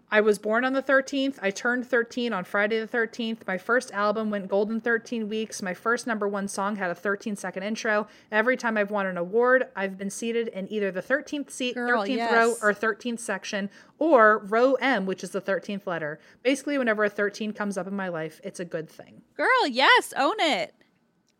[0.10, 1.38] I was born on the 13th.
[1.42, 3.46] I turned 13 on Friday the 13th.
[3.46, 5.62] My first album went gold in 13 weeks.
[5.62, 8.08] My first number one song had a 13 second intro.
[8.32, 12.04] Every time I've won an award, I've been seated in either the 13th seat, Girl,
[12.04, 13.70] 13th row, or 13th section,
[14.00, 16.20] or row M, which is the 13th letter.
[16.42, 19.24] Basically, whenever a 13 comes up in my life, it's a good thing.
[19.36, 20.74] Girl, yes, own it.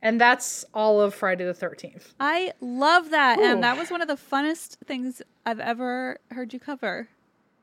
[0.02, 2.14] And that's all of Friday the 13th.
[2.20, 3.40] I love that.
[3.40, 3.44] Ooh.
[3.44, 7.08] And that was one of the funnest things I've ever heard you cover.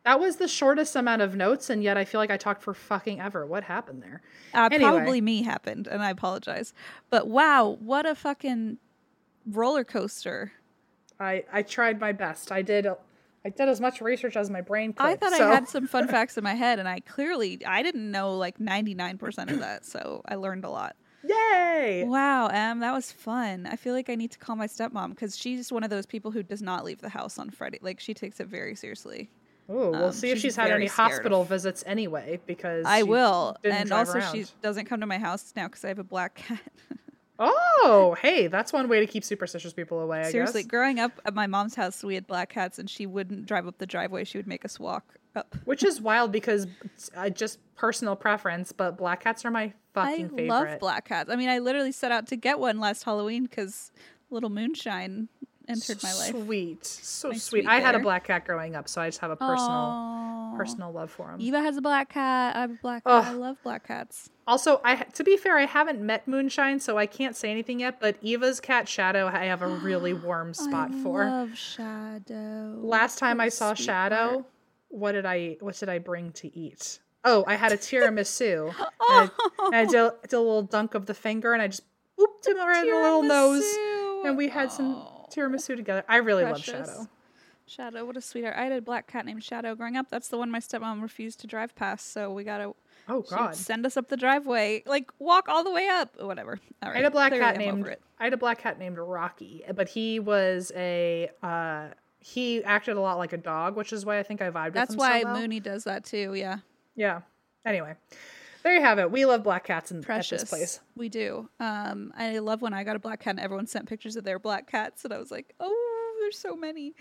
[0.05, 2.75] That was the shortest amount of notes, and yet I feel like I talked for
[2.75, 3.47] fucking ever.
[3.47, 4.21] What happened there?
[4.53, 4.91] Uh, Anyway.
[4.91, 6.75] Probably me happened, and I apologize.
[7.11, 8.79] But wow, what a fucking
[9.51, 10.53] roller coaster.
[11.19, 12.53] I I tried my best.
[12.53, 12.87] I did
[13.47, 15.07] I did as much research as my brain could.
[15.07, 17.83] I thought so- I had some fun facts in my head, and I clearly I
[17.83, 20.97] didn't know like ninety nine percent of that, so I learned a lot.
[21.27, 22.05] Yay!
[22.07, 23.67] Wow, Em, that was fun.
[23.67, 26.31] I feel like I need to call my stepmom because she's one of those people
[26.31, 27.79] who does not leave the house on Friday.
[27.81, 29.31] Like she takes it very seriously.
[29.71, 33.03] Ooh, we'll Um, see if she's she's had any hospital of- visits anyway, because I
[33.03, 34.33] will, and also around.
[34.35, 36.61] she doesn't come to my house now because I have a black cat.
[37.37, 40.21] Oh, hey, that's one way to keep superstitious people away.
[40.21, 40.71] I Seriously, guess.
[40.71, 43.79] growing up at my mom's house, we had black cats, and she wouldn't drive up
[43.79, 44.23] the driveway.
[44.23, 45.57] She would make us walk up.
[45.65, 46.69] Which is wild because
[47.17, 50.47] uh, just personal preference, but black cats are my fucking I favorite.
[50.49, 51.29] love black cats.
[51.29, 53.91] I mean, I literally set out to get one last Halloween because
[54.31, 55.29] little moonshine
[55.69, 56.31] entered my life.
[56.31, 57.43] Sweet, so My sweet.
[57.65, 60.57] sweet I had a black cat growing up, so I just have a personal Aw.
[60.57, 61.41] personal love for him.
[61.41, 62.57] Eva has a black cat.
[62.57, 63.25] I have a black cat.
[63.27, 64.31] I love black cats.
[64.47, 67.99] Also, I to be fair, I haven't met Moonshine, so I can't say anything yet.
[68.01, 71.25] But Eva's cat Shadow, I have a really warm spot I for.
[71.25, 72.79] love Shadow.
[72.83, 73.75] Last time I saw.
[73.75, 74.47] Shadow,
[74.89, 76.99] what did I what did I bring to eat?
[77.25, 78.67] Oh, I had a tiramisu.
[79.11, 79.31] and I,
[79.65, 81.83] and I did, did a little dunk of the finger, and I just
[82.19, 83.65] booped him right in the little nose,
[84.27, 85.09] and we had some.
[85.35, 86.05] Tiramisu together.
[86.09, 86.89] I really love Precious.
[86.89, 87.09] Shadow.
[87.67, 88.57] Shadow, what a sweetheart.
[88.59, 90.11] I had a black cat named Shadow growing up.
[90.11, 92.75] That's the one my stepmom refused to drive past, so we gotta
[93.09, 94.83] Oh God, send us up the driveway.
[94.87, 96.21] Like walk all the way up.
[96.21, 96.59] Whatever.
[96.83, 96.97] All right.
[96.97, 97.97] I had a black Clearly cat I'm named.
[98.19, 101.89] I had a black cat named Rocky, but he was a uh,
[102.19, 104.91] he acted a lot like a dog, which is why I think I vibed That's
[104.91, 105.41] with him why so well.
[105.41, 106.59] Mooney does that too, yeah.
[106.97, 107.21] Yeah.
[107.67, 107.95] Anyway,
[108.65, 109.11] there you have it.
[109.13, 110.41] We love black cats in, at Precious.
[110.43, 110.81] this place.
[110.97, 111.49] We do.
[111.61, 114.39] Um I love when I got a black cat and everyone sent pictures of their
[114.41, 116.95] black cats and I was like, Oh, there's so many.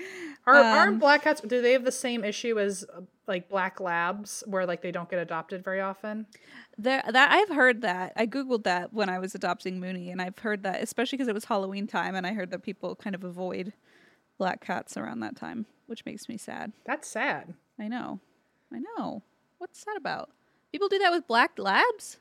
[0.46, 1.40] Are Um, aren't black cats?
[1.42, 5.10] Do they have the same issue as uh, like black labs, where like they don't
[5.10, 6.26] get adopted very often?
[6.78, 8.12] There, that I've heard that.
[8.18, 11.34] I googled that when I was adopting Mooney, and I've heard that, especially because it
[11.34, 13.72] was Halloween time, and I heard that people kind of avoid
[14.38, 16.74] black cats around that time, which makes me sad.
[16.86, 17.54] That's sad.
[17.80, 18.20] I know,
[18.74, 19.24] I know.
[19.60, 20.32] What's that about?
[20.74, 22.18] People do that with black labs.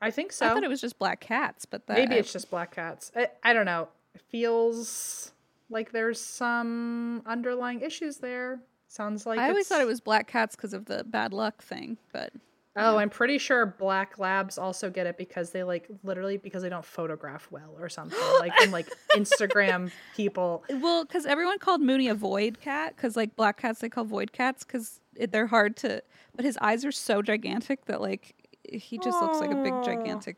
[0.00, 0.46] I think so.
[0.46, 3.12] I thought it was just black cats, but that, Maybe it's just black cats.
[3.14, 3.88] I, I don't know.
[4.14, 5.32] It feels
[5.70, 8.60] like there's some underlying issues there.
[8.88, 11.98] Sounds like I always thought it was black cats because of the bad luck thing,
[12.12, 12.32] but
[12.74, 16.70] Oh, I'm pretty sure black labs also get it because they like literally because they
[16.70, 18.18] don't photograph well or something.
[18.40, 20.64] like in like Instagram people.
[20.70, 24.32] well, because everyone called Mooney a void cat, because like black cats they call void
[24.32, 26.02] cats because they're hard to.
[26.34, 28.34] But his eyes are so gigantic that like
[28.64, 30.36] he just looks like a big gigantic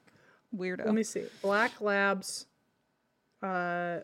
[0.57, 0.85] weirdo.
[0.87, 1.25] Let me see.
[1.43, 2.47] Black labs.
[3.43, 4.01] Uh,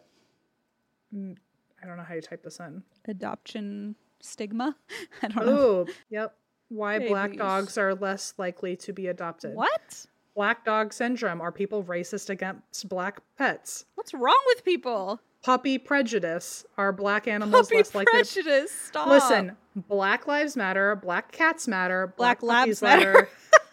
[1.14, 1.36] mm,
[1.82, 2.82] I don't know how you type this in.
[3.06, 4.76] Adoption stigma.
[5.22, 5.52] I don't know.
[5.52, 6.34] Oh, yep.
[6.68, 9.54] Why black dogs are less likely to be adopted.
[9.54, 10.06] What?
[10.36, 11.40] Black dog syndrome.
[11.40, 13.86] Are people racist against black pets?
[13.96, 15.20] What's wrong with people?
[15.42, 16.64] Puppy prejudice.
[16.76, 18.70] Are black animals Puppy less likely to prejudice.
[18.72, 19.08] Stop.
[19.08, 23.28] Listen, black lives matter, black cats matter, Black black, labs matter,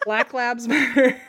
[0.06, 1.20] black labs matter.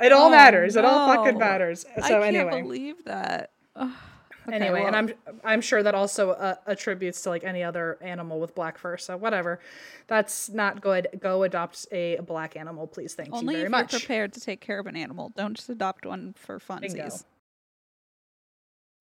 [0.00, 0.76] it all Oh, matters.
[0.76, 1.38] It all fucking no.
[1.40, 1.86] matters.
[1.96, 3.50] I So can't anyway, believe that.
[3.76, 5.10] Okay, anyway, and I'm
[5.42, 8.98] I'm sure that also uh, attributes to like any other animal with black fur.
[8.98, 9.60] So whatever,
[10.06, 11.08] that's not good.
[11.18, 13.14] Go adopt a black animal, please.
[13.14, 13.92] Thank only you very if much.
[13.92, 15.32] you're prepared to take care of an animal.
[15.34, 17.08] Don't just adopt one for Bingo.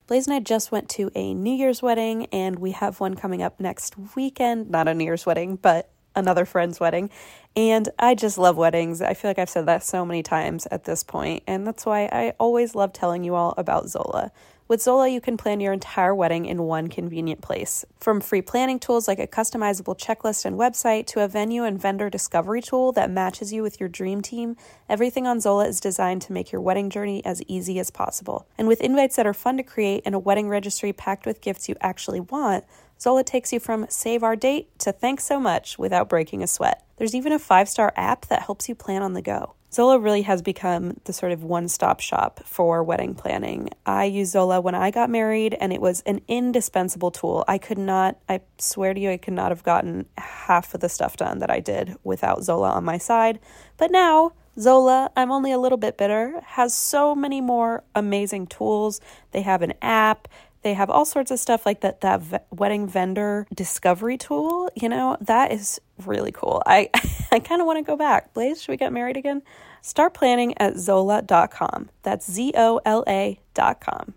[0.05, 3.41] Blaze and I just went to a New Year's wedding, and we have one coming
[3.41, 4.69] up next weekend.
[4.69, 7.09] Not a New Year's wedding, but another friend's wedding.
[7.55, 9.01] And I just love weddings.
[9.01, 12.09] I feel like I've said that so many times at this point, and that's why
[12.11, 14.31] I always love telling you all about Zola.
[14.65, 17.83] With Zola, you can plan your entire wedding in one convenient place.
[17.99, 22.09] From free planning tools like a customizable checklist and website to a venue and vendor
[22.09, 24.55] discovery tool that matches you with your dream team,
[24.87, 28.47] everything on Zola is designed to make your wedding journey as easy as possible.
[28.57, 31.67] And with invites that are fun to create and a wedding registry packed with gifts
[31.67, 32.63] you actually want,
[33.01, 36.85] Zola takes you from save our date to thanks so much without breaking a sweat.
[36.95, 39.55] There's even a five star app that helps you plan on the go.
[39.73, 43.69] Zola really has become the sort of one stop shop for wedding planning.
[43.87, 47.43] I used Zola when I got married, and it was an indispensable tool.
[47.47, 50.89] I could not, I swear to you, I could not have gotten half of the
[50.89, 53.39] stuff done that I did without Zola on my side.
[53.77, 59.01] But now, Zola, I'm only a little bit bitter, has so many more amazing tools.
[59.31, 60.27] They have an app.
[60.63, 64.89] They have all sorts of stuff like that that v- wedding vendor discovery tool, you
[64.89, 66.63] know, that is really cool.
[66.65, 66.89] I
[67.31, 68.33] I kind of want to go back.
[68.33, 69.41] Blaze, should we get married again?
[69.81, 71.89] Start planning at zola.com.
[72.03, 74.13] That's Z O L A.com.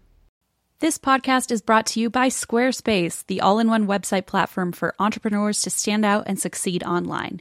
[0.78, 4.94] This podcast is brought to you by Squarespace, the all in one website platform for
[4.98, 7.40] entrepreneurs to stand out and succeed online.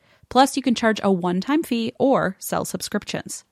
[0.31, 3.43] Plus, you can charge a one time fee or sell subscriptions.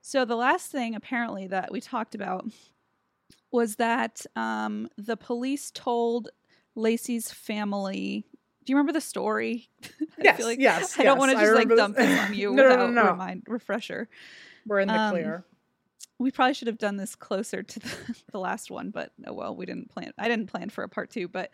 [0.00, 2.46] So the last thing apparently that we talked about
[3.50, 6.28] was that um, the police told
[6.76, 8.24] Laci's family.
[8.64, 9.68] Do you remember the story?
[10.18, 12.20] I Yes, feel like yes, I don't yes, want to just like dump this.
[12.20, 13.10] on you No, no, without no, no.
[13.12, 14.08] remind refresher.
[14.66, 15.44] We're in the um, clear.
[16.18, 19.54] We probably should have done this closer to the, the last one, but oh well,
[19.56, 20.12] we didn't plan.
[20.18, 21.50] I didn't plan for a part two, but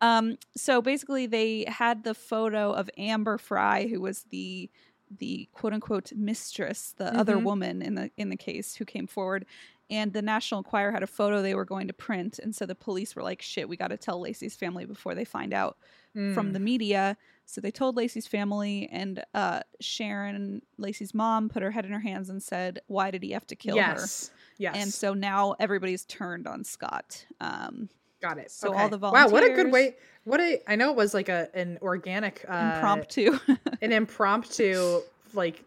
[0.00, 4.70] um, so basically they had the photo of Amber Frey, who was the
[5.10, 7.40] the quote unquote mistress, the other Mhm.
[7.40, 9.46] woman in the in the case who came forward.
[9.90, 12.74] And the National Enquirer had a photo they were going to print, and so the
[12.74, 15.78] police were like, "Shit, we got to tell Laci's family before they find out
[16.26, 16.54] from Mm.
[16.54, 17.16] the media."
[17.48, 21.98] So they told Laci's family, and uh, Sharon, Laci's mom, put her head in her
[21.98, 24.30] hands and said, "Why did he have to kill her?" yes.
[24.58, 24.76] Yes.
[24.76, 27.24] And so now everybody's turned on Scott.
[27.40, 27.88] Um,
[28.20, 28.50] got it.
[28.50, 28.82] so okay.
[28.82, 29.32] all the volunteers.
[29.32, 29.32] Wow.
[29.32, 29.96] What a good way.
[30.24, 30.60] What a.
[30.70, 33.38] I know it was like a an organic uh, impromptu.
[33.80, 35.00] an impromptu
[35.32, 35.64] like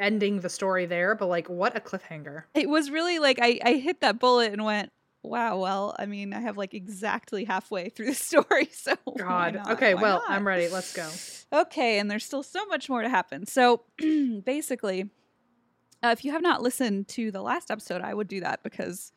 [0.00, 2.42] ending the story there, but like what a cliffhanger.
[2.54, 4.90] it was really like I, I hit that bullet and went,
[5.24, 9.60] wow, well, I mean, I have like exactly halfway through the story, so God.
[9.70, 10.30] Okay, Why well, not?
[10.30, 10.68] I'm ready.
[10.68, 11.08] Let's go.
[11.52, 13.46] Okay, and there's still so much more to happen.
[13.46, 13.82] So
[14.44, 15.08] basically,
[16.02, 19.12] uh, if you have not listened to the last episode, I would do that because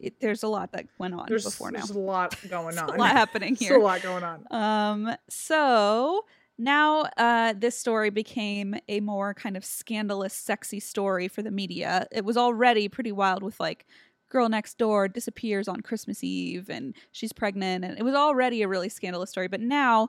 [0.00, 1.78] it, there's a lot that went on There's, before now.
[1.78, 2.90] there's a lot going on.
[2.90, 3.78] a lot happening There's here.
[3.78, 4.44] a lot going on.
[4.50, 6.24] Um, so
[6.58, 12.08] now uh, this story became a more kind of scandalous, sexy story for the media.
[12.10, 13.86] It was already pretty wild with like
[14.28, 18.68] girl next door disappears on Christmas Eve and she's pregnant, and it was already a
[18.68, 19.48] really scandalous story.
[19.48, 20.08] But now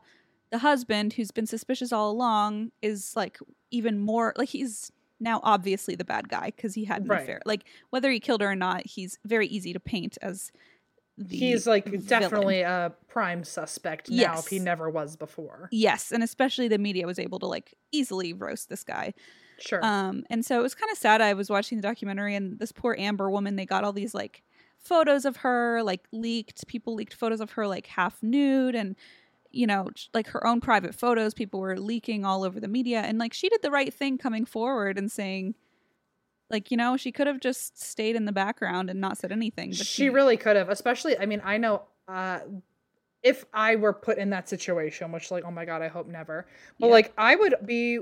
[0.51, 3.37] the husband, who's been suspicious all along, is like
[3.71, 7.21] even more like he's now obviously the bad guy because he had an Right.
[7.21, 7.41] affair.
[7.45, 10.51] Like whether he killed her or not, he's very easy to paint as.
[11.21, 12.05] The He's like villain.
[12.05, 15.67] definitely a prime suspect now if he never was before.
[15.69, 19.13] Yes, and especially the media was able to like easily roast this guy.
[19.61, 19.83] Sure.
[19.83, 21.21] Um, and so it was kind of sad.
[21.21, 24.43] I was watching the documentary, and this poor Amber woman, they got all these like
[24.77, 26.67] photos of her, like leaked.
[26.67, 28.95] People leaked photos of her like half nude, and
[29.51, 31.33] you know, like her own private photos.
[31.33, 34.45] People were leaking all over the media, and like she did the right thing coming
[34.45, 35.55] forward and saying.
[36.51, 39.69] Like you know, she could have just stayed in the background and not said anything.
[39.69, 42.39] But she really could have, especially I mean, I know uh
[43.21, 46.47] if I were put in that situation, which like, oh my god, I hope never.
[46.79, 46.93] But Yeah.
[46.93, 47.99] like I would be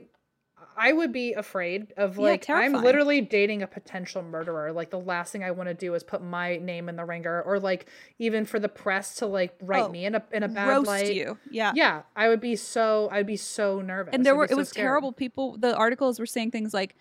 [0.79, 4.71] I would be afraid of Yeah, like I'm literally dating a potential murderer.
[4.71, 7.41] Like the last thing I want to do is put my name in the ringer
[7.41, 7.87] or like
[8.19, 10.87] even for the press to like write Oh, me in a in a bad roast
[10.87, 11.13] light.
[11.15, 11.37] you.
[11.49, 11.71] Yeah.
[11.75, 14.13] Yeah, I would be so I'd be so nervous.
[14.13, 14.83] and there I'd were it was scared.
[14.85, 16.95] terrible people the articles were saying things like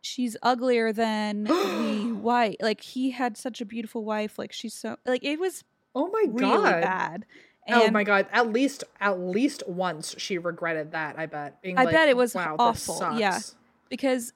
[0.00, 4.96] she's uglier than the white like he had such a beautiful wife like she's so
[5.06, 5.64] like it was
[5.94, 6.80] Oh my really god.
[6.82, 7.26] bad
[7.68, 8.26] oh my god!
[8.32, 11.18] At least, at least once she regretted that.
[11.18, 11.62] I bet.
[11.62, 13.38] Being I like, bet it was wow, awful, yeah.
[13.88, 14.32] because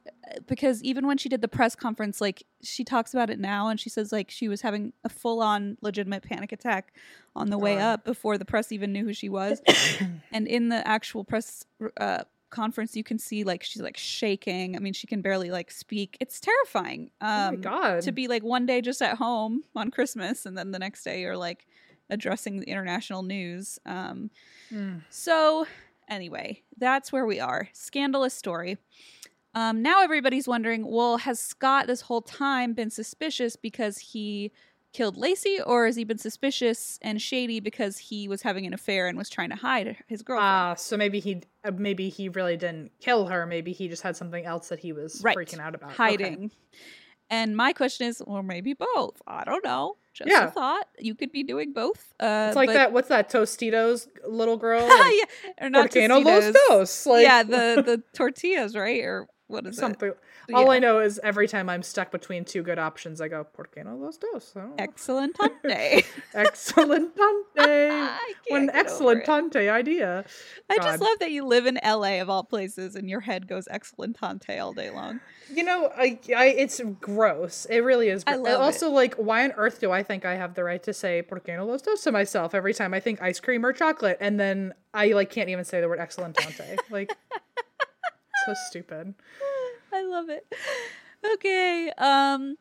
[0.46, 3.80] because even when she did the press conference like she talks about it now and
[3.80, 6.92] she says like she was having a full-on legitimate panic attack
[7.34, 9.62] on the way up before the press even knew who she was
[10.32, 11.64] and in the actual press
[11.98, 15.70] uh, conference you can see like she's like shaking i mean she can barely like
[15.70, 18.02] speak it's terrifying um oh my god!
[18.02, 21.20] to be like one day just at home on christmas and then the next day
[21.20, 21.66] you're like
[22.10, 24.30] addressing the international news um
[24.72, 25.02] Mm.
[25.10, 25.64] so,
[26.08, 27.68] anyway, that's where we are.
[27.72, 28.78] Scandalous story.
[29.54, 34.50] Um, now everybody's wondering well, has Scott this whole time been suspicious because he
[34.92, 39.06] killed Laci, or has he been suspicious and shady because he was having an affair
[39.08, 40.48] and was trying to hide his girlfriend?
[40.50, 43.46] Ah, so maybe he, uh, maybe he really didn't kill her.
[43.46, 45.36] Maybe he just had something else that he was Right.
[45.36, 45.92] freaking out about.
[46.00, 46.50] Okay.
[47.30, 49.20] And my question is, well, maybe both.
[49.26, 49.96] I don't know.
[50.14, 50.46] Just Yeah.
[50.46, 50.88] a thought.
[50.98, 52.14] You could be doing both.
[52.20, 52.92] Uh, It's like but- that.
[52.92, 53.28] What's that?
[53.30, 54.80] Tostitos little girl.
[54.80, 55.24] Yeah,
[55.60, 56.52] or not no los Tostitos.
[56.68, 57.06] dos?
[57.06, 59.02] Like, yeah, the the tortillas, right?
[59.02, 59.80] Or what is it?
[59.80, 60.12] something.
[60.52, 60.70] All Yeah.
[60.70, 63.84] I know is every time I'm stuck between two good options, I go por qué
[63.84, 64.52] no los dos?
[64.56, 64.60] Oh.
[64.78, 65.72] I don't know.
[65.74, 66.04] Excellentante.
[66.34, 68.08] Excellentante.
[68.48, 69.26] What an can't get over it.
[69.26, 70.24] excellentante idea.
[70.70, 73.66] I just love that you live in LA of all places and your head goes
[73.70, 75.20] excellentante all day long.
[75.52, 77.66] You know, I, I, it's gross.
[77.70, 78.24] It really is.
[78.26, 78.60] I gro- love it.
[78.60, 81.38] also, like, why on earth do I think I have the right to say "por
[81.40, 84.40] qué no los dos" to myself every time I think ice cream or chocolate, and
[84.40, 86.78] then I like can't even say the word "excellentante"?
[86.90, 87.12] like,
[88.46, 89.14] so stupid.
[89.92, 90.46] I love it.
[91.34, 91.92] Okay.
[91.98, 92.56] Um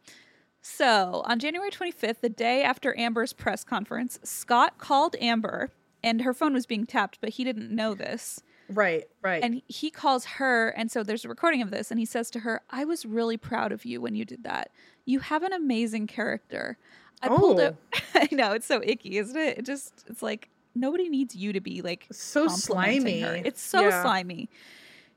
[0.68, 5.70] so, on January 25th, the day after Amber's press conference, Scott called Amber
[6.04, 8.42] and her phone was being tapped, but he didn't know this.
[8.68, 9.44] Right, right.
[9.44, 12.40] And he calls her, and so there's a recording of this, and he says to
[12.40, 14.72] her, I was really proud of you when you did that.
[15.06, 16.80] You have an amazing character.
[17.22, 17.64] I pulled Oh.
[17.64, 17.76] it.
[18.16, 19.60] I know, it's so icky, isn't it?
[19.60, 23.28] It just, it's like, nobody needs you to be like So complimenting her.
[23.28, 23.42] slimy.
[23.48, 24.02] It's so Yeah.
[24.02, 24.50] slimy.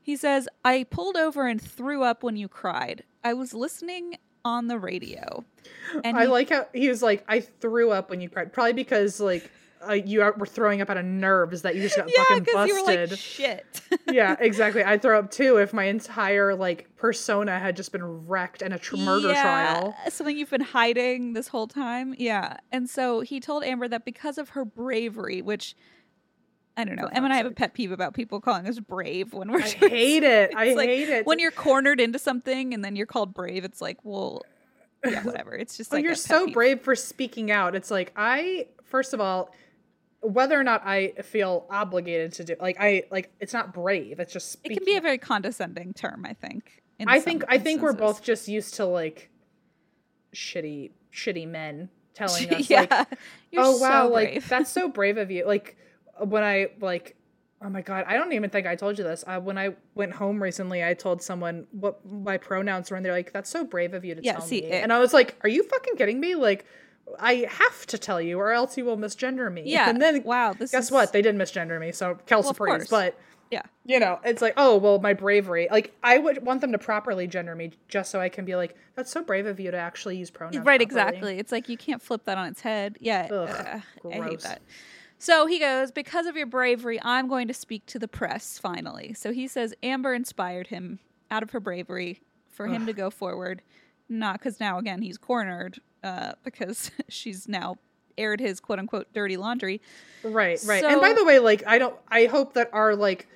[0.09, 3.03] He says, I pulled over and threw up when you cried.
[3.23, 5.45] I was listening on the radio.
[6.03, 8.73] And I he- like how he was like, I threw up when you cried, probably
[8.73, 9.51] because like
[9.87, 12.43] uh, you are, were throwing up out of nerves that you just got yeah, fucking
[12.43, 13.11] because you were busted.
[13.11, 13.81] like, shit.
[14.11, 14.83] yeah, exactly.
[14.83, 18.79] I'd throw up too if my entire like persona had just been wrecked in a
[18.79, 19.95] tr- murder Yeah, trial.
[20.09, 22.15] Something you've been hiding this whole time.
[22.17, 22.57] Yeah.
[22.71, 25.75] And so he told Amber that because of her bravery, which
[26.79, 29.33] I don't know, Em and I have a pet peeve about people calling us brave
[29.33, 30.51] when we're I hate it.
[30.57, 31.25] I like hate it.
[31.25, 33.63] when you're cornered into something and then you're called brave.
[33.65, 34.41] It's like, well,
[35.05, 35.53] yeah, whatever.
[35.53, 36.53] It's just like you're so peeve.
[36.53, 37.75] brave for speaking out.
[37.75, 39.53] It's like I first of all,
[40.21, 44.19] whether or not I feel obligated to do like I like it's not brave.
[44.19, 46.81] It's just It can be a very condescending term, I think.
[46.97, 49.29] in I think I think we're both just used to like
[50.33, 53.07] shitty shitty men telling us yeah, like
[53.51, 55.75] you're oh wow so like that's so brave of you like
[56.25, 57.15] when i like
[57.61, 60.13] oh my god i don't even think i told you this uh, when i went
[60.13, 63.93] home recently i told someone what my pronouns were and they're like that's so brave
[63.93, 65.95] of you to Yeah, tell see, me it- and i was like are you fucking
[65.95, 66.65] kidding me like
[67.19, 69.63] I have to tell you, or else you will misgender me.
[69.65, 69.89] Yeah.
[69.89, 70.53] And then wow.
[70.53, 71.11] This guess is, what?
[71.11, 72.87] They did misgender me, so Kelsey Well, praise.
[72.87, 73.19] But
[73.49, 73.63] Yeah.
[73.83, 75.67] you know, it's like, oh well, my bravery.
[75.71, 78.75] Like I would want them to properly gender me, just so I can be like,
[78.95, 80.57] that's so brave of you to actually use pronouns.
[80.57, 81.39] Right, properly." exactly.
[81.39, 82.97] It's like you can't flip that on its head.
[83.01, 84.61] Yeah, Ugh, uh, I hate that.
[85.19, 89.13] So he goes, Because of your bravery, I'm going to speak to the press finally.
[89.13, 93.61] So he says Amber inspired him out of her bravery for him to go forward.
[94.07, 97.77] Not because now, again, he's cornered uh, because she's now
[98.17, 99.81] aired his quote unquote dirty laundry.
[100.23, 100.83] Right, right.
[100.83, 101.95] and by the way, like I don't.
[102.09, 103.27] I hope that our like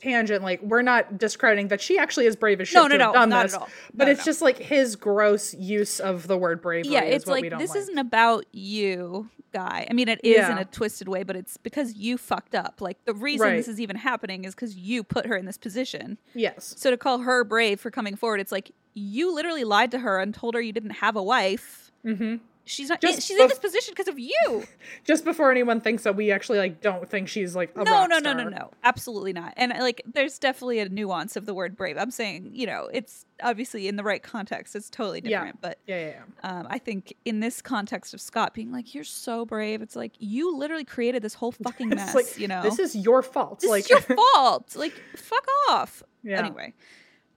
[0.00, 3.04] tangent, like we're not discrediting that she actually is brave as shit No, to no,
[3.06, 3.54] have no, done not this.
[3.54, 3.68] at all.
[3.94, 4.24] But No, it's no.
[4.24, 6.92] just like his gross use of the word bravery.
[6.92, 7.78] yeah, is it's what we like don't this like.
[7.80, 9.86] isn't about you, guy.
[9.90, 12.80] I mean, it is in a twisted way, but it's because you fucked up.
[12.80, 13.56] Like the reason Right.
[13.56, 16.18] this is even happening is because you put her in this position.
[16.34, 16.74] Yes.
[16.78, 20.20] So to call her brave for coming forward, it's like you literally lied to her
[20.20, 21.90] and told her you didn't have a wife.
[22.04, 22.36] hmm
[22.68, 23.00] She's not.
[23.00, 24.64] Just she's in this position because of you.
[25.04, 28.18] Just before anyone thinks that we actually like don't think she's like a no, no,
[28.18, 28.70] no, no, no.
[28.84, 29.54] Absolutely not.
[29.56, 31.96] And like, there's definitely a nuance of the word brave.
[31.96, 34.76] I'm saying, you know, it's obviously in the right context.
[34.76, 35.38] It's totally Yeah.
[35.38, 35.60] different.
[35.62, 36.12] But Yeah, yeah,
[36.44, 36.50] yeah.
[36.58, 40.12] um, I think in this context of Scott being like, "You're so brave," it's like
[40.18, 42.14] you literally created this whole fucking mess.
[42.14, 43.60] Like you know, this is your fault.
[43.60, 44.00] this like is your
[44.34, 44.76] fault.
[44.76, 46.02] Like, fuck off.
[46.22, 46.38] Yeah.
[46.38, 46.74] Anyway,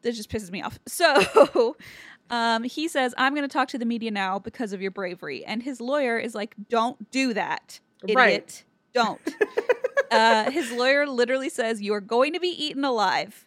[0.01, 0.77] this just pisses me off.
[0.87, 1.75] So,
[2.31, 5.45] um, he says, "I'm going to talk to the media now because of your bravery,"
[5.45, 8.17] and his lawyer is like, "Don't do that, idiot.
[8.17, 8.63] Right.
[8.93, 9.21] Don't."
[10.11, 13.45] uh, his lawyer literally says, "You are going to be eaten alive."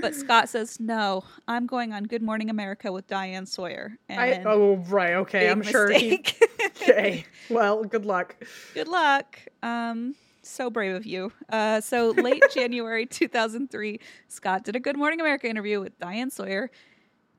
[0.00, 4.42] But Scott says, "No, I'm going on Good Morning America with Diane Sawyer." And I,
[4.44, 5.50] oh right, okay.
[5.50, 6.22] I'm sure he.
[6.82, 7.24] Okay.
[7.48, 8.36] Well, good luck.
[8.74, 9.40] Good luck.
[9.62, 11.32] Um, so brave of you.
[11.48, 13.98] Uh, so late January 2003,
[14.28, 16.70] Scott did a Good Morning America interview with Diane Sawyer.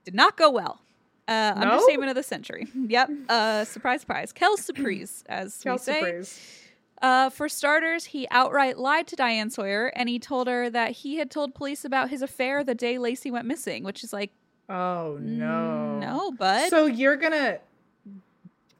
[0.04, 0.82] Did not go well.
[1.28, 1.72] Uh, No?
[1.72, 2.68] Understatement of the century.
[2.76, 3.10] Yep.
[3.30, 4.32] Uh, surprise, surprise.
[4.32, 6.00] Kel surprise, as we say.
[6.02, 6.64] praise.
[7.02, 11.18] Uh, for starters, he outright lied to Diane Sawyer, and he told her that he
[11.18, 14.32] had told police about his affair the day Lacey went missing, which is like,
[14.70, 16.00] Oh no.
[16.00, 16.70] no, bud.
[16.70, 17.60] So you're gonna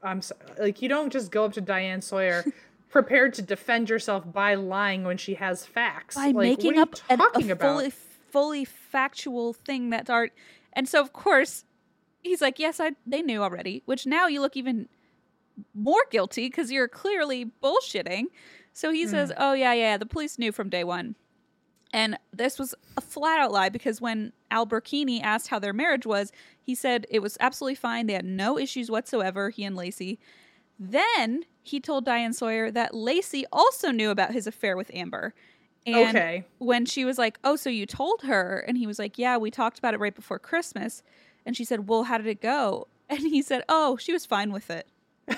[0.02, 2.44] I'm so, like you don't just go up to Diane Sawyer
[2.90, 6.14] prepared to defend yourself by lying when she has facts.
[6.16, 7.72] by like, making what up are an, you a about?
[7.72, 7.92] fully
[8.30, 10.32] fully factual thing that's art
[10.74, 11.64] and so of course
[12.22, 14.88] he's like yes i they knew already which now you look even
[15.74, 18.24] more guilty because you're clearly bullshitting
[18.72, 19.10] so he mm.
[19.10, 21.14] says oh yeah yeah the police knew from day one
[21.92, 26.04] and this was a flat out lie because when Al Brocchini asked how their marriage
[26.04, 28.06] was, he said it was absolutely fine.
[28.06, 30.18] They had no issues whatsoever, he and Laci.
[30.78, 35.34] Then he told Diane Sawyer that Laci also knew about his affair with Amber.
[35.86, 36.44] And Okay.
[36.58, 38.64] when she was like, Oh, so you told her?
[38.68, 41.02] And he was like, Yeah, we talked about it right before Christmas.
[41.48, 42.86] And she said, Well, how did it go?
[43.10, 44.86] And he said, Oh, she was fine with it.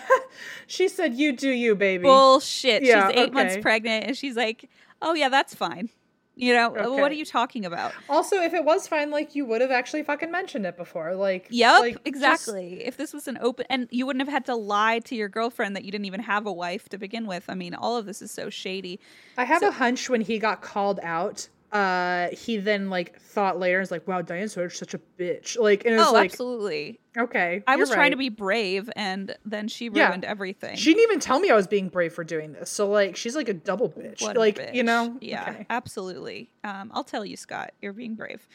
[0.66, 2.02] She said you do you, baby.
[2.04, 2.82] Bullshit.
[2.82, 4.06] Yeah, she's eight months pregnant.
[4.06, 4.68] And she's like,
[5.00, 5.88] Oh, yeah, that's fine.
[6.36, 7.92] You know, uh, what are you talking about?
[8.08, 11.14] also, if it was fine, like you would have actually fucking mentioned it before.
[11.14, 12.82] Like Yep, like, just- exactly.
[12.84, 15.76] If this was an open, and you wouldn't have had to lie to your girlfriend
[15.76, 17.44] that you didn't even have a wife to begin with.
[17.48, 18.98] I mean, all of this is so shady.
[19.36, 23.58] I have So- a hunch when he got called out, uh, he then like thought
[23.58, 25.58] later, is like, wow, Diane Sawyer's such a bitch.
[25.58, 26.98] Like, and oh, like, absolutely.
[27.16, 30.08] okay, I was trying to be brave, and then she Yeah.
[30.08, 30.76] ruined everything.
[30.76, 32.70] She didn't even tell me I was being brave for doing this.
[32.70, 34.20] So like, she's like a double bitch.
[34.20, 35.66] What like, you know, Yeah, Okay.
[35.70, 36.50] absolutely.
[36.64, 38.46] Um, I'll tell you, Scott, you're being brave.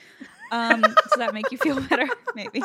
[0.52, 2.08] Um, does that make you feel better?
[2.36, 2.62] Maybe.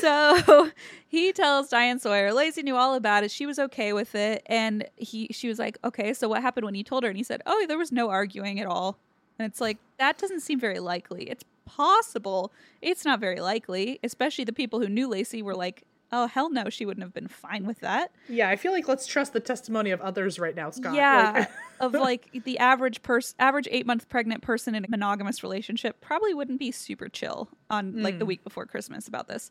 [0.00, 0.70] So
[1.06, 3.30] he tells Diane Sawyer, Laci knew all about it.
[3.30, 6.74] She was okay with it, and he, she was like, "Okay, so what happened when
[6.74, 8.98] you told her?" And he said, "Oh, there was no arguing at all."
[9.38, 11.24] And it's like that doesn't seem very likely.
[11.30, 12.52] It's possible.
[12.82, 15.82] It's not very likely, especially the people who knew Laci were like,
[16.12, 19.06] "Oh, hell no, she wouldn't have been fine with that." Yeah, I feel like let's
[19.06, 20.94] trust the testimony of others right now, Scott.
[20.94, 21.50] Yeah, Like,
[21.80, 26.32] of like the average person, average eight month pregnant person in a monogamous relationship probably
[26.34, 28.28] wouldn't be super chill on like the Hmm.
[28.28, 29.50] week before Christmas about this.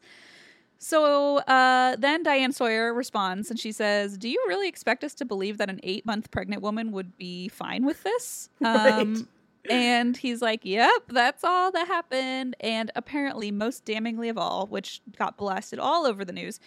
[0.78, 5.26] So uh, then Diane Sawyer responds and she says, "Do you really expect us to
[5.26, 9.28] believe that an eight month pregnant woman would be fine with this?" Um,
[9.70, 15.02] and he's like, "Yep, that's all that happened." And apparently, most damningly of all, which
[15.18, 16.60] got blasted all over the news,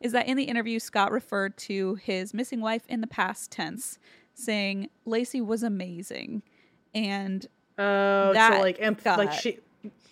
[0.00, 3.98] is that in the interview, Scott referred to his missing wife in the past tense,
[4.34, 6.42] saying Laci was amazing,
[6.94, 7.46] and
[7.78, 9.58] oh, That so like, imp- like she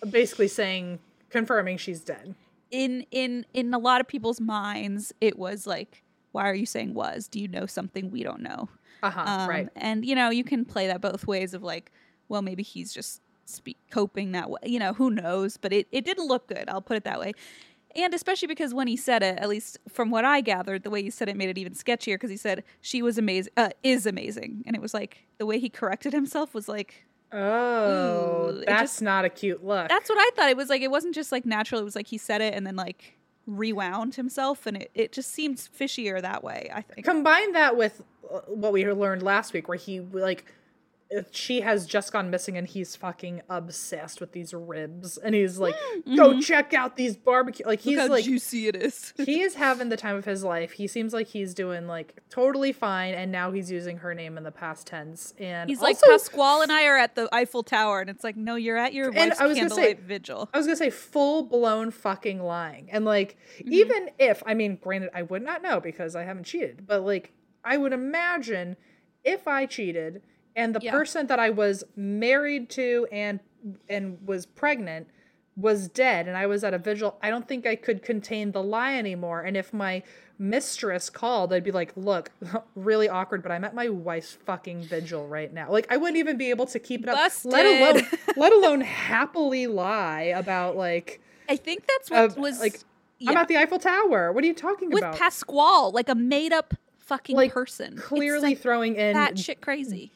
[0.09, 0.99] basically saying,
[1.29, 2.35] confirming she's dead.
[2.71, 6.93] in in in a lot of people's minds, it was like, "Why are you saying
[6.93, 7.27] was?
[7.27, 8.69] Do you know something we don't know?"
[9.03, 9.23] Uh huh.
[9.25, 9.69] Um, right.
[9.75, 11.91] And you know, you can play that both ways of like,
[12.29, 14.59] well, maybe he's just speak, coping that way.
[14.65, 15.57] You know, who knows?
[15.57, 16.65] But it, it didn't look good.
[16.67, 17.33] I'll put it that way.
[17.95, 21.01] And especially because when he said it, at least from what I gathered, the way
[21.01, 24.05] he said it made it even sketchier because he said she was amazing, uh, is
[24.05, 29.01] amazing, and it was like the way he corrected himself was like Oh, that's just-
[29.01, 29.87] not a cute look.
[29.89, 30.49] that's what I thought.
[30.49, 31.79] It was like it wasn't just like natural.
[31.81, 35.31] It was like he said it and then like rewound himself, and it it just
[35.31, 36.69] seemed fishier that way.
[36.73, 37.05] I think.
[37.05, 40.45] Combine that with uh, what we learned last week, where he like
[41.31, 45.75] she has just gone missing, and he's fucking obsessed with these ribs, and he's like,
[46.15, 48.11] "Go check out these barbecue." Like he's mm-hmm.
[48.11, 48.25] Like.
[48.25, 49.13] juicy it is.
[49.17, 50.71] he is having the time of his life.
[50.71, 54.43] He seems like he's doing like totally fine, and now he's using her name in
[54.43, 55.33] the past tense.
[55.39, 58.35] And He's like also- Pasquale and I are at the Eiffel Tower, and it's like,
[58.35, 60.49] no, you're at your And wife's I was gonna say- candlelight vigil.
[60.53, 62.89] I was gonna say full blown fucking lying.
[62.91, 63.73] And like, Mm-hmm.
[63.73, 67.31] even if, I mean, granted, I would not know because I haven't cheated, but like,
[67.63, 68.75] I would imagine
[69.23, 70.21] if I cheated
[70.55, 70.91] and the Yeah.
[70.91, 73.39] person that I was married to and
[73.89, 75.07] and was pregnant
[75.57, 78.61] was dead and I was at a vigil, I don't think I could contain the
[78.61, 79.41] lie anymore.
[79.41, 80.03] And if my
[80.37, 82.29] mistress called, I'd be like, look,
[82.75, 85.71] really awkward, but I'm at my wife's fucking vigil right now.
[85.71, 87.31] Like I wouldn't even be able to keep it up.
[87.43, 92.79] Let alone let alone happily lie about like I think that's what uh, was like
[93.19, 93.31] yeah.
[93.31, 94.31] I'm at the Eiffel Tower.
[94.33, 95.13] What are you talking with about?
[95.13, 97.95] With Pasquale, like a made up fucking Like, person.
[97.97, 100.11] Clearly like, throwing in that shit crazy.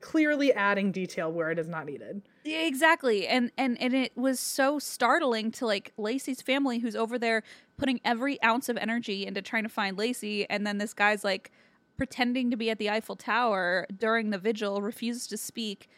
[0.00, 2.22] Clearly adding detail where it is not needed.
[2.44, 3.26] Yeah, exactly.
[3.26, 7.42] And and and it was so startling to like Laci's family who's over there
[7.76, 11.50] putting every ounce of energy into trying to find Lacey and then this guy's like
[11.96, 15.88] pretending to be at the Eiffel Tower during the vigil, refuses to speak.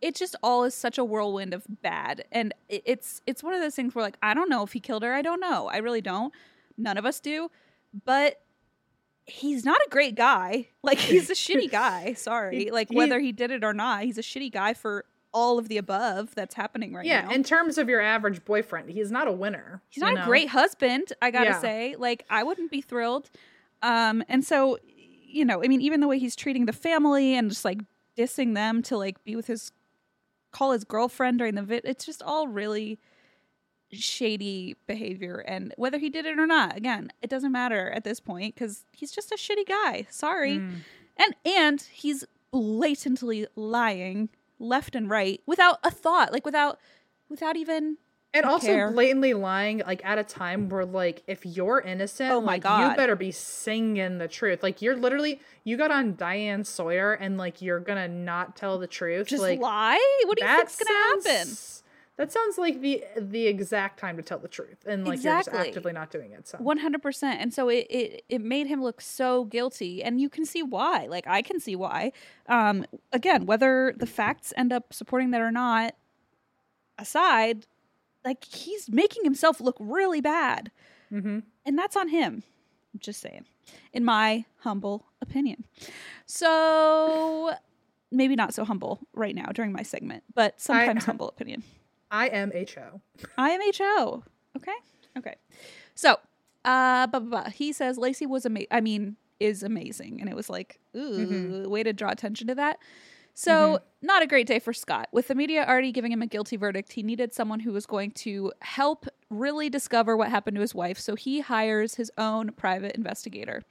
[0.00, 2.24] It just all is such a whirlwind of bad.
[2.32, 4.80] And it- it's it's one of those things where like I don't know if he
[4.80, 5.12] killed her.
[5.14, 5.68] I don't know.
[5.68, 6.32] I really don't.
[6.76, 7.50] None of us do.
[8.04, 8.40] But
[9.28, 10.68] he's not a great guy.
[10.82, 12.14] Like he's a shitty guy.
[12.14, 12.70] Sorry.
[12.70, 15.76] Like whether he did it or not, he's a shitty guy for all of the
[15.76, 17.30] above that's happening right yeah, now.
[17.30, 19.82] in terms of your average boyfriend, he's not a winner.
[19.90, 20.22] he's not know?
[20.22, 21.60] a great husband, I gotta Yeah.
[21.60, 21.94] say.
[21.98, 23.28] Like I wouldn't be thrilled.
[23.82, 27.50] Um, and so, you know, I mean, even the way he's treating the family and
[27.50, 27.80] just like
[28.16, 29.70] dissing them to like be with his
[30.52, 32.98] call his girlfriend during the vid, it's just all really
[33.92, 35.44] shady behavior.
[35.46, 38.84] And whether he did it or not, again, it doesn't matter at this point because
[38.92, 40.06] he's just a shitty guy.
[40.10, 40.58] Sorry.
[40.58, 40.72] Mm.
[41.16, 44.28] And and he's blatantly lying
[44.58, 46.78] left and right without a thought, like without
[47.28, 47.96] without even
[48.34, 48.90] And also care.
[48.90, 52.90] blatantly lying like at a time where like if you're innocent, Oh my like, God.
[52.90, 54.62] you better be singing the truth.
[54.62, 58.86] Like you're literally you got on Diane Sawyer and like you're gonna not tell the
[58.86, 59.28] truth.
[59.28, 60.20] just like lie.
[60.26, 61.56] What do you think's gonna happen?
[62.18, 65.48] That sounds like the the exact time to tell the truth, and like you're just
[65.48, 66.48] actively not doing it.
[66.48, 67.40] So One hundred percent.
[67.40, 71.06] And so it, it it made him look so guilty, and you can see why.
[71.06, 72.10] Like I can see why.
[72.48, 75.94] Um, again, whether the facts end up supporting that or not,
[76.98, 77.66] aside,
[78.24, 80.72] like he's making himself look really bad,
[81.12, 81.44] Mhm.
[81.64, 82.42] and that's on him.
[82.94, 83.44] I'm just saying,
[83.92, 85.64] in my humble opinion.
[86.26, 87.52] So
[88.10, 91.62] maybe not so humble right now during my segment, but sometimes humble opinion.
[92.10, 93.00] I am ho.
[93.38, 94.22] IMHO.
[94.56, 94.72] Okay.
[95.16, 95.34] Okay.
[95.94, 96.12] So,
[96.64, 97.50] uh, blah, blah, blah.
[97.50, 98.68] he says Laci was amazing.
[98.70, 100.20] I mean, is amazing.
[100.20, 102.78] And it was like, ooh, way to draw attention to that.
[103.34, 105.08] So, not a great day for Scott.
[105.12, 108.10] With the media already giving him a guilty verdict, he needed someone who was going
[108.12, 110.98] to help really discover what happened to his wife.
[110.98, 113.62] So, he hires his own private investigator.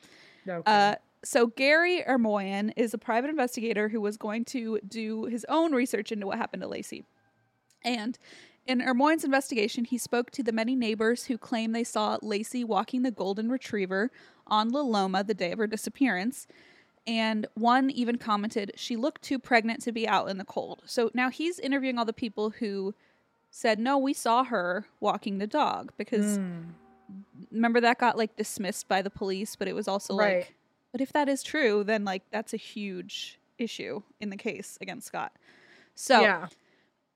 [0.47, 0.61] Okay.
[0.65, 5.73] Uh, so Gary Ermoyan is a private investigator who was going to do his own
[5.73, 7.03] research into what happened to Laci.
[7.84, 8.18] And
[8.66, 13.04] in Ermoyan's investigation, he spoke to the many neighbors who claim they saw Laci walking
[13.04, 14.12] the golden retriever
[14.45, 16.48] on La Loma the day of her disappearance.
[17.06, 20.82] And one even commented, she looked too pregnant to be out in the cold.
[20.86, 22.94] So now he's interviewing all the people who
[23.49, 26.72] said, no, we saw her walking the dog because Hmm.
[27.52, 30.38] remember that got like dismissed by the police, but it was also Right.
[30.40, 30.54] like,
[30.91, 35.08] but if that is true, then like that's a huge issue in the case against
[35.08, 35.32] Scott.
[35.95, 36.48] So, yeah,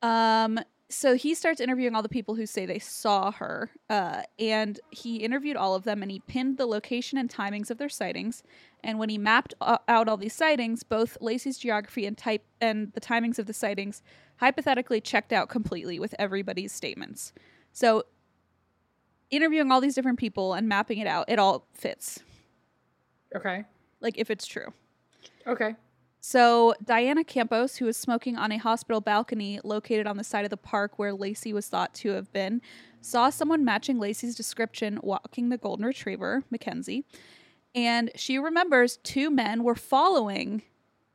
[0.01, 0.59] um,
[0.89, 5.17] so he starts interviewing all the people who say they saw her, uh, and he
[5.17, 8.43] interviewed all of them, and he pinned the location and timings of their sightings.
[8.83, 12.91] And when he mapped o- out all these sightings, both Laci's geography and type and
[12.93, 14.01] the timings of the sightings
[14.37, 17.31] hypothetically checked out completely with everybody's statements.
[17.71, 18.03] So,
[19.29, 22.19] interviewing all these different people and mapping it out, it all fits.
[23.33, 23.63] okay,
[24.01, 24.73] Like if it's true.
[25.47, 25.75] okay.
[26.23, 30.51] So, Diana Campos, who was smoking on a hospital balcony located on the side of
[30.51, 32.61] the park where Laci was thought to have been,
[33.01, 37.05] saw someone matching Laci's description walking the golden retriever, Mackenzie.
[37.73, 40.61] And she remembers two men were following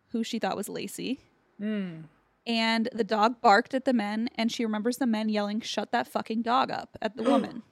[0.08, 1.18] who she thought was Laci.
[1.60, 2.04] Mm.
[2.44, 6.08] And the dog barked at the men, and she remembers the men yelling, Shut that
[6.08, 7.62] fucking dog up at the woman.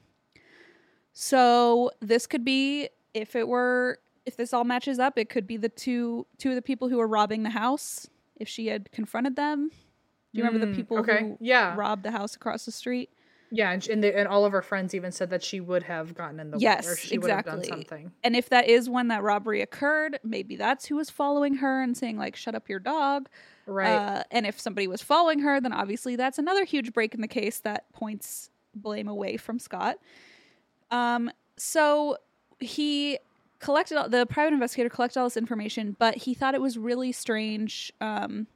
[1.12, 5.57] So this could be if it were if this all matches up, it could be
[5.57, 8.09] the two two of the people who were robbing the house.
[8.37, 9.75] If she had confronted them, do
[10.33, 11.21] you remember the Mm, people okay.
[11.21, 11.75] who Yeah.
[11.77, 13.11] robbed the house across the street?
[13.51, 16.13] Yeah, and, and, the, and all of her friends even said that she would have
[16.15, 17.69] gotten in the way, or Yes, she would have exactly.
[17.69, 18.13] done something.
[18.25, 21.97] And if that is when that robbery occurred, maybe that's who was following her and
[21.97, 23.29] saying like "shut up your dog."
[23.67, 23.95] Right.
[23.95, 27.29] Uh, and if somebody was following her, then obviously that's another huge break in the
[27.29, 29.99] case that points blame away from Scott.
[30.91, 32.17] Um, so
[32.59, 33.19] he
[33.65, 37.12] collected all, the private investigator collected all this information, but he thought it was really
[37.12, 38.47] strange um,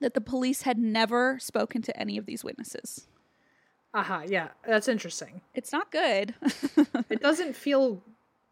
[0.00, 3.08] that the police had never spoken to any of these witnesses.
[3.92, 5.40] Aha, yeah, that's interesting.
[5.54, 6.34] It's not good.
[7.08, 8.02] It doesn't feel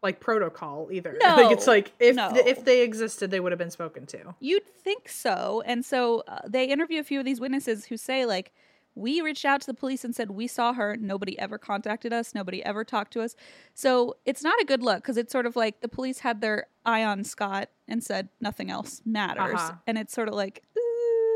[0.01, 1.17] like protocol either.
[1.21, 2.31] No, like it's like if no.
[2.33, 4.33] if they existed, they would have been spoken to.
[4.39, 5.61] You'd think so.
[5.65, 8.53] And so uh, they interview a few of these witnesses who say, like,
[8.95, 10.95] we reached out to the police and said we saw her.
[10.95, 12.33] Nobody ever contacted us.
[12.33, 13.35] Nobody ever talked to us.
[13.73, 16.67] So it's not a good look because it's sort of like the police had their
[16.85, 19.59] eye on Scott and said nothing else matters.
[19.59, 19.73] Uh-huh.
[19.85, 20.63] And it's sort of like,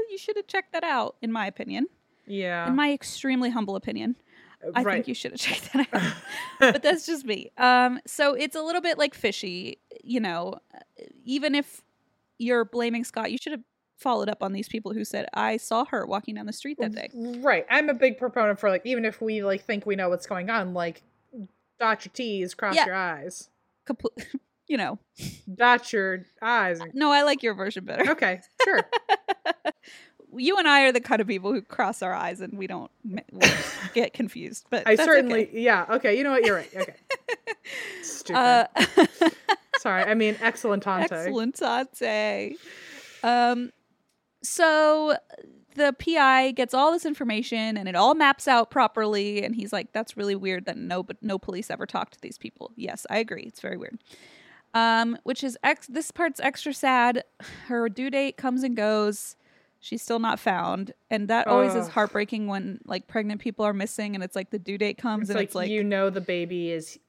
[0.09, 1.87] you should have checked that out, in my opinion.
[2.25, 4.15] Yeah, In my extremely humble opinion.
[4.75, 4.93] I right.
[4.93, 6.13] think you should have checked that out.
[6.59, 7.51] but that's just me.
[7.57, 10.59] Um, so it's a little bit like fishy, you know.
[11.25, 11.81] Even if
[12.37, 13.63] you're blaming Scott, you should have
[13.99, 16.93] followed up on these people who said, "I saw her walking down the street that
[16.93, 17.65] day." Right.
[17.69, 20.49] I'm a big proponent for like even if we like think we know what's going
[20.49, 21.03] on, like
[21.79, 22.85] dot your T's, cross Yeah.
[22.87, 23.49] your I's.
[23.87, 24.17] Compl-
[24.67, 24.99] you know,
[25.53, 26.79] Dot your eyes.
[26.93, 28.11] no, I like your version better.
[28.11, 28.81] Okay, sure.
[30.37, 32.91] You and I are the kind of people who cross our eyes and we don't
[33.03, 33.41] ma- we
[33.95, 34.63] get confused.
[34.69, 35.59] But I certainly okay.
[35.59, 36.69] yeah, okay, you know what, you're right.
[36.75, 36.93] Okay.
[38.03, 38.37] Stupid.
[38.37, 38.67] Uh,
[39.79, 41.15] Sorry, I mean excellent tante.
[41.15, 41.55] Excellent
[41.97, 42.57] Tate.
[43.23, 43.71] Um,
[44.43, 45.15] so
[45.75, 49.43] the PI gets all this information and it all maps out properly.
[49.43, 52.37] And he's like, "That's really weird that no, but no police ever talked to these
[52.37, 53.43] people." Yes, I agree.
[53.43, 53.99] It's very weird.
[54.73, 55.87] Um, which is ex.
[55.87, 57.23] This part's extra sad.
[57.67, 59.35] Her due date comes and goes.
[59.81, 64.13] She's still not found, and that always is heartbreaking when like pregnant people are missing,
[64.13, 66.19] and it's like the due date comes It's and like, it's like you know the
[66.19, 66.99] baby is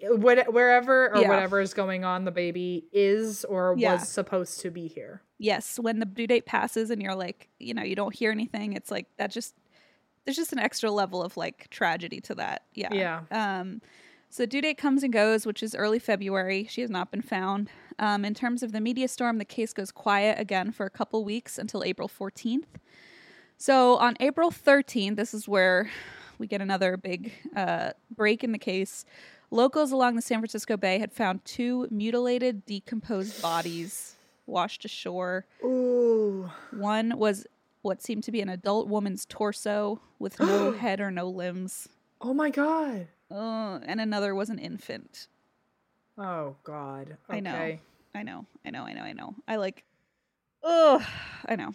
[0.00, 1.28] wherever or Yeah.
[1.28, 3.94] whatever is going on, the baby is or Yeah.
[3.94, 5.22] was supposed to be here.
[5.42, 8.72] Yes, when the due date passes and you're like, you know, you don't hear anything,
[8.72, 9.54] it's like that just
[10.24, 12.62] there's just an extra level of like tragedy to that.
[12.74, 12.92] Yeah.
[12.92, 13.58] Yeah.
[13.58, 13.82] Um
[14.30, 16.66] so due date comes and goes, which is early February.
[16.70, 17.68] She has not been found.
[17.98, 21.22] Um, in terms of the media storm, the case goes quiet again for a couple
[21.22, 22.64] weeks until April 14th.
[23.58, 25.90] So on April 13th, this is where
[26.38, 29.04] we get another big uh, break in the case.
[29.50, 34.16] Locals along the San Francisco Bay had found two mutilated, decomposed bodies
[34.46, 35.46] washed ashore.
[35.64, 36.50] Ooh.
[36.72, 37.46] One was
[37.82, 41.88] what seemed to be an adult woman's torso with no head or no limbs.
[42.20, 43.08] Oh my god.
[43.30, 45.26] Uh, and another was an infant.
[46.18, 47.16] Oh god.
[47.28, 47.38] Okay.
[47.38, 47.78] I know.
[48.14, 48.46] I know.
[48.64, 48.84] I know.
[48.84, 49.02] I know.
[49.02, 49.34] I know.
[49.48, 49.84] I like.
[50.64, 51.02] Ugh.
[51.46, 51.72] I know.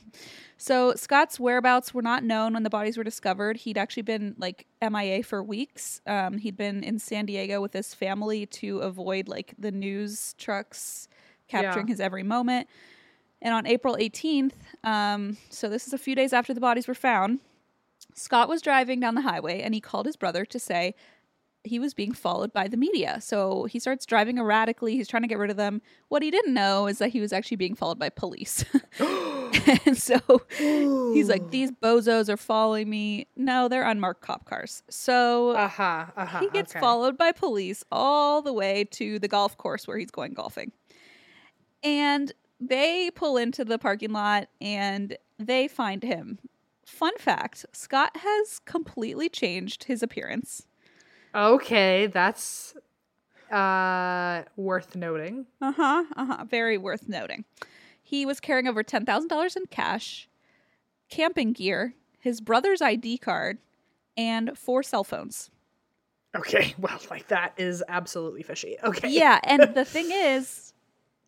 [0.56, 3.58] So Scott's whereabouts were not known when the bodies were discovered.
[3.58, 6.00] He'd actually been like MIA for weeks.
[6.08, 11.10] Um, he'd been in San Diego with his family to avoid like the news trucks
[11.48, 11.94] capturing Yeah.
[11.94, 12.68] his every moment.
[13.42, 14.54] And on April 18th,
[14.84, 17.40] um, so this is a few days after the bodies were found,
[18.16, 20.96] Scott was driving down the highway and he called his brother to say
[21.64, 23.20] he was being followed by the media.
[23.22, 24.96] So he starts driving erratically.
[24.96, 25.82] He's trying to get rid of them.
[26.08, 28.64] What he didn't know is that he was actually being followed by police.
[29.86, 30.18] and so
[30.58, 33.28] he's like, These bozos are following me.
[33.36, 34.82] No, they're unmarked cop cars.
[34.90, 36.06] So Uh-huh.
[36.16, 36.40] Uh-huh.
[36.40, 36.80] he gets okay.
[36.80, 40.72] followed by police all the way to the golf course where he's going golfing.
[41.84, 46.40] And they pull into the parking lot and they find him.
[46.86, 50.66] Fun fact Scott has completely changed his appearance.
[51.36, 52.76] Okay, that's
[53.52, 55.46] uh worth noting.
[55.62, 56.04] Uh huh.
[56.16, 56.46] Uh huh.
[56.50, 57.46] Very worth noting.
[58.02, 60.30] He was carrying over $10,000 in cash,
[61.10, 63.58] camping gear, his brother's ID card,
[64.16, 65.52] and four cell phones.
[66.34, 68.78] Okay, well, like that is absolutely fishy.
[68.82, 69.10] Okay.
[69.10, 70.67] yeah, and the thing is,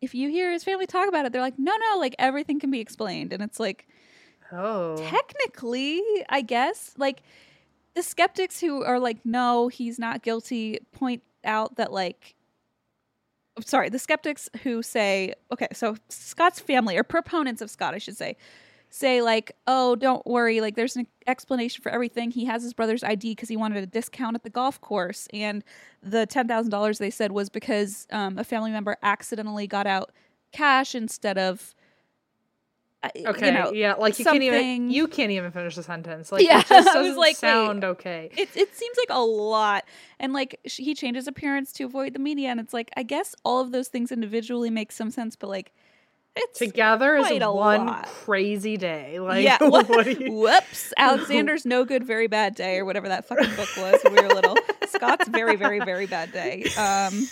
[0.00, 2.70] if you hear his family talk about it, they're like, no, no, like everything can
[2.70, 3.32] be explained.
[3.32, 3.86] And it's like,
[4.52, 4.96] Oh.
[4.96, 7.22] technically, I guess, like
[7.94, 12.34] the skeptics who are like, no, he's not guilty, point out that, like,
[13.56, 17.98] I'm sorry, the skeptics who say, okay, so Scott's family, or proponents of Scott, I
[17.98, 18.36] should say,
[18.90, 22.30] say, like, oh, don't worry, like, there's an explanation for everything.
[22.30, 25.28] He has his brother's ID because he wanted a discount at the golf course.
[25.32, 25.64] And
[26.02, 30.10] the $10,000 they said was because um, a family member accidentally got out
[30.52, 31.74] cash instead of
[33.02, 36.30] Okay, you know, yeah, like you can't even you can't even finish the sentence.
[36.30, 38.28] Like Yeah, it just doesn't like, sound okay.
[38.36, 39.84] it, it seems like a lot
[40.18, 43.60] and like he changes appearance to avoid the media and it's like i guess all
[43.60, 45.72] of those things individually make some sense but like
[46.36, 48.06] it's Together is a one lot.
[48.06, 49.18] crazy day.
[49.20, 53.24] Like yeah what, what, you- whoops alexander's no good very bad day or whatever that
[53.26, 57.26] fucking book was when we were little scott's very very very bad day um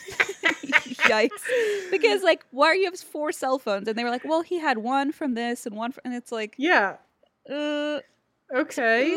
[1.07, 1.43] yikes
[1.91, 4.59] because like why are you have four cell phones and they were like well he
[4.59, 6.97] had one from this and one from and it's like Yeah.
[7.51, 8.01] uh
[8.55, 9.11] Okay.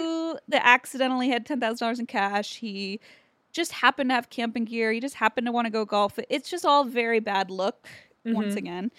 [0.49, 2.57] That accidentally had ten thousand dollars in cash.
[2.57, 2.99] He
[3.53, 4.91] just happened to have camping gear.
[4.91, 6.19] He just happened to want to go golf.
[6.29, 7.87] It's just all very bad look
[8.25, 8.57] once Mhm.
[8.57, 8.91] again.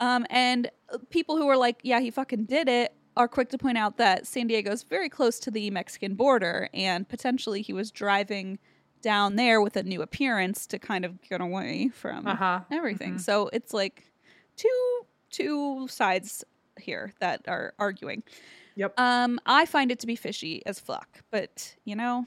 [0.00, 3.58] Um, and uh, people who are like, "Yeah, he fucking did it," are quick to
[3.58, 7.72] point out that San Diego is very close to the Mexican border, and potentially he
[7.72, 8.58] was driving
[9.02, 12.60] down there with a new appearance to kind of get away from Uh-huh.
[12.70, 13.14] everything.
[13.14, 13.20] Mhm.
[13.20, 14.04] So it's like
[14.56, 15.00] two
[15.30, 16.44] two sides
[16.78, 18.22] here that are arguing.
[18.76, 18.98] Yep.
[18.98, 22.26] Um, I find it to be fishy as fuck, but you know,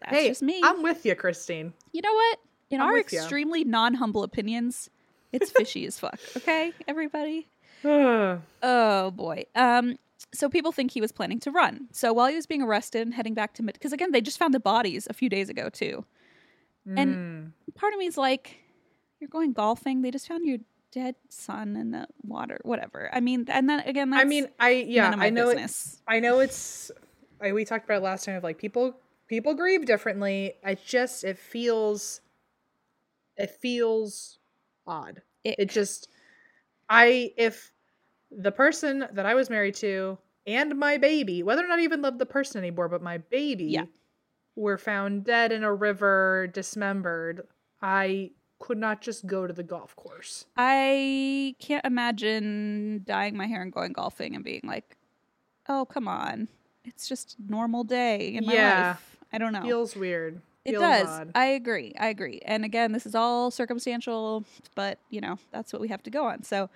[0.00, 0.60] that's hey, just me.
[0.62, 1.72] I'm with you, Christine.
[1.92, 2.38] you know what?
[2.70, 4.88] In I'm our extremely non-humble opinions,
[5.32, 6.18] it's fishy as fuck.
[6.36, 7.48] Okay, everybody.
[7.84, 9.44] Oh boy.
[9.54, 9.98] Um,
[10.34, 11.86] so people think he was planning to run.
[11.92, 14.38] So while he was being arrested and heading back to mid, because again, they just
[14.38, 16.04] found the bodies a few days ago too.
[16.86, 17.52] And- Mm.
[17.76, 18.56] Part of me is like,
[19.20, 20.02] you're going golfing.
[20.02, 20.58] They just found your
[20.90, 22.58] dead son in the water.
[22.64, 23.08] Whatever.
[23.12, 25.50] I mean, and then again, that's I mean, I yeah, none of my I know
[25.50, 25.70] it.
[26.08, 26.90] I know it's
[27.40, 28.96] I, we talked about it last time of like people
[29.28, 30.54] people grieve differently.
[30.64, 32.20] It just it feels
[33.36, 34.37] it feels
[34.88, 35.22] odd.
[35.46, 35.54] Ick.
[35.58, 36.08] It just
[36.88, 37.72] I if
[38.30, 42.02] the person that I was married to and my baby, whether or not I even
[42.02, 43.84] loved the person anymore, but my baby Yeah.
[44.56, 47.46] were found dead in a river, dismembered,
[47.82, 50.46] I could not just go to the golf course.
[50.56, 54.96] I can't imagine dyeing my hair and going golfing and being like,
[55.68, 56.48] "Oh, come on,
[56.84, 58.88] it's just normal day in my Yeah.
[58.88, 59.62] life." I don't know.
[59.62, 60.40] Feels weird.
[60.68, 61.08] It Feels does.
[61.08, 61.32] odd.
[61.34, 61.94] I agree.
[61.98, 62.40] I agree.
[62.44, 66.26] And again, this is all circumstantial, but you know that's what we have to go
[66.26, 66.42] on.
[66.42, 66.68] So,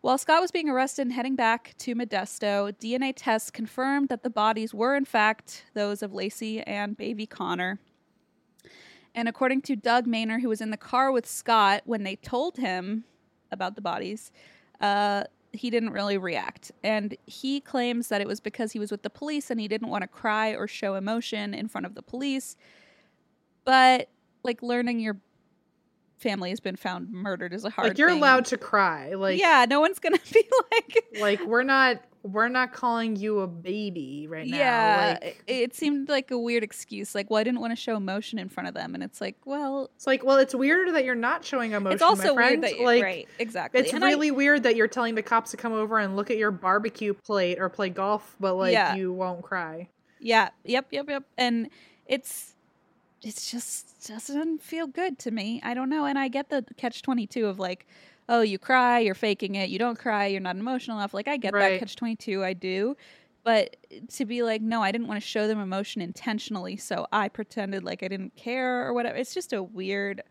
[0.00, 4.30] while Scott was being arrested and heading back to Modesto, DNA tests confirmed that the
[4.30, 7.78] bodies were in fact those of Laci and baby Conner.
[9.14, 12.56] And according to Doug Maynor, who was in the car with Scott when they told
[12.56, 13.04] him
[13.50, 14.30] about the bodies,
[14.80, 16.72] uh, he didn't really react.
[16.82, 19.88] And he claims that it was because he was with the police and he didn't
[19.88, 22.56] want to cry or show emotion in front of the police.
[23.68, 24.08] But
[24.44, 25.18] like learning your
[26.16, 27.88] family has been found murdered is a hard.
[27.88, 28.16] like you're thing.
[28.18, 29.12] allowed to cry.
[29.12, 30.42] Like yeah, no one's gonna be
[30.72, 31.04] like.
[31.20, 34.56] like we're not we're not calling you a baby right now.
[34.56, 37.14] Yeah, Like it, it seemed like a weird excuse.
[37.14, 39.36] Like, well, I didn't want to show emotion in front of them, and it's like,
[39.44, 41.92] well, it's like, well, it's weirder that you're not showing emotion.
[41.94, 43.80] it's also weird that you like right, exactly.
[43.80, 46.30] it's And I- really weird that you're telling the cops to come over and look
[46.30, 48.94] at your barbecue plate or play golf, but like Yeah.
[48.96, 49.88] you won't cry.
[50.20, 50.48] Yeah.
[50.64, 50.86] Yep.
[50.90, 51.08] Yep.
[51.10, 51.24] Yep.
[51.38, 51.68] And
[52.06, 52.54] it's
[53.22, 55.60] it's just doesn't feel good to me.
[55.64, 56.04] I don't know.
[56.04, 57.86] And I get the catch twenty two of like,
[58.28, 59.70] oh, you cry, you're faking it.
[59.70, 61.14] You don't cry, you're not emotional enough.
[61.14, 62.44] Like I get that catch twenty two.
[62.44, 62.96] I do.
[63.44, 63.76] But
[64.14, 67.82] to be like, no, I didn't want to show them emotion intentionally, so I pretended
[67.82, 69.16] like I didn't care or whatever.
[69.16, 70.22] It's just a weird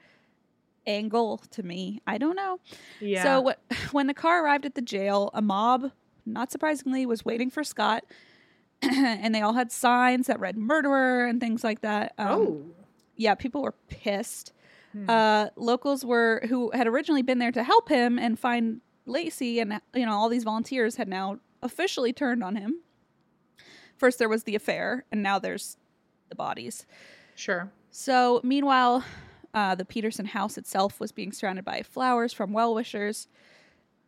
[0.86, 2.02] angle to me.
[2.06, 2.60] I don't know.
[3.00, 3.24] Yeah.
[3.24, 5.92] So wh- when the car arrived at the jail, a mob,
[6.26, 8.04] not surprisingly, was waiting for Scott,
[8.82, 12.14] and they all had signs that read "murderer" and things like that.
[12.18, 12.66] Um, oh.
[13.18, 14.54] Yeah, people were pissed.
[14.94, 15.10] Hmm.
[15.10, 19.82] Uh, locals were who had originally been there to help him and find Laci, and
[19.94, 22.82] you know all these volunteers had now officially turned on him.
[23.98, 25.78] First, there was the affair, and now there's
[26.30, 26.86] the bodies.
[27.36, 27.72] Sure.
[27.90, 29.04] So, meanwhile,
[29.54, 33.28] uh, the Peterson house itself was being surrounded by flowers from well wishers.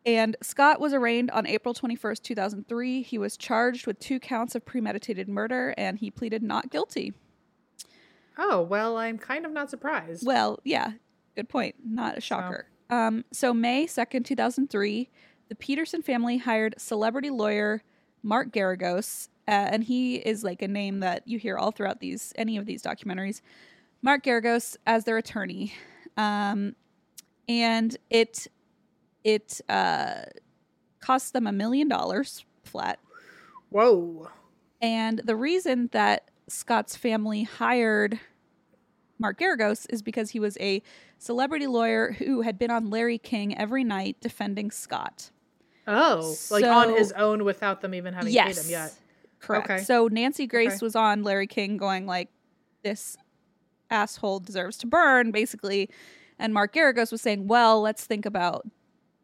[0.05, 3.01] And Scott was arraigned on April 21st, 2003.
[3.01, 7.13] He was charged with two counts of premeditated murder and he pleaded not guilty.
[8.41, 10.25] Oh, well, I'm kind of not surprised.
[10.25, 10.93] Well, yeah,
[11.35, 11.75] good point.
[11.85, 12.67] Not a shocker.
[12.89, 15.09] Um, so, May 2nd, 2003,
[15.49, 17.83] the Peterson family hired celebrity lawyer
[18.23, 22.33] Mark Geragos, uh, and he is like a name that you hear all throughout these
[22.37, 23.41] any of these documentaries.
[24.01, 25.73] Mark Geragos as their attorney,
[26.17, 26.75] um,
[27.47, 28.47] and it
[29.23, 30.21] it uh,
[31.01, 32.99] cost them a million dollars flat.
[33.69, 34.29] Whoa.
[34.81, 38.19] And the reason that Scott's family hired
[39.17, 40.81] Mark Geragos is because he was a
[41.17, 45.31] celebrity lawyer who had been on Larry King every night defending Scott.
[45.87, 48.93] Oh, like on his own without them even having paid him yet.
[49.39, 49.69] Correct.
[49.69, 49.83] Okay.
[49.83, 50.85] So Nancy Grace Okay.
[50.85, 52.29] was on Larry King going like
[52.83, 53.17] this
[53.89, 55.89] asshole deserves to burn basically
[56.37, 58.65] and Mark Geragos was saying, "Well, let's think about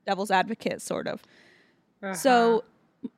[0.05, 1.23] devil's advocate sort of."
[2.03, 2.13] Uh-huh.
[2.13, 2.63] So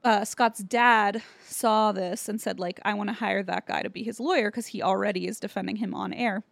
[0.04, 3.90] uh, Scott's dad saw this and said, like, I want to hire that guy to
[3.90, 6.44] be his lawyer because he already is defending him on air.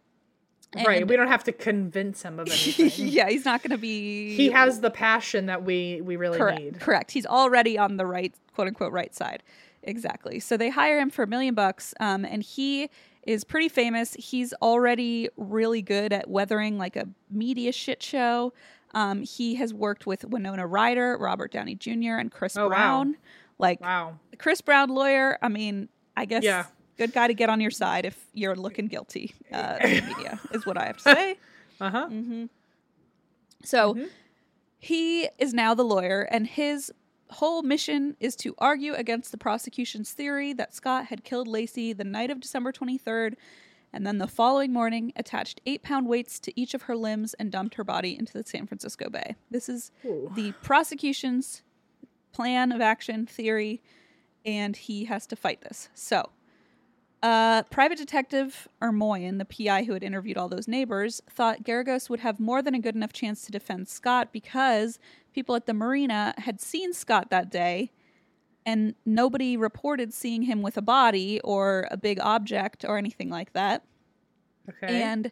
[0.86, 1.06] right.
[1.06, 3.08] We don't have to convince him of anything.
[3.08, 4.34] yeah, he's not going to be.
[4.34, 6.60] He has the passion that we we really correct.
[6.60, 6.80] need.
[6.80, 7.10] Correct.
[7.10, 9.42] He's already on the right, quote unquote, right side.
[9.82, 10.40] Exactly.
[10.40, 12.90] So they hire him for a million bucks, um, and he
[13.22, 14.14] is pretty famous.
[14.14, 18.52] He's already really good at weathering like a media shit show.
[18.96, 22.68] Um, he has worked with Winona Ryder, Robert Downey Jr., and Chris Oh, wow.
[22.68, 23.16] Brown.
[23.58, 24.18] Like Wow.
[24.38, 25.38] Chris Brown, lawyer.
[25.42, 26.64] I mean, I guess Yeah.
[26.96, 30.64] good guy to get on your side if you're looking guilty uh, the media is
[30.64, 31.36] what I have to say.
[31.80, 32.08] Uh huh.
[33.64, 34.08] So Mhm.
[34.78, 36.90] he is now the lawyer, and his
[37.30, 42.04] whole mission is to argue against the prosecution's theory that Scott had killed Laci the
[42.04, 43.34] night of December 23rd,
[43.96, 47.50] and then the following morning attached eight pound weights to each of her limbs and
[47.50, 49.34] dumped her body into the San Francisco Bay.
[49.50, 50.30] This is Ooh.
[50.36, 51.62] the prosecution's
[52.32, 53.82] plan of action theory,
[54.44, 55.88] and he has to fight this.
[55.94, 56.28] So,
[57.22, 62.20] uh, private detective Ermoyan, the PI who had interviewed all those neighbors, thought Geragos would
[62.20, 64.98] have more than a good enough chance to defend Scott because
[65.32, 67.90] people at the marina had seen Scott that day
[68.66, 73.52] and nobody reported seeing him with a body or a big object or anything like
[73.52, 73.84] that.
[74.68, 75.02] Okay.
[75.02, 75.30] And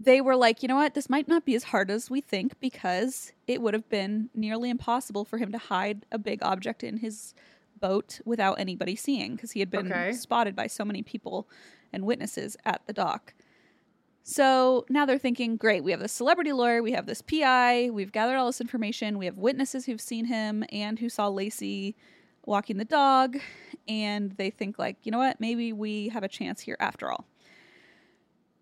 [0.00, 0.94] they were like, you know what?
[0.94, 4.68] This might not be as hard as we think because it would have been nearly
[4.68, 7.32] impossible for him to hide a big object in his
[7.80, 10.12] boat without anybody seeing because he had been Okay.
[10.12, 11.48] spotted by so many people
[11.92, 13.34] and witnesses at the dock.
[14.24, 18.12] So now they're thinking, great, we have this celebrity lawyer, we have this PI, we've
[18.12, 21.94] gathered all this information, we have witnesses who've seen him and who saw Laci
[22.44, 23.38] walking the dog,
[23.88, 27.26] and they think like, you know what, maybe we have a chance here after all.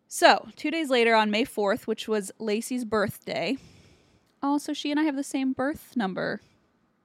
[0.09, 3.57] So, two days later, on May 4th, which was Laci's birthday.
[4.43, 6.41] also she and I have the same birth number.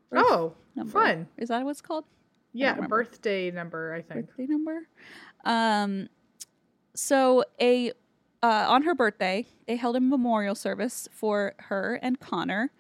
[0.10, 0.92] Birth oh, number.
[0.92, 1.28] fun.
[1.38, 2.06] Is that what it's called?
[2.54, 3.94] Yeah, birthday number.
[3.94, 4.28] I think.
[4.28, 4.88] Birthday number.
[5.44, 6.10] Um,
[6.96, 7.92] so a
[8.42, 12.72] uh, on her birthday, they held a memorial service for her and Conner.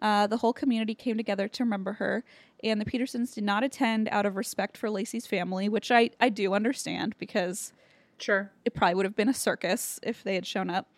[0.00, 2.24] Uh, the whole community came together to remember her,
[2.62, 6.28] and the Petersons did not attend out of respect for Laci's family, which I I
[6.28, 7.72] do understand because
[8.18, 8.50] Sure.
[8.64, 10.88] it probably would have been a circus if they had shown up.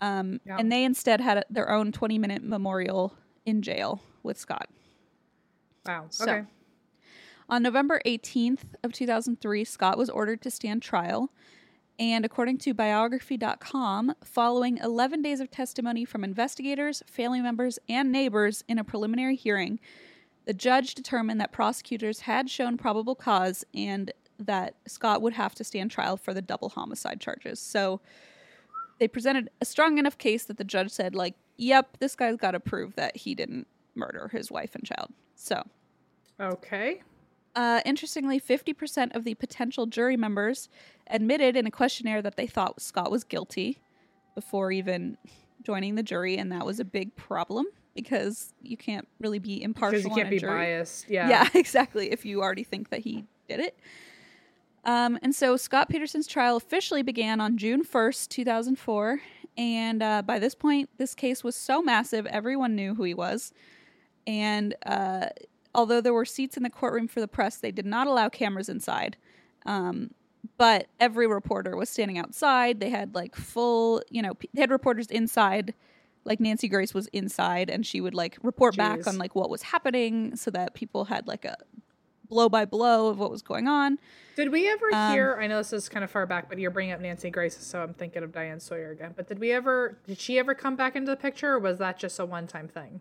[0.00, 0.56] Um, Yeah.
[0.58, 3.14] And they instead had their own 20 minute memorial
[3.46, 4.68] in jail with Scott.
[5.86, 6.06] Wow.
[6.10, 6.46] So- Okay.
[7.48, 11.32] On November 18th of 2003, Scott was ordered to stand trial.
[11.98, 18.62] And according to biography.com, following 11 days of testimony from investigators, family members, and neighbors
[18.68, 19.80] in a preliminary hearing,
[20.48, 25.62] the judge determined that prosecutors had shown probable cause and that Scott would have to
[25.62, 27.60] stand trial for the double homicide charges.
[27.60, 28.00] So
[28.98, 32.52] they presented a strong enough case that the judge said, like, yep, this guy's got
[32.52, 35.12] to prove that he didn't murder his wife and child.
[35.34, 35.62] So
[36.40, 37.02] Okay.
[37.54, 40.70] uh, interestingly, 50% of the potential jury members
[41.08, 43.82] admitted in a questionnaire that they thought Scott was guilty
[44.34, 45.18] before even
[45.62, 47.66] joining the jury, and that was a big problem
[48.02, 49.98] because you can't really be impartial.
[49.98, 51.08] Because you can't be biased.
[51.08, 51.28] Yeah.
[51.28, 52.10] Yeah, exactly.
[52.10, 53.78] If you already think that he did it.
[54.84, 59.20] Um, and so Scott Peterson's trial officially began on June 1st, 2004.
[59.56, 63.52] And uh, by this point, this case was so massive, everyone knew who he was.
[64.26, 65.26] And uh,
[65.74, 68.68] although there were seats in the courtroom for the press, they did not allow cameras
[68.68, 69.16] inside.
[69.66, 70.12] Um,
[70.56, 72.80] but every reporter was standing outside.
[72.80, 75.74] They had like full, you know, they had reporters inside.
[76.28, 79.62] Like Nancy Grace was inside, and she would like report back on like what was
[79.62, 81.56] happening, so that people had like a
[82.28, 83.98] blow by blow of what was going on.
[84.36, 85.38] Did we ever Um, hear?
[85.40, 87.82] I know this is kind of far back, but you're bringing up Nancy Grace, so
[87.82, 89.14] I'm thinking of Diane Sawyer again.
[89.16, 89.96] But did we ever?
[90.06, 93.00] Did she ever come back into the picture, or was that just a one-time thing?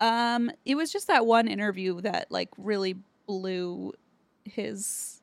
[0.00, 3.92] Um, it was just that one interview that like really blew
[4.44, 5.17] his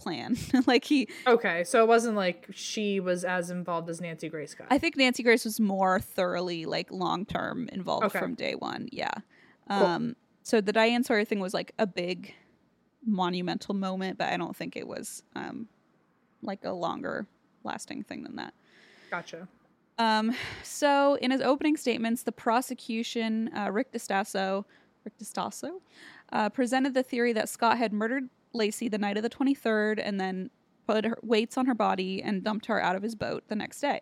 [0.00, 0.36] plan.
[0.66, 4.66] like he, Okay, so it wasn't like she was as involved as Nancy Grace got.
[4.70, 8.18] I think Nancy Grace was more thoroughly like long term involved Okay.
[8.18, 8.88] from day one.
[8.90, 9.12] Yeah.
[9.68, 9.86] Cool.
[9.86, 12.34] Um, so the Diane Sawyer thing was like a big
[13.04, 15.68] monumental moment, but I don't think it was um
[16.42, 17.26] like a longer
[17.64, 18.54] lasting thing than that.
[19.10, 19.48] Gotcha.
[19.98, 24.64] Um, so in his opening statements, the prosecution, uh, Rick Distaso,
[25.04, 25.80] Rick Distaso,
[26.32, 30.20] uh, presented the theory that Scott had murdered Laci the night of the 23rd and
[30.20, 30.50] then
[30.86, 33.80] put her weights on her body and dumped her out of his boat the next
[33.80, 34.00] day.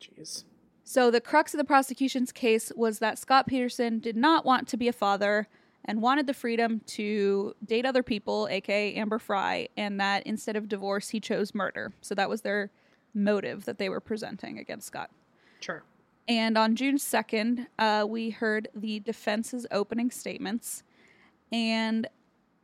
[0.00, 0.44] Jeez.
[0.84, 4.76] So the crux of the prosecution's case was that Scott Peterson did not want to
[4.76, 5.48] be a father
[5.86, 10.68] and wanted the freedom to date other people, aka Amber Frey, and that instead of
[10.68, 11.92] divorce, he chose murder.
[12.00, 12.70] So that was their
[13.14, 15.10] motive that they were presenting against Scott.
[15.60, 15.84] Sure.
[16.26, 20.82] And on June 2nd, uh, we heard the defense's opening statements.
[21.52, 22.08] And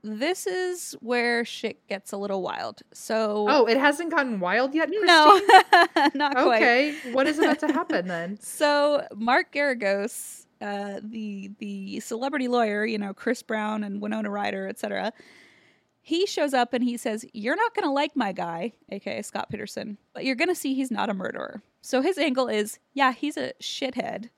[0.03, 2.81] this is where shit gets a little wild.
[2.93, 5.07] So Oh, it hasn't gotten wild yet, Christine?
[5.07, 5.41] no,
[6.15, 6.63] not quite.
[6.63, 8.39] Okay, what is about to happen then?
[8.43, 14.69] So Mark Geragos, uh, the the celebrity lawyer, you know Chris Brown and Winona Ryder,
[14.69, 15.13] etc.
[16.03, 19.51] He shows up and he says, "You're not going to like my guy, aka Scott
[19.51, 23.13] Peterson, but you're going to see he's not a murderer." So his angle is, yeah,
[23.13, 24.29] he's a shithead,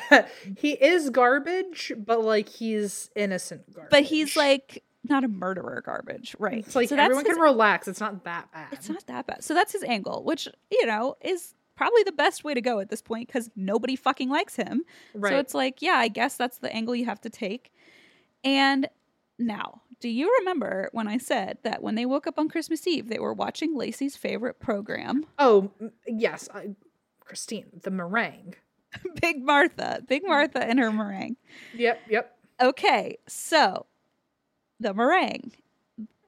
[0.56, 3.90] he is garbage, but like he's innocent garbage.
[3.90, 6.64] but he's like not a murderer garbage, right?
[6.64, 7.88] it's like so everyone his- can relax.
[7.88, 8.68] It's not that bad.
[8.72, 9.44] It's not that bad.
[9.44, 12.90] So that's his angle, which you know is probably the best way to go at
[12.90, 14.82] this point because nobody fucking likes him.
[15.14, 15.30] right.
[15.32, 17.72] So it's like, yeah, I guess that's the angle you have to take.
[18.44, 18.88] And
[19.38, 23.08] now, do you remember when I said that when they woke up on Christmas Eve,
[23.08, 25.70] they were watching Laci's favorite program, oh
[26.06, 26.70] yes, I,
[27.20, 28.54] Christine, the meringue.
[29.20, 30.28] Big Martha, Big mm.
[30.28, 31.36] Martha and her meringue?
[31.74, 32.36] Yep, yep.
[32.60, 33.86] Okay, so
[34.80, 35.52] the meringue,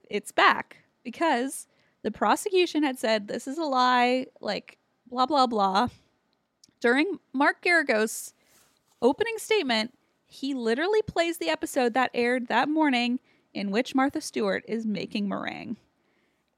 [0.08, 1.66] it's back because
[2.02, 4.78] the prosecution had said this is a lie, like
[5.08, 5.88] blah blah blah.
[6.80, 8.32] During Mark Geragos'
[9.00, 9.94] opening statement,
[10.26, 13.20] he literally plays the episode that aired that morning
[13.54, 15.76] in which Martha Stewart is making meringue.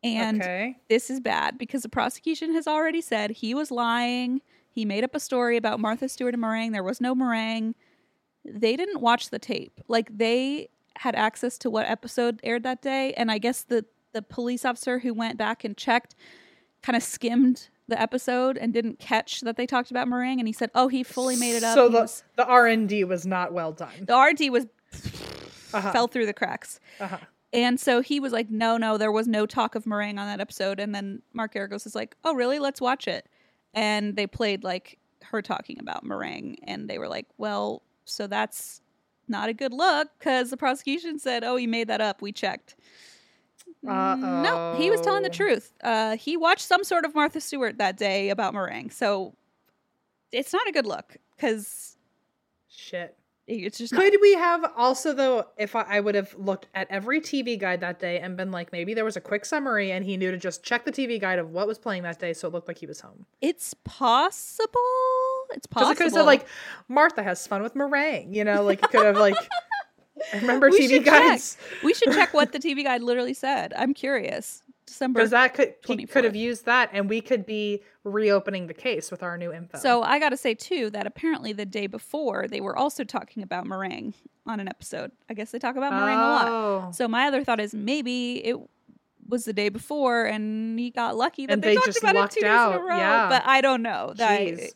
[0.02, 0.78] And okay.
[0.88, 4.40] this is bad because the prosecution has already said he was lying.
[4.76, 6.72] He made up a story about Martha Stewart and meringue.
[6.72, 7.74] There was no meringue.
[8.44, 9.80] They didn't watch the tape.
[9.88, 14.20] Like they had access to what episode aired that day, and I guess the the
[14.20, 16.14] police officer who went back and checked
[16.82, 20.52] kind of skimmed the episode and didn't catch that they talked about meringue, and he
[20.52, 23.26] said, "Oh, he fully made it up." So the was- the R and D was
[23.26, 23.92] not well done.
[24.06, 24.66] the RD was
[25.72, 25.90] Uh-huh.
[25.92, 26.80] fell through the cracks.
[27.00, 27.18] Uh-huh.
[27.52, 30.40] And so he was like, no, no, there was no talk of meringue on that
[30.40, 30.78] episode.
[30.80, 32.58] And then Mark Geragos is like, oh, really?
[32.58, 33.26] Let's watch it.
[33.76, 36.56] And they played like her talking about meringue.
[36.64, 38.80] And they were like, well, so that's
[39.28, 42.22] not a good look because the prosecution said, oh, he made that up.
[42.22, 42.74] We checked.
[43.84, 45.72] Mm, No, he was telling the truth.
[45.82, 48.90] Uh, he watched some sort of Martha Stewart that day about meringue.
[48.90, 49.34] So
[50.32, 51.96] it's not a good look because
[52.68, 53.16] Shit.
[53.46, 54.02] It's just not.
[54.02, 57.80] Could we have also though if I, I would have looked at every TV guide
[57.80, 60.36] that day and been like maybe there was a quick summary and he knew to
[60.36, 62.78] just check the TV guide of what was playing that day so it looked like
[62.78, 63.26] he was home.
[63.40, 64.72] It's possible.
[65.52, 65.88] It's possible.
[65.90, 66.46] like could have said like
[66.88, 69.36] Martha has fun with meringue, you know, like it could have like
[70.34, 73.72] remember We TV should guides we should check what the TV guide literally said.
[73.76, 74.62] I'm curious.
[74.86, 75.18] December.
[75.18, 79.10] because that could he could have used that and we could be reopening the case
[79.10, 79.78] with our new info.
[79.78, 83.42] so I got to say too that apparently the day before they were also talking
[83.42, 84.14] about meringue
[84.46, 85.10] on an episode.
[85.28, 86.48] I guess they talk about meringue a lot.
[86.48, 86.90] Oh.
[86.92, 88.56] So my other thought is maybe it
[89.28, 92.30] was the day before and he got lucky that And they, they talked about it
[92.30, 92.96] two days in a row.
[92.96, 93.28] yeah.
[93.28, 94.12] But I don't know.
[94.16, 94.70] That Jeez.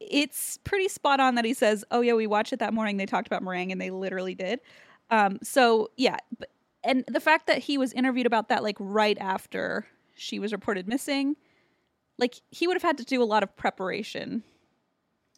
[0.00, 2.96] it's pretty spot on that he says, "Oh yeah, we watched it that morning.
[2.96, 4.60] They talked about meringue, and they literally did."
[5.10, 6.48] Um, so yeah, but,
[6.84, 10.88] and the fact that he was interviewed about that like right after she was reported
[10.88, 11.36] missing,
[12.18, 14.42] like he would have had to do a lot of preparation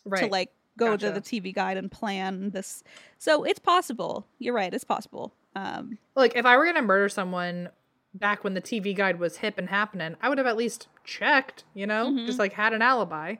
[0.04, 0.24] right.
[0.24, 2.82] to like go to the TV guide and plan this.
[3.18, 4.26] So it's possible.
[4.38, 4.72] You're right.
[4.72, 5.34] It's possible.
[5.54, 7.68] Um, like if I were gonna murder someone
[8.14, 11.64] back when the TV guide was hip and happening, I would have at least checked,
[11.74, 12.26] you know, Mm-hmm.
[12.26, 13.36] just like had an alibi.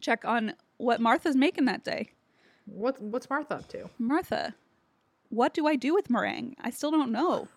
[0.00, 2.10] check on what Martha's making that day.
[2.66, 3.88] What what's Martha up to?
[3.98, 4.54] Martha,
[5.30, 6.54] what do I do with meringue?
[6.60, 7.48] I still don't know.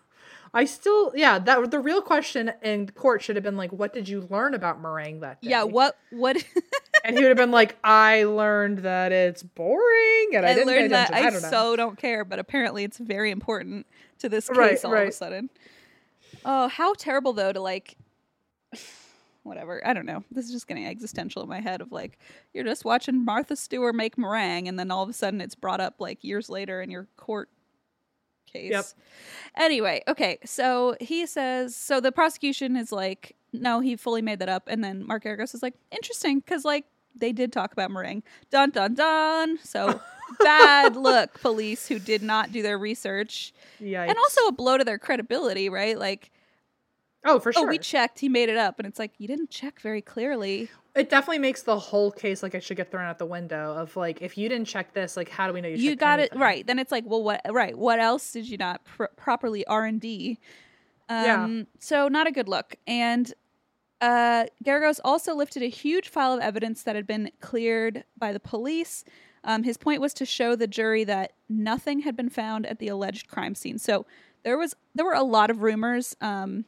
[0.54, 4.06] I still, yeah, that the real question in court should have been like, what did
[4.06, 5.48] you learn about meringue that day?
[5.48, 6.36] Yeah, what what
[7.04, 10.68] And he would have been like, I learned that it's boring, and I, I didn't
[10.68, 11.12] learned that.
[11.12, 13.86] I, I, don't so don't care, but apparently it's very important
[14.18, 15.50] to this case Right, all of a sudden.
[16.44, 17.96] Oh, how terrible though to like
[19.42, 19.84] whatever.
[19.86, 20.22] I don't know.
[20.30, 22.18] This is just getting existential in my head of like
[22.52, 25.80] you're just watching Martha Stewart make meringue and then all of a sudden it's brought
[25.80, 27.48] up like years later in your court
[28.52, 28.70] case.
[28.70, 28.84] Yep.
[29.56, 34.48] Anyway, okay, so he says so the prosecution is like no, he fully made that
[34.48, 38.22] up and then Mark Geragos is like interesting cuz like they did talk about meringue.
[38.50, 39.58] Dun dun dun.
[39.62, 40.00] So
[40.40, 44.08] bad look police who did not do their research Yikes.
[44.08, 45.98] and also a blow to their credibility, right?
[45.98, 46.30] Like
[47.24, 47.64] oh, for sure.
[47.64, 50.68] oh, we checked, he made it up, and it's like you didn't check very clearly.
[50.94, 53.74] it definitely makes the whole case like it should get thrown out the window.
[53.74, 55.76] Of like, if you didn't check this, like, how do we know you?
[55.76, 56.66] You got it right.
[56.66, 57.40] Then it's like, well, what?
[57.50, 57.76] Right?
[57.76, 60.38] What else did you not pr- properly R and D?
[61.10, 61.44] Yeah.
[61.44, 62.76] Um, So not a good look.
[62.86, 63.32] And
[64.00, 68.40] uh, Geragos also lifted a huge file of evidence that had been cleared by the
[68.40, 69.04] police.
[69.44, 72.88] Um, his point was to show the jury that nothing had been found at the
[72.88, 73.78] alleged crime scene.
[73.78, 74.06] So
[74.42, 76.64] there was there were a lot of rumors um,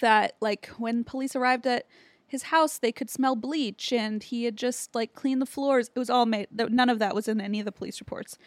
[0.00, 1.86] that like when police arrived at
[2.26, 5.90] his house they could smell bleach and he had just like cleaned the floors.
[5.94, 6.48] It was all made.
[6.50, 8.38] None of that was in any of the police reports.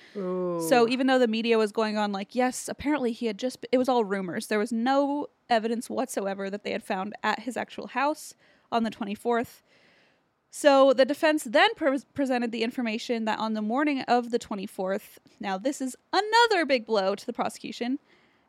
[0.68, 3.78] So even though the media was going on like, yes, apparently he had just, it
[3.78, 4.48] was all rumors.
[4.48, 8.34] There was no evidence whatsoever that they had found at his actual house
[8.72, 9.61] on the 24th.
[10.49, 15.18] So the defense then pre- presented the information that on the morning of the 24th,
[15.40, 17.99] now this is another big blow to the prosecution.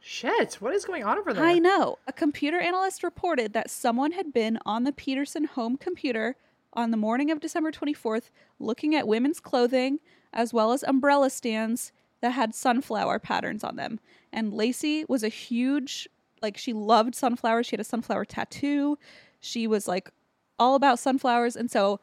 [0.00, 1.44] Shit, what is going on over there?
[1.44, 1.98] I know.
[2.06, 6.36] A computer analyst reported that someone had been on the Peterson home computer
[6.72, 9.98] on the morning of December 24th looking at women's clothing
[10.32, 14.00] as well as umbrella stands that had sunflower patterns on them.
[14.32, 16.08] And Laci was a huge,
[16.42, 17.66] like, she loved sunflowers.
[17.66, 18.98] She had a sunflower tattoo.
[19.40, 20.10] She was like
[20.58, 21.56] all about sunflowers.
[21.56, 22.00] And so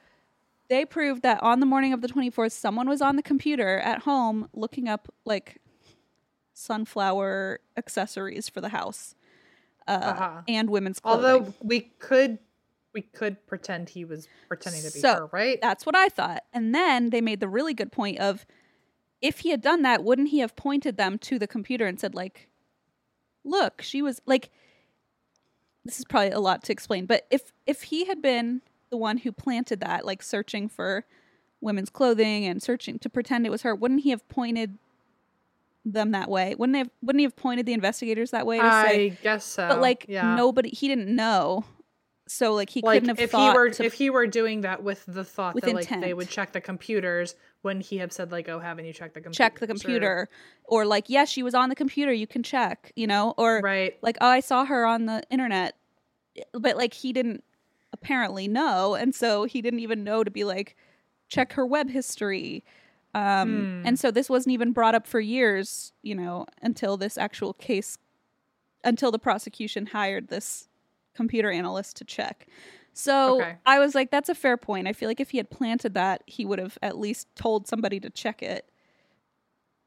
[0.68, 4.00] they proved that on the morning of the 24th, someone was on the computer at
[4.00, 5.62] home looking up, like,
[6.56, 9.14] sunflower accessories for the house
[9.88, 10.42] uh, Uh-huh.
[10.48, 11.26] and women's clothing.
[11.26, 12.40] Although we could
[12.94, 15.60] we could pretend he was pretending to be So, her, right?
[15.62, 16.44] That's what I thought.
[16.54, 18.46] And then they made the really good point of
[19.22, 22.16] if he had done that, wouldn't he have pointed them to the computer and said,
[22.16, 22.48] like,
[23.44, 24.50] look, she was like
[25.84, 29.18] this is probably a lot to explain, but if if he had been the one
[29.20, 31.06] who planted that, like searching for
[31.62, 34.78] women's clothing and searching to pretend it was her, wouldn't he have pointed
[35.86, 36.56] them that way?
[36.56, 39.46] Wouldn't they have wouldn't he have pointed the investigators that way to I say guess
[39.46, 39.68] so.
[39.68, 40.36] but like yeah.
[40.36, 41.64] nobody he didn't know.
[42.28, 44.82] So like he like couldn't have if he were to if he were doing that
[44.82, 48.32] with the thought With that like they would check the computers, wouldn't he have said
[48.32, 50.28] like, "Oh, haven't you checked the computer?" check the computer
[50.64, 53.98] or like yes she was on the computer you can check you know or right?
[54.02, 55.76] like oh i saw her on the internet
[56.54, 57.44] but like he didn't
[57.94, 60.76] apparently know and so he didn't even know to be like
[61.30, 62.64] check her web history
[63.16, 63.50] um
[63.82, 63.88] Hmm.
[63.88, 67.98] and so this wasn't even brought up for years you know until this actual case
[68.84, 70.68] until the prosecution hired this
[71.16, 72.48] computer analyst to check
[72.94, 73.56] so Okay.
[73.66, 76.24] i was like that's a fair point i feel like if he had planted that
[76.28, 78.70] he would have at least told somebody to check it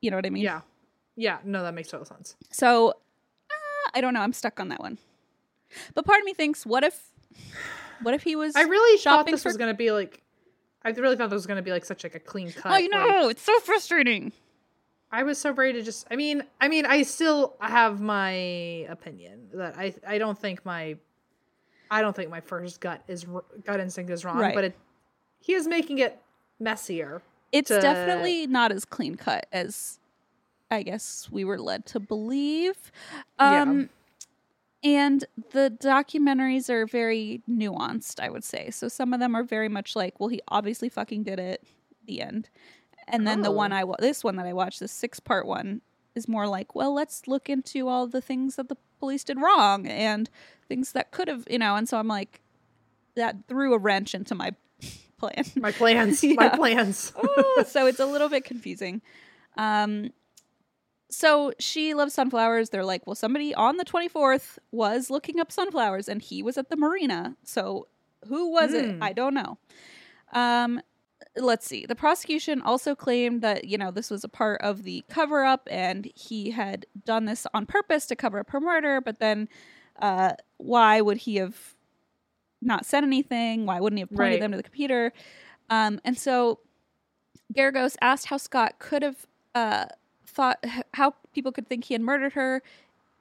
[0.00, 0.60] you know what i mean Yeah,
[1.16, 1.38] yeah.
[1.44, 2.36] No, that makes total sense.
[2.50, 4.20] so uh, I don't know.
[4.20, 4.96] I'm stuck on that one.
[5.94, 6.96] But part of me thinks, what if,
[8.02, 8.55] what if he was?
[8.55, 10.22] I really thought this for- was gonna be like.
[10.84, 12.66] I really thought this was gonna be like such like a clean cut.
[12.72, 14.32] I like- know it's so frustrating.
[15.10, 16.06] I was so ready to just.
[16.10, 18.30] I mean, I mean, I still have my
[18.90, 20.96] opinion that I I don't think my,
[21.90, 23.24] I don't think my first gut is
[23.64, 24.55] gut instinct is wrong, Right.
[24.55, 24.76] but it,
[25.40, 26.20] he is making it
[26.60, 27.22] messier.
[27.52, 29.98] It's to- definitely not as clean cut as
[30.70, 32.92] I guess we were led to believe.
[33.38, 33.88] Um,
[34.84, 38.70] And the documentaries are very nuanced, I would say.
[38.70, 41.64] So some of them are very much like, well, he obviously fucking did it.
[42.06, 42.48] The end.
[43.09, 43.52] And then the Oh.
[43.52, 45.80] one I wa- this one that I watched, the six part one,
[46.14, 49.86] is more like, well, let's look into all the things that the police did wrong
[49.86, 50.28] and
[50.68, 51.74] things that could have, you know.
[51.74, 52.40] And so I'm like,
[53.16, 54.52] that threw a wrench into my
[55.18, 55.44] plan.
[55.56, 57.12] My plans, my plans.
[57.24, 59.02] Ooh, so it's a little bit confusing.
[59.56, 60.10] Um,
[61.10, 62.70] so she loves sunflowers.
[62.70, 66.68] They're like, well, somebody on the 24th was looking up sunflowers and he was at
[66.68, 67.36] the marina.
[67.44, 67.89] So
[68.28, 68.90] who was it?
[68.97, 69.02] Hmm.
[69.02, 69.59] I don't know.
[70.32, 70.80] Um,
[71.36, 71.86] let's see.
[71.86, 75.66] The prosecution also claimed that, you know, this was a part of the cover up
[75.70, 79.01] and he had done this on purpose to cover up her murder.
[79.01, 79.48] But then
[80.01, 81.56] uh, why would he have
[82.60, 83.66] not said anything?
[83.66, 84.40] Why wouldn't he have pointed Right.
[84.40, 85.12] them to the computer?
[85.70, 86.60] Um, and so
[87.55, 89.86] Geragos asked how Scott could have uh,
[90.39, 92.62] thought how people could think he had murdered her,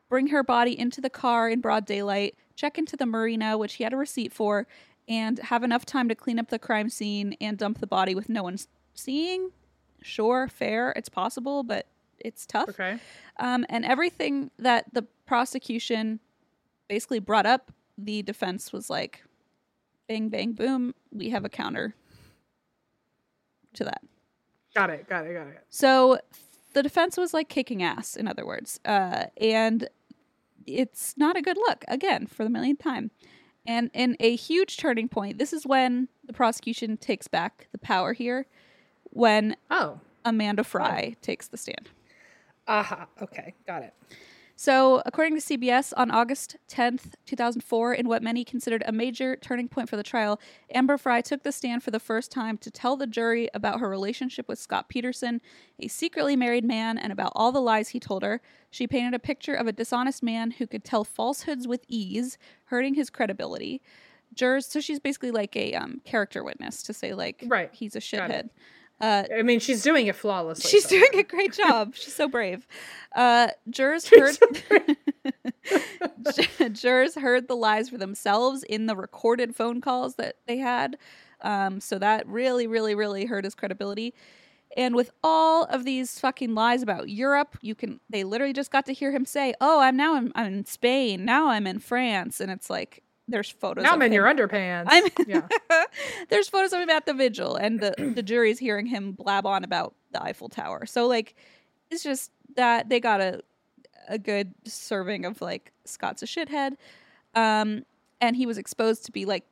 [0.07, 3.83] bring her body into the car in broad daylight, check into the marina, which he
[3.83, 4.67] had a receipt for,
[5.07, 8.29] and have enough time to clean up the crime scene and dump the body with
[8.29, 8.55] no one
[8.93, 9.49] seeing.
[10.03, 11.87] Sure, fair, it's possible, but
[12.19, 12.69] it's tough.
[12.69, 12.99] Okay.
[13.39, 16.19] Um, and everything that the prosecution
[16.87, 19.23] basically brought up, the defense was like,
[20.07, 21.95] bang, bang, boom, we have a counter
[23.73, 24.03] to that.
[24.75, 25.09] Got it.
[25.09, 25.33] Got it.
[25.33, 25.63] Got it.
[25.71, 26.19] So
[26.77, 28.79] the defense was like kicking ass, in other words.
[28.85, 29.89] Uh, and
[30.67, 33.09] it's not a good look, again, for the millionth time.
[33.65, 38.13] And in a huge turning point, this is when the prosecution takes back the power
[38.13, 38.45] here,
[39.05, 40.01] when Oh.
[40.23, 41.89] Amanda Frey takes the stand.
[42.67, 43.07] Aha.
[43.23, 43.55] Okay.
[43.65, 43.93] Got it.
[44.59, 49.67] So, according to CBS, on August 10th, 2004, in what many considered a major turning
[49.67, 50.39] point for the trial,
[50.73, 53.87] Amber Frey took the stand for the first time to tell the jury about her
[53.87, 55.41] relationship with Scott Peterson,
[55.79, 58.41] a secretly married man, and about all the lies he told her.
[58.71, 62.95] She painted a picture of a dishonest man who could tell falsehoods with ease, hurting
[62.95, 63.79] his credibility.
[64.33, 67.69] Jurors, so she's basically like a um, character witness to say, like, Right.
[67.71, 68.49] he's a shithead.
[68.99, 70.69] Uh, I mean, she's doing it flawlessly.
[70.69, 71.21] She's so doing far.
[71.21, 71.93] a great job.
[71.95, 72.65] She's so brave.
[73.15, 74.37] Uh, jurors heard.
[76.73, 80.97] Jurors heard the lies for themselves in the recorded phone calls that they had.
[81.41, 84.13] Um, so that really, really, really hurt his credibility.
[84.75, 88.85] And with all of these fucking lies about Europe, you can they literally just got
[88.87, 91.23] to hear him say, "Oh, I'm now in, I'm in Spain.
[91.23, 93.83] Now I'm in France." And it's like there's photos.
[93.83, 94.13] Now of I'm in him.
[94.13, 94.85] your underpants.
[94.87, 95.47] I'm yeah.
[96.29, 99.63] there's photos of him at the vigil, and the the jury's hearing him blab on
[99.63, 100.85] about the Eiffel Tower.
[100.85, 101.35] So like,
[101.91, 103.41] it's just that they got a
[104.07, 106.77] a good serving of like Scott's a shithead,
[107.35, 107.83] um,
[108.21, 109.43] and he was exposed to be like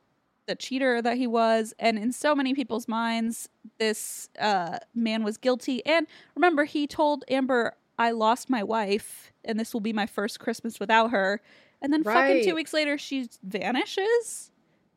[0.46, 3.48] the cheater that he was, and in so many people's minds,
[3.78, 5.84] this uh, man was guilty.
[5.84, 10.40] And remember, he told Amber, "I lost my wife, and this will be my first
[10.40, 11.42] Christmas without her."
[11.86, 14.50] And then fucking two weeks later, she vanishes.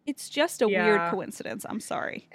[0.07, 1.65] It's just a weird coincidence.
[1.69, 2.27] I'm sorry.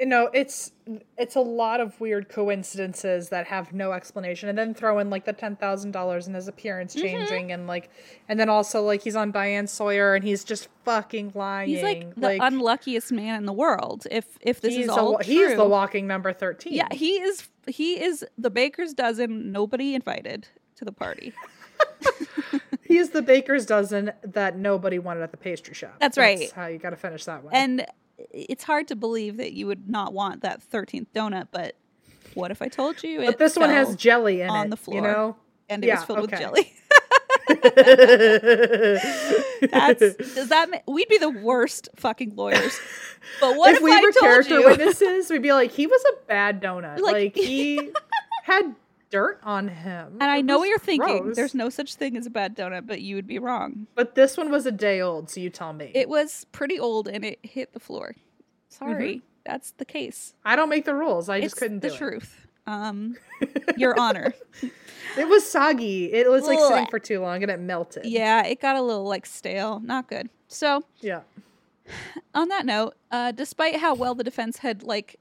[0.00, 0.72] you know it's
[1.16, 5.26] it's a lot of weird coincidences that have no explanation and then throw in like
[5.26, 7.06] the ten thousand dollars and his appearance Mm-hmm.
[7.06, 7.88] changing and like
[8.28, 12.14] and then also like he's on Diane Sawyer and he's just fucking lying He's like
[12.16, 14.06] the unluckiest man in the world.
[14.10, 17.48] If if this is all wa- true, he's the walking number 13 yeah, he is.
[17.68, 19.52] He is the baker's dozen.
[19.52, 21.32] Nobody invited to the party.
[22.90, 26.38] he is the baker's dozen that nobody wanted at the pastry shop That's right.
[26.38, 27.86] That's how you got to finish that one And
[28.32, 31.48] it's hard to believe that you would not want that thirteenth donut.
[31.50, 31.76] But
[32.34, 33.24] what if I told you?
[33.24, 35.36] but this one has jelly in on it the floor, you know
[35.70, 36.72] and it Yeah, was filled with jelly.
[39.70, 40.68] That's does that?
[40.70, 42.78] ma- We'd be the worst fucking lawyers.
[43.40, 44.64] But what if, if we I were told character you?
[44.66, 47.00] witnesses, we'd be like, he was a bad donut.
[47.00, 47.90] Like- Like, he
[48.44, 48.74] had
[49.10, 50.12] dirt on him.
[50.20, 51.32] And I know what you're thinking.
[51.34, 53.86] There's no such thing as a bad donut, but you would be wrong.
[53.94, 55.90] But this one was a day old, so you tell me.
[55.94, 58.14] It was pretty old and it hit the floor.
[58.68, 59.24] Sorry, Mm-hmm.
[59.44, 60.34] that's the case.
[60.44, 61.28] I don't make the rules.
[61.28, 62.46] I just couldn't do the do truth.
[62.66, 63.16] Um,
[63.76, 64.32] Your Honor.
[64.62, 64.72] it.
[65.18, 66.12] It was soggy.
[66.12, 68.04] It was like sitting for too long and it melted.
[68.06, 69.80] Yeah, it got a little like stale.
[69.80, 70.28] Not good.
[70.46, 71.22] So Yeah.
[72.34, 75.18] on that note, uh, despite how well the defense had like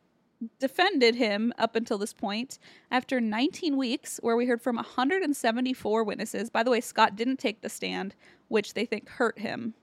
[0.60, 2.60] defended him up until this point,
[2.91, 6.49] after 19 weeks, where we heard from 174 witnesses.
[6.49, 8.16] By the way, Scott didn't take the stand,
[8.48, 9.74] which they think hurt him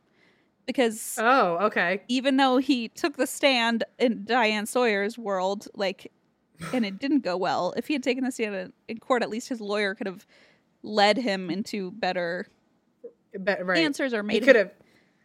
[0.67, 2.03] because Oh, okay.
[2.09, 6.11] even though he took the stand in Diane Sawyer's world, like,
[6.73, 9.49] and it didn't go well, if he had taken the stand in- court, at least
[9.49, 10.27] his lawyer could have
[10.83, 12.47] led him into better
[13.39, 13.79] But, right.
[13.79, 14.73] answers or he made could have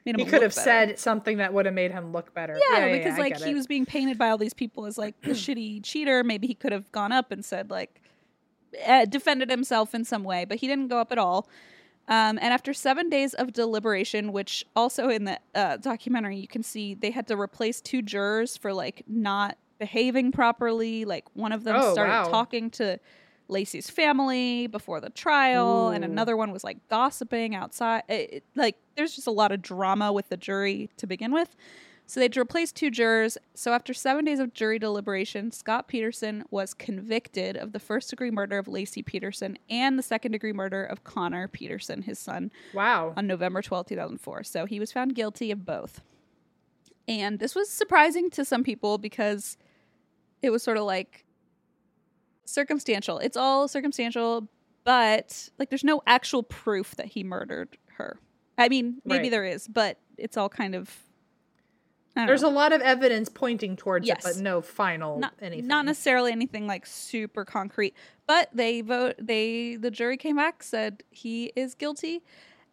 [0.06, 0.52] he could have better.
[0.52, 2.60] said something that would have made him look better.
[2.72, 3.53] Yeah, because I like he it.
[3.53, 6.23] was being painted by all these people as like the shitty cheater.
[6.23, 8.02] Maybe he could have gone up and said like
[8.88, 11.48] uh, defended himself in some way, but he didn't go up at all.
[12.07, 16.64] Um, and after seven days of deliberation, which also in the uh, documentary you can
[16.64, 21.06] see they had to replace two jurors for like not behaving properly.
[21.06, 22.23] Like one of them Oh, started wow.
[22.30, 22.99] talking to
[23.50, 28.04] Laci's family before the trial, and another one was like gossiping outside.
[28.08, 31.56] It, it- like there's just a lot of drama with the jury to begin with.
[32.08, 33.38] So they had to replace two jurors.
[33.54, 38.32] So after seven days of jury deliberation, Scott Peterson was convicted of the first degree
[38.32, 43.14] murder of Laci Peterson and the second degree murder of Conner Peterson, his son, Wow.
[43.16, 44.44] on November twelfth, two 2004.
[44.44, 46.02] So he was found guilty of both.
[47.08, 49.58] And this was surprising to some people because
[50.42, 51.24] it was sort of like
[52.45, 53.20] circumstantial.
[53.20, 54.48] It's all circumstantial,
[54.84, 58.20] but like there's no actual proof that he murdered her.
[58.58, 59.32] I mean, maybe Right.
[59.32, 60.90] there is, but it's all kind of.
[62.14, 62.50] There's know.
[62.50, 64.18] a lot of evidence pointing towards Yes.
[64.26, 65.68] it, but no final not anything.
[65.68, 67.95] not necessarily anything like super concrete
[68.28, 72.22] but they vote they the jury came back said he is guilty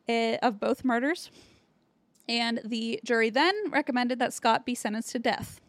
[0.08, 1.30] uh, of both murders
[2.28, 5.60] and the jury then recommended that scott be sentenced to death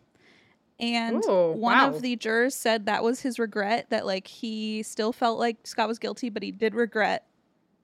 [0.80, 1.90] and Ooh, one wow.
[1.90, 5.88] of the jurors said that was his regret that like he still felt like scott
[5.88, 7.25] was guilty but he did regret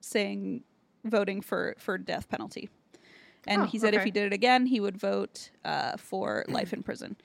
[0.00, 0.62] saying
[1.04, 2.68] voting for for death penalty
[3.46, 6.72] and Oh, he said if he did it again he would vote uh, for life
[6.72, 7.16] in prison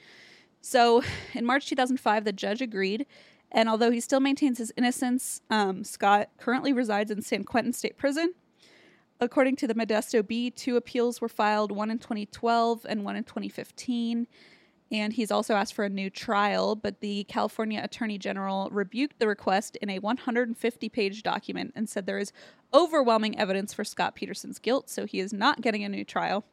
[0.62, 3.06] so in March 2005, the judge agreed.
[3.52, 7.98] And although he still maintains his innocence, um, Scott currently resides in San Quentin State
[7.98, 8.34] Prison.
[9.20, 13.24] According to the Modesto Bee, two appeals were filed, one in 2012 and one in
[13.24, 14.28] 2015.
[14.92, 19.28] And he's also asked for a new trial, but the California Attorney General rebuked the
[19.28, 22.34] request in a 150 page document and said there is
[22.74, 26.44] overwhelming evidence for Scott Peterson's guilt, so he is not getting a new trial.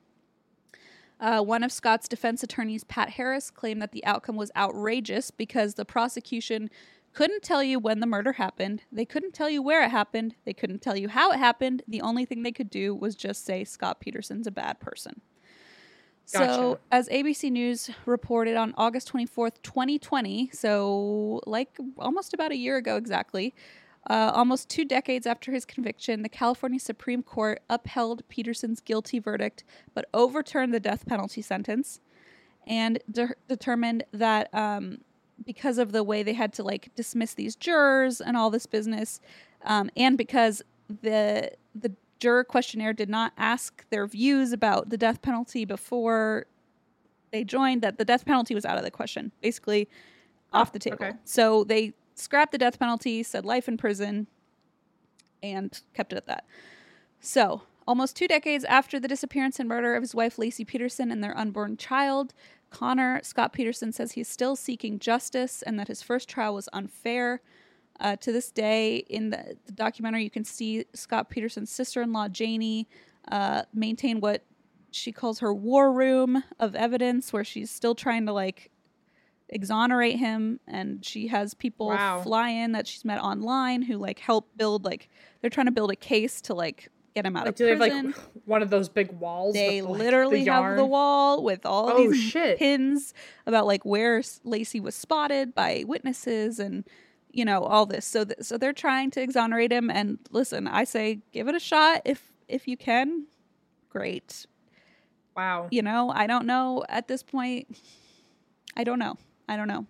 [1.20, 5.74] Uh, one of Scott's defense attorneys, Pat Harris, claimed that the outcome was outrageous because
[5.74, 6.70] the prosecution
[7.12, 8.84] couldn't tell you when the murder happened.
[8.92, 10.36] They couldn't tell you where it happened.
[10.44, 11.82] They couldn't tell you how it happened.
[11.88, 15.22] The only thing they could do was just say Scott Peterson's a bad person.
[16.30, 22.76] So, as ABC News reported on August 24th, 2020, so like almost about a year
[22.76, 23.54] ago exactly,
[24.08, 29.64] Uh, almost two decades after his conviction, the California Supreme Court upheld Peterson's guilty verdict
[29.92, 32.00] but overturned the death penalty sentence
[32.66, 34.98] and de- determined that um,
[35.44, 39.20] because of the way they had to like dismiss these jurors and all this business,
[39.64, 40.62] um, and because
[41.02, 46.46] the the juror questionnaire did not ask their views about the death penalty before
[47.30, 49.88] they joined, that the death penalty was out of the question, basically
[50.52, 50.96] off oh, the table.
[51.00, 51.12] okay.
[51.24, 54.26] So they scrapped the death penalty, said life in prison,
[55.42, 56.44] and kept it at that.
[57.20, 61.22] So, almost two decades after the disappearance and murder of his wife Laci Peterson and
[61.22, 62.34] their unborn child,
[62.70, 67.40] Conner Scott Peterson says he's still seeking justice and that his first trial was unfair.
[68.00, 72.88] Uh, to this day, in the, the documentary, you can see Scott Peterson's sister-in-law Janey
[73.30, 74.44] uh, maintain what
[74.90, 78.70] she calls her war room of evidence, where she's still trying to like
[79.48, 82.22] exonerate him, and she has people Wow.
[82.22, 85.08] fly in that she's met online who like help build like
[85.40, 87.70] they're trying to build a case to like get him out Like, of do they
[87.70, 88.06] have prison.
[88.06, 89.54] like one of those big walls?
[89.54, 92.58] They with, like, literally the have the wall with all Oh, these shit.
[92.58, 93.14] pins
[93.46, 96.84] about like where Laci was spotted by witnesses and
[97.30, 98.04] you know all this.
[98.06, 99.90] So th- so they're trying to exonerate him.
[99.90, 103.26] And listen, I say give it a shot if if you can.
[103.90, 104.46] Great.
[105.36, 105.68] Wow.
[105.70, 107.78] You know, I don't know at this point.
[108.76, 109.16] I don't know.
[109.48, 109.86] I don't know.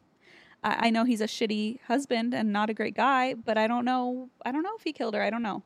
[0.63, 3.85] I, I know he's a shitty husband and not a great guy, but I don't
[3.85, 4.31] know.
[4.45, 5.23] I don't know if he killed her.
[5.23, 5.63] I don't know.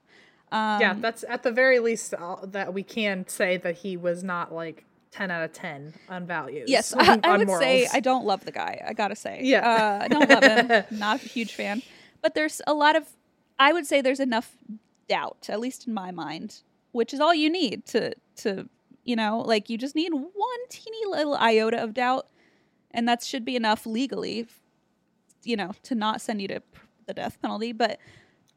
[0.51, 4.23] Um, yeah, that's at the very least uh, that we can say that he was
[4.23, 6.69] not like 10 out of 10 on values.
[6.69, 7.87] Yes, on- I, I on would say.
[7.93, 8.83] I don't love the guy.
[8.87, 9.61] I gotta say, Yeah.
[10.01, 10.85] uh, I don't love him.
[10.99, 11.83] Not a huge fan,
[12.21, 13.07] but there's a lot of.
[13.59, 14.57] I would say there's enough
[15.09, 18.69] doubt, at least in my mind, which is all you need to to
[19.05, 22.27] you know, like you just need one teeny little iota of doubt,
[22.93, 24.47] and that should be enough legally,
[25.45, 26.63] you know, to not send you to
[27.07, 27.73] the death penalty.
[27.73, 27.99] But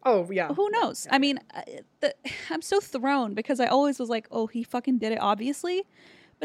[0.07, 0.53] Oh, yeah.
[0.53, 1.07] who knows?
[1.09, 1.63] I mean, uh,
[1.99, 2.13] the,
[2.51, 5.83] I'm so thrown because I always was like, oh, he fucking did it, obviously.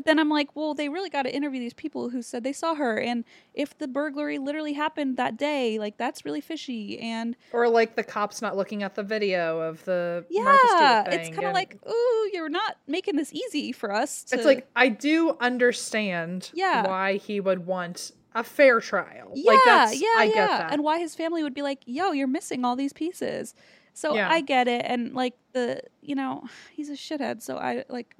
[0.00, 2.54] But then I'm like, well, they really got to interview these people who said they
[2.54, 2.98] saw her.
[2.98, 3.22] And
[3.52, 6.98] if the burglary literally happened that day, like, that's really fishy.
[6.98, 11.40] And Or like the cops not looking at the video of the yeah, it's kind
[11.40, 14.24] of and like, ooh, you're not making this easy for us.
[14.24, 16.86] To, it's like I do understand Yeah.
[16.86, 19.32] why he would want a fair trial.
[19.34, 20.34] yeah, like that's yeah, I yeah.
[20.34, 20.72] get that.
[20.72, 23.54] And why his family would be like, yo, you're missing all these pieces.
[23.92, 24.30] So Yeah.
[24.30, 24.86] I get it.
[24.88, 27.42] And like the, you know, he's a shithead.
[27.42, 28.16] So I like,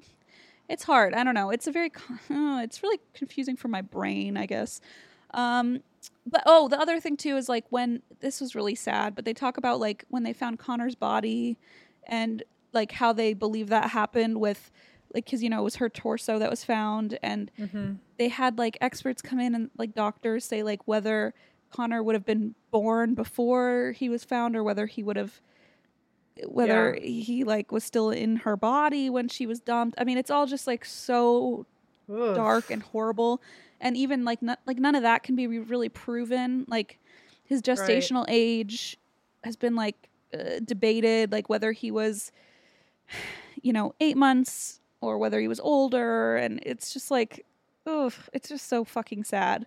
[0.69, 1.13] it's hard.
[1.13, 1.49] I don't know.
[1.49, 1.91] It's a very,
[2.29, 4.81] oh, it's really confusing for my brain, I guess.
[5.33, 5.81] Um,
[6.25, 9.33] but oh, the other thing too is like when this was really sad, but they
[9.33, 11.57] talk about like when they found Conner's body
[12.07, 14.71] and like how they believe that happened with
[15.13, 17.93] like because you know it was her torso that was found and Mm-hmm.
[18.17, 21.33] they had like experts come in and like doctors say like whether
[21.69, 25.41] Conner would have been born before he was found or whether he would have
[26.45, 29.99] whether he like was still in her body when she was dumped.
[29.99, 31.65] I mean, it's all just like so
[32.11, 32.35] Ugh.
[32.35, 33.41] dark and horrible
[33.79, 36.99] and even like not, like none of that can be re- really proven like
[37.43, 38.97] his gestational age
[39.43, 42.31] has been like uh, debated like whether he was
[43.61, 47.45] you know 8 months or whether he was older and it's just like
[47.85, 49.65] ugh it's just so fucking sad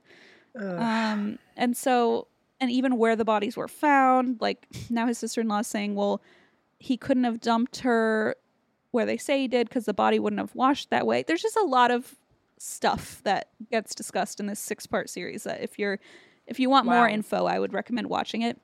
[0.59, 0.79] Ugh.
[0.79, 2.29] um and so
[2.61, 6.23] and even where the bodies were found like now his sister-in-law is saying well
[6.85, 8.37] he couldn't have dumped her
[8.91, 11.25] where they say he did because the body wouldn't have washed that way.
[11.27, 12.15] There's just a lot of
[12.59, 15.99] stuff that gets discussed in this six part series that if you're
[16.47, 18.61] if you want more info i would recommend watching it.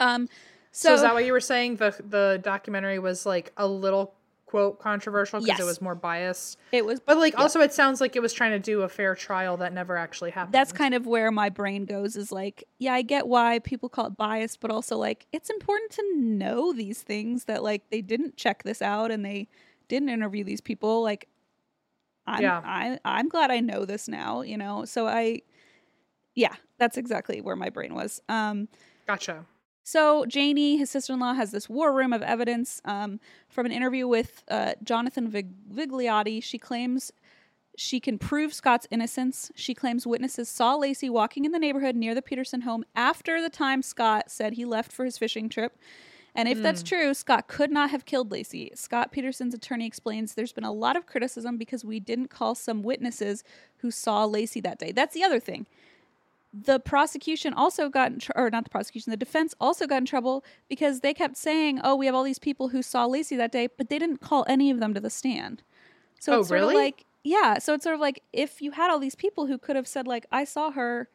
[0.00, 0.28] Um
[0.72, 1.76] so, so, is that what you were saying?
[1.76, 4.14] The the documentary was like a little
[4.46, 5.60] quote controversial because Yes.
[5.60, 6.58] it was more biased.
[6.70, 7.40] it was But like Yeah.
[7.40, 10.30] also it sounds like it was trying to do a fair trial that never actually
[10.30, 10.52] happened.
[10.54, 14.06] that's kind of where my brain goes is like yeah i get why people call
[14.06, 18.36] it biased but also like it's important to know these things that like they didn't
[18.36, 19.48] check this out and they
[19.88, 21.26] didn't interview these people like
[22.26, 22.60] i'm Yeah.
[22.64, 25.40] I, i'm glad i know this now you know so i
[26.34, 28.68] yeah that's exactly where my brain was um
[29.06, 29.46] gotcha.
[29.84, 34.42] So Janey, his sister-in-law, has this war room of evidence um, from an interview with
[34.48, 36.42] uh, Jonathan Vig- Vigliotti.
[36.42, 37.12] She claims
[37.76, 39.52] she can prove Scott's innocence.
[39.54, 43.50] She claims witnesses saw Laci walking in the neighborhood near the Peterson home after the
[43.50, 45.76] time Scott said he left for his fishing trip.
[46.36, 48.76] And if that's true, Scott could not have killed Laci.
[48.76, 52.82] Scott Peterson's attorney explains there's been a lot of criticism because we didn't call some
[52.82, 53.44] witnesses
[53.78, 54.90] who saw Laci that day.
[54.90, 55.66] That's the other thing
[56.56, 60.04] the prosecution also got in tr- or not the prosecution the defense also got in
[60.06, 63.50] trouble because they kept saying oh we have all these people who saw laci that
[63.50, 65.62] day but they didn't call any of them to the stand
[66.20, 66.76] so Oh, it's sort of really?
[66.76, 69.74] like yeah so it's sort of like if you had all these people who could
[69.74, 71.08] have said like i saw her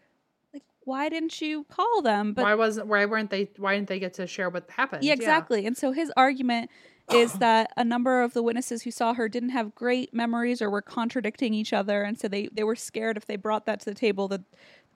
[0.53, 2.33] like why didn't you call them?
[2.33, 5.03] But why wasn't why weren't they why didn't they get to share what happened?
[5.03, 5.67] yeah, exactly.
[5.67, 6.71] And so his argument
[7.13, 10.69] is that a number of the witnesses who saw her didn't have great memories or
[10.71, 13.85] were contradicting each other, and so they they were scared if they brought that to
[13.85, 14.41] the table that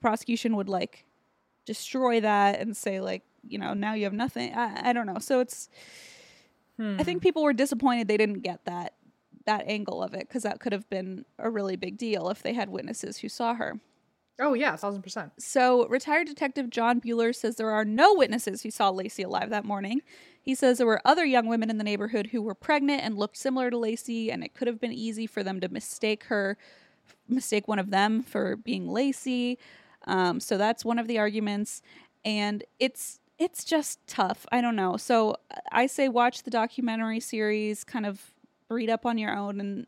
[0.04, 1.06] prosecution would like
[1.64, 4.54] destroy that and say like you know now you have nothing.
[4.54, 5.18] I, I don't know.
[5.18, 5.70] So it's
[6.78, 7.22] I think hmm.
[7.22, 8.92] people were disappointed they didn't get that
[9.46, 12.52] that angle of it because that could have been a really big deal if they
[12.52, 13.80] had witnesses who saw her.
[14.38, 15.32] Oh yeah, a thousand percent.
[15.38, 19.64] So, retired detective John Buehler says there are no witnesses who saw Laci alive that
[19.64, 20.02] morning.
[20.42, 23.38] He says there were other young women in the neighborhood who were pregnant and looked
[23.38, 26.58] similar to Laci, and it could have been easy for them to mistake her,
[27.26, 29.56] mistake one of them for being Laci.
[30.06, 31.82] Um, so that's one of the arguments,
[32.24, 34.46] and it's it's just tough.
[34.52, 34.96] I don't know.
[34.96, 35.36] So
[35.72, 38.32] I say watch the documentary series, kind of
[38.68, 39.86] read up on your own, and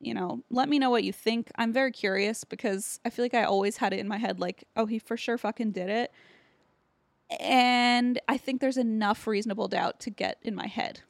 [0.00, 1.50] you know, let me know what you think.
[1.56, 4.64] I'm very curious because I feel like I always had it in my head like,
[4.76, 6.10] oh, he for sure fucking did it.
[7.38, 11.00] And I think there's enough reasonable doubt to get in my head,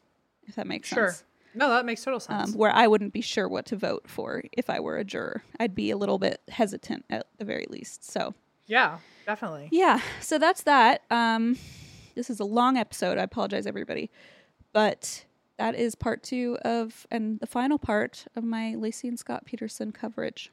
[0.47, 1.09] if that makes Sure.
[1.11, 1.25] sense.
[1.55, 2.53] No, that makes total sense.
[2.53, 5.43] Um, where I wouldn't be sure what to vote for if I were a juror.
[5.59, 8.11] I'd be a little bit hesitant at the very least.
[8.11, 8.35] So,
[8.67, 9.69] yeah, definitely.
[9.73, 11.03] yeah, so that's that.
[11.11, 11.59] Um,
[12.15, 13.19] this is a long episode.
[13.19, 14.11] I apologize, everybody.
[14.73, 15.25] But
[15.59, 19.93] that is part two of, and the final part of my Laci and Scott Peterson
[19.93, 20.53] coverage.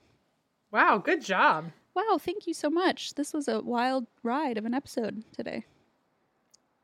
[0.72, 1.72] Wow, good job.
[1.94, 3.16] Wow, thank you so much.
[3.16, 5.66] This was a wild ride of an episode today.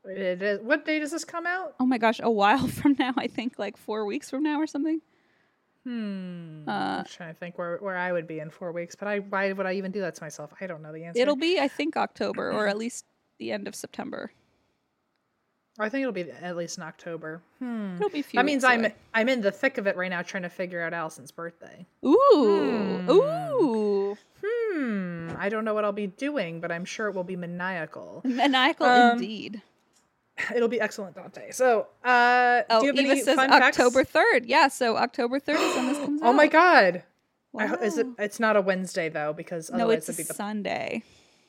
[0.06, 1.74] It is, what day does this come out?
[1.80, 4.66] Oh my gosh, a while from now, I think like four weeks from now or
[4.66, 5.00] something.
[5.84, 6.66] Hmm.
[6.66, 9.18] Uh, I'm trying to think where, where I would be in four weeks, but I
[9.18, 10.50] why would I even do that to myself?
[10.60, 11.20] I don't know the answer.
[11.20, 13.04] it'll be, I think, October or at least
[13.38, 14.32] the end of September.
[15.78, 17.42] I think it'll be at least in October.
[17.58, 17.96] Hmm.
[17.96, 18.86] It'll be a few That means weeks I'm.
[19.12, 21.84] I'm in the thick of it right now, trying to figure out Allison's birthday.
[22.06, 25.30] Ooh, ooh, Hmm.
[25.36, 28.20] I don't know what I'll be doing, but I'm sure it will be maniacal.
[28.24, 29.62] maniacal Um, indeed.
[30.54, 31.50] It'll be excellent, Dante.
[31.52, 33.78] So, uh, Oh, do you have Eva any says fun facts?
[33.78, 34.46] October third.
[34.46, 36.28] Yeah, so October third is when this comes out.
[36.28, 37.02] Oh my god.
[37.56, 38.06] I is it?
[38.18, 40.34] It's not a Wednesday though, because No, otherwise it's a it'd be the.
[40.34, 41.02] Sunday.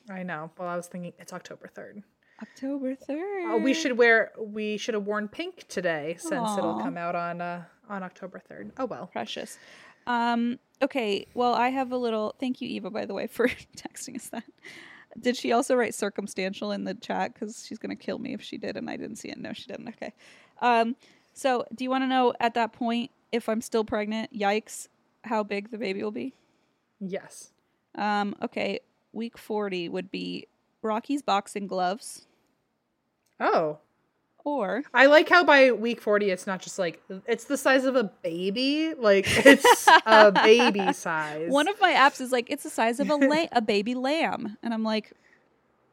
[0.08, 0.52] I know.
[0.56, 2.02] Well, I was thinking it's October third.
[2.40, 3.54] October third.
[3.54, 4.30] Uh, we should wear.
[4.38, 8.70] We should have worn pink today since it'll come out on uh on October third.
[8.78, 9.08] Oh well.
[9.08, 9.58] precious.
[10.06, 12.36] Um, okay, well, I have a little.
[12.38, 14.44] Thank you, Eva, by the way, for texting us that.
[15.20, 17.34] Did she also write circumstantial in the chat?
[17.34, 19.38] Because she's gonna kill me if she did, and I didn't see it.
[19.38, 19.88] No, she didn't.
[19.88, 20.12] Okay.
[20.60, 20.96] Um,
[21.32, 24.32] so do you want to know at that point if I'm still pregnant?
[24.32, 24.88] Yikes!
[25.24, 26.34] How big the baby will be?
[27.00, 27.50] Yes.
[27.94, 28.80] Um, okay,
[29.12, 30.46] week forty would be
[30.82, 32.26] Rocky's boxing gloves,
[33.40, 33.78] Oh.
[34.46, 37.96] Or I like how by week 40 it's not just like it's the size of
[37.96, 41.50] a baby, like it's a baby size.
[41.50, 44.56] one of my apps is like it's the size of a la- a baby lamb,
[44.62, 45.12] and I'm like,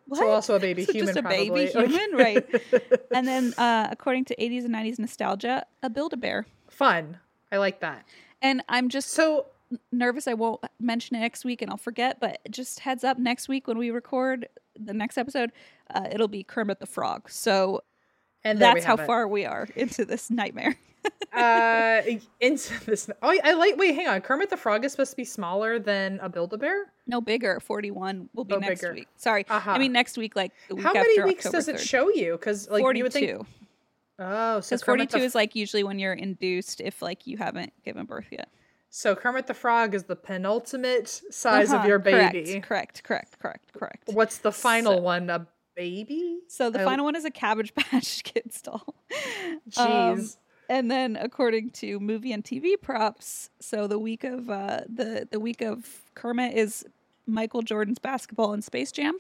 [0.08, 0.20] what?
[0.20, 1.50] so also a baby So human just a probably.
[1.50, 2.46] baby human, right?
[3.16, 6.46] and then, uh, according to 80s and 90s nostalgia, a Build a Bear.
[6.70, 7.18] Fun.
[7.52, 8.06] I like that.
[8.42, 9.48] And I'm just So
[9.92, 13.48] nervous I won't mention it next week and I'll forget, but just heads up next
[13.50, 14.48] week when we record
[14.80, 15.52] the next episode,
[15.94, 17.30] uh, it'll be Kermit the Frog.
[17.32, 17.82] So
[18.44, 19.06] and that's how it.
[19.06, 20.76] far we are into this nightmare.
[21.34, 22.02] uh
[22.40, 25.26] into this oh I like wait hang on Kermit the Frog is supposed to be
[25.26, 26.86] smaller than a Build-A-Bear?
[27.08, 27.60] no bigger.
[27.60, 28.94] 41 will be Oh, next bigger.
[28.94, 29.08] week.
[29.18, 29.46] Sorry.
[29.50, 29.72] Uh-huh.
[29.72, 31.80] I mean, next week, like the week How many weeks October does it 3rd.
[31.90, 32.34] show you?
[32.34, 32.98] Because like 42.
[32.98, 33.48] you would think
[34.20, 37.36] Oh, so Because Kermit 42 the is like usually when you're induced if like you
[37.38, 38.48] haven't given birth yet.
[38.90, 42.62] So Kermit the Frog is the penultimate size of Uh-huh, your baby.
[42.62, 44.04] Correct, correct, correct, correct, correct.
[44.14, 45.30] What's the final So- one?
[45.30, 46.40] A baby?
[46.48, 48.96] So the I- final one is a Cabbage Patch Kids doll.
[49.78, 50.38] Um, Jeez.
[50.70, 55.40] and then according to movie and TV props, so the week of uh, the the
[55.40, 56.86] week of Kermit is
[57.26, 59.18] Michael Jordan's basketball and Space Jam,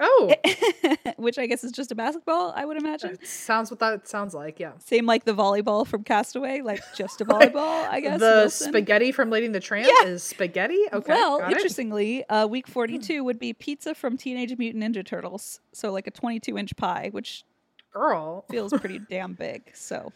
[0.00, 0.34] oh,
[1.16, 3.18] which I guess is just a basketball, I would imagine.
[3.24, 4.58] sounds what that sounds like.
[4.60, 4.72] Yeah.
[4.78, 8.20] Same like the volleyball from Castaway, like just a volleyball, I guess.
[8.20, 8.68] the Wilson.
[8.68, 10.08] spaghetti from Lady the Tramp Yeah.
[10.08, 10.80] is spaghetti.
[10.92, 11.12] Okay.
[11.12, 11.56] well, got it.
[11.56, 15.60] interestingly, uh, week 42 would be pizza from Teenage Mutant Ninja Turtles.
[15.72, 17.44] So, like a 22 inch pie, which
[17.92, 18.44] Girl.
[18.50, 19.62] feels pretty damn big.
[19.74, 20.12] So,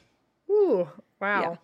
[0.50, 0.88] Ooh.
[1.20, 1.58] Wow.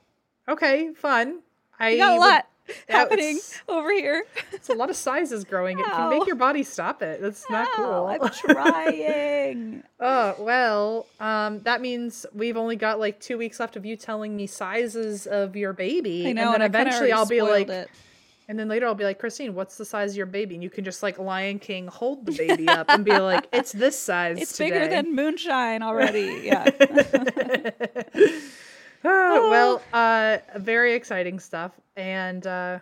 [0.48, 0.92] Okay.
[0.94, 1.40] Fun.
[1.78, 2.57] I we got a would- lot Yeah,
[2.88, 3.38] happening
[3.68, 4.24] over here.
[4.52, 5.78] It's a lot of sizes growing.
[5.78, 7.20] It can make your body stop it.
[7.20, 8.06] That's not cool.
[8.06, 9.82] I'm trying.
[10.00, 14.36] Oh, well, um, that means we've only got like two weeks left of you telling
[14.36, 16.28] me sizes of your baby.
[16.28, 17.90] I know, and then and eventually I'll be like, it.
[18.48, 20.54] and then later I'll be like, Christine, what's the size of your baby?
[20.54, 23.72] And you can just like Lion King hold the baby up and be like, it's
[23.72, 24.38] this size.
[24.40, 26.42] It's bigger than moonshine already.
[26.44, 26.70] Yeah.
[29.04, 31.72] Oh, well, uh, very exciting stuff.
[31.96, 32.78] And uh,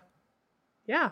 [0.87, 1.11] yeah,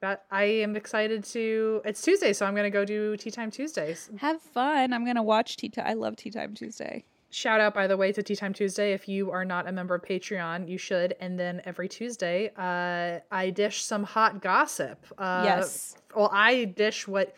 [0.00, 1.82] But I am excited to.
[1.84, 4.10] It's Tuesday, so I'm gonna go do Tea Time Tuesdays.
[4.18, 4.92] Have fun.
[4.92, 5.86] I'm gonna watch Tea Time.
[5.86, 7.04] I love Tea Time Tuesday.
[7.30, 8.92] Shout out, by the way, to Tea Time Tuesday.
[8.92, 11.16] If you are not a member of Patreon, you should.
[11.20, 15.04] And then every Tuesday, uh, I dish some hot gossip.
[15.18, 15.96] Uh, Yes.
[16.14, 17.34] Well, I dish what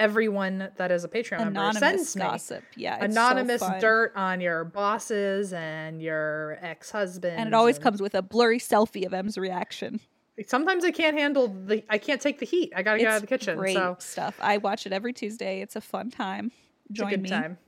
[0.00, 2.22] everyone that is a Patreon member Anonymous sends me.
[2.22, 2.64] gossip.
[2.74, 3.04] Yeah.
[3.04, 3.80] it's so Anonymous fun.
[3.80, 7.36] dirt on your bosses and your ex-husband.
[7.38, 10.00] And it always comes with a blurry selfie of M's reaction.
[10.46, 11.84] Sometimes I can't handle the.
[11.90, 12.72] I can't take the heat.
[12.74, 13.58] I gotta get out of the kitchen.
[13.58, 14.36] Great So stuff.
[14.40, 15.60] I watch it every Tuesday.
[15.60, 16.50] It's a fun time.
[16.88, 17.28] it's a Join good me.
[17.28, 17.58] time.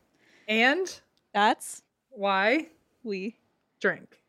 [0.48, 1.00] And
[1.34, 2.68] That's why
[3.04, 3.36] we.
[3.80, 4.21] drink?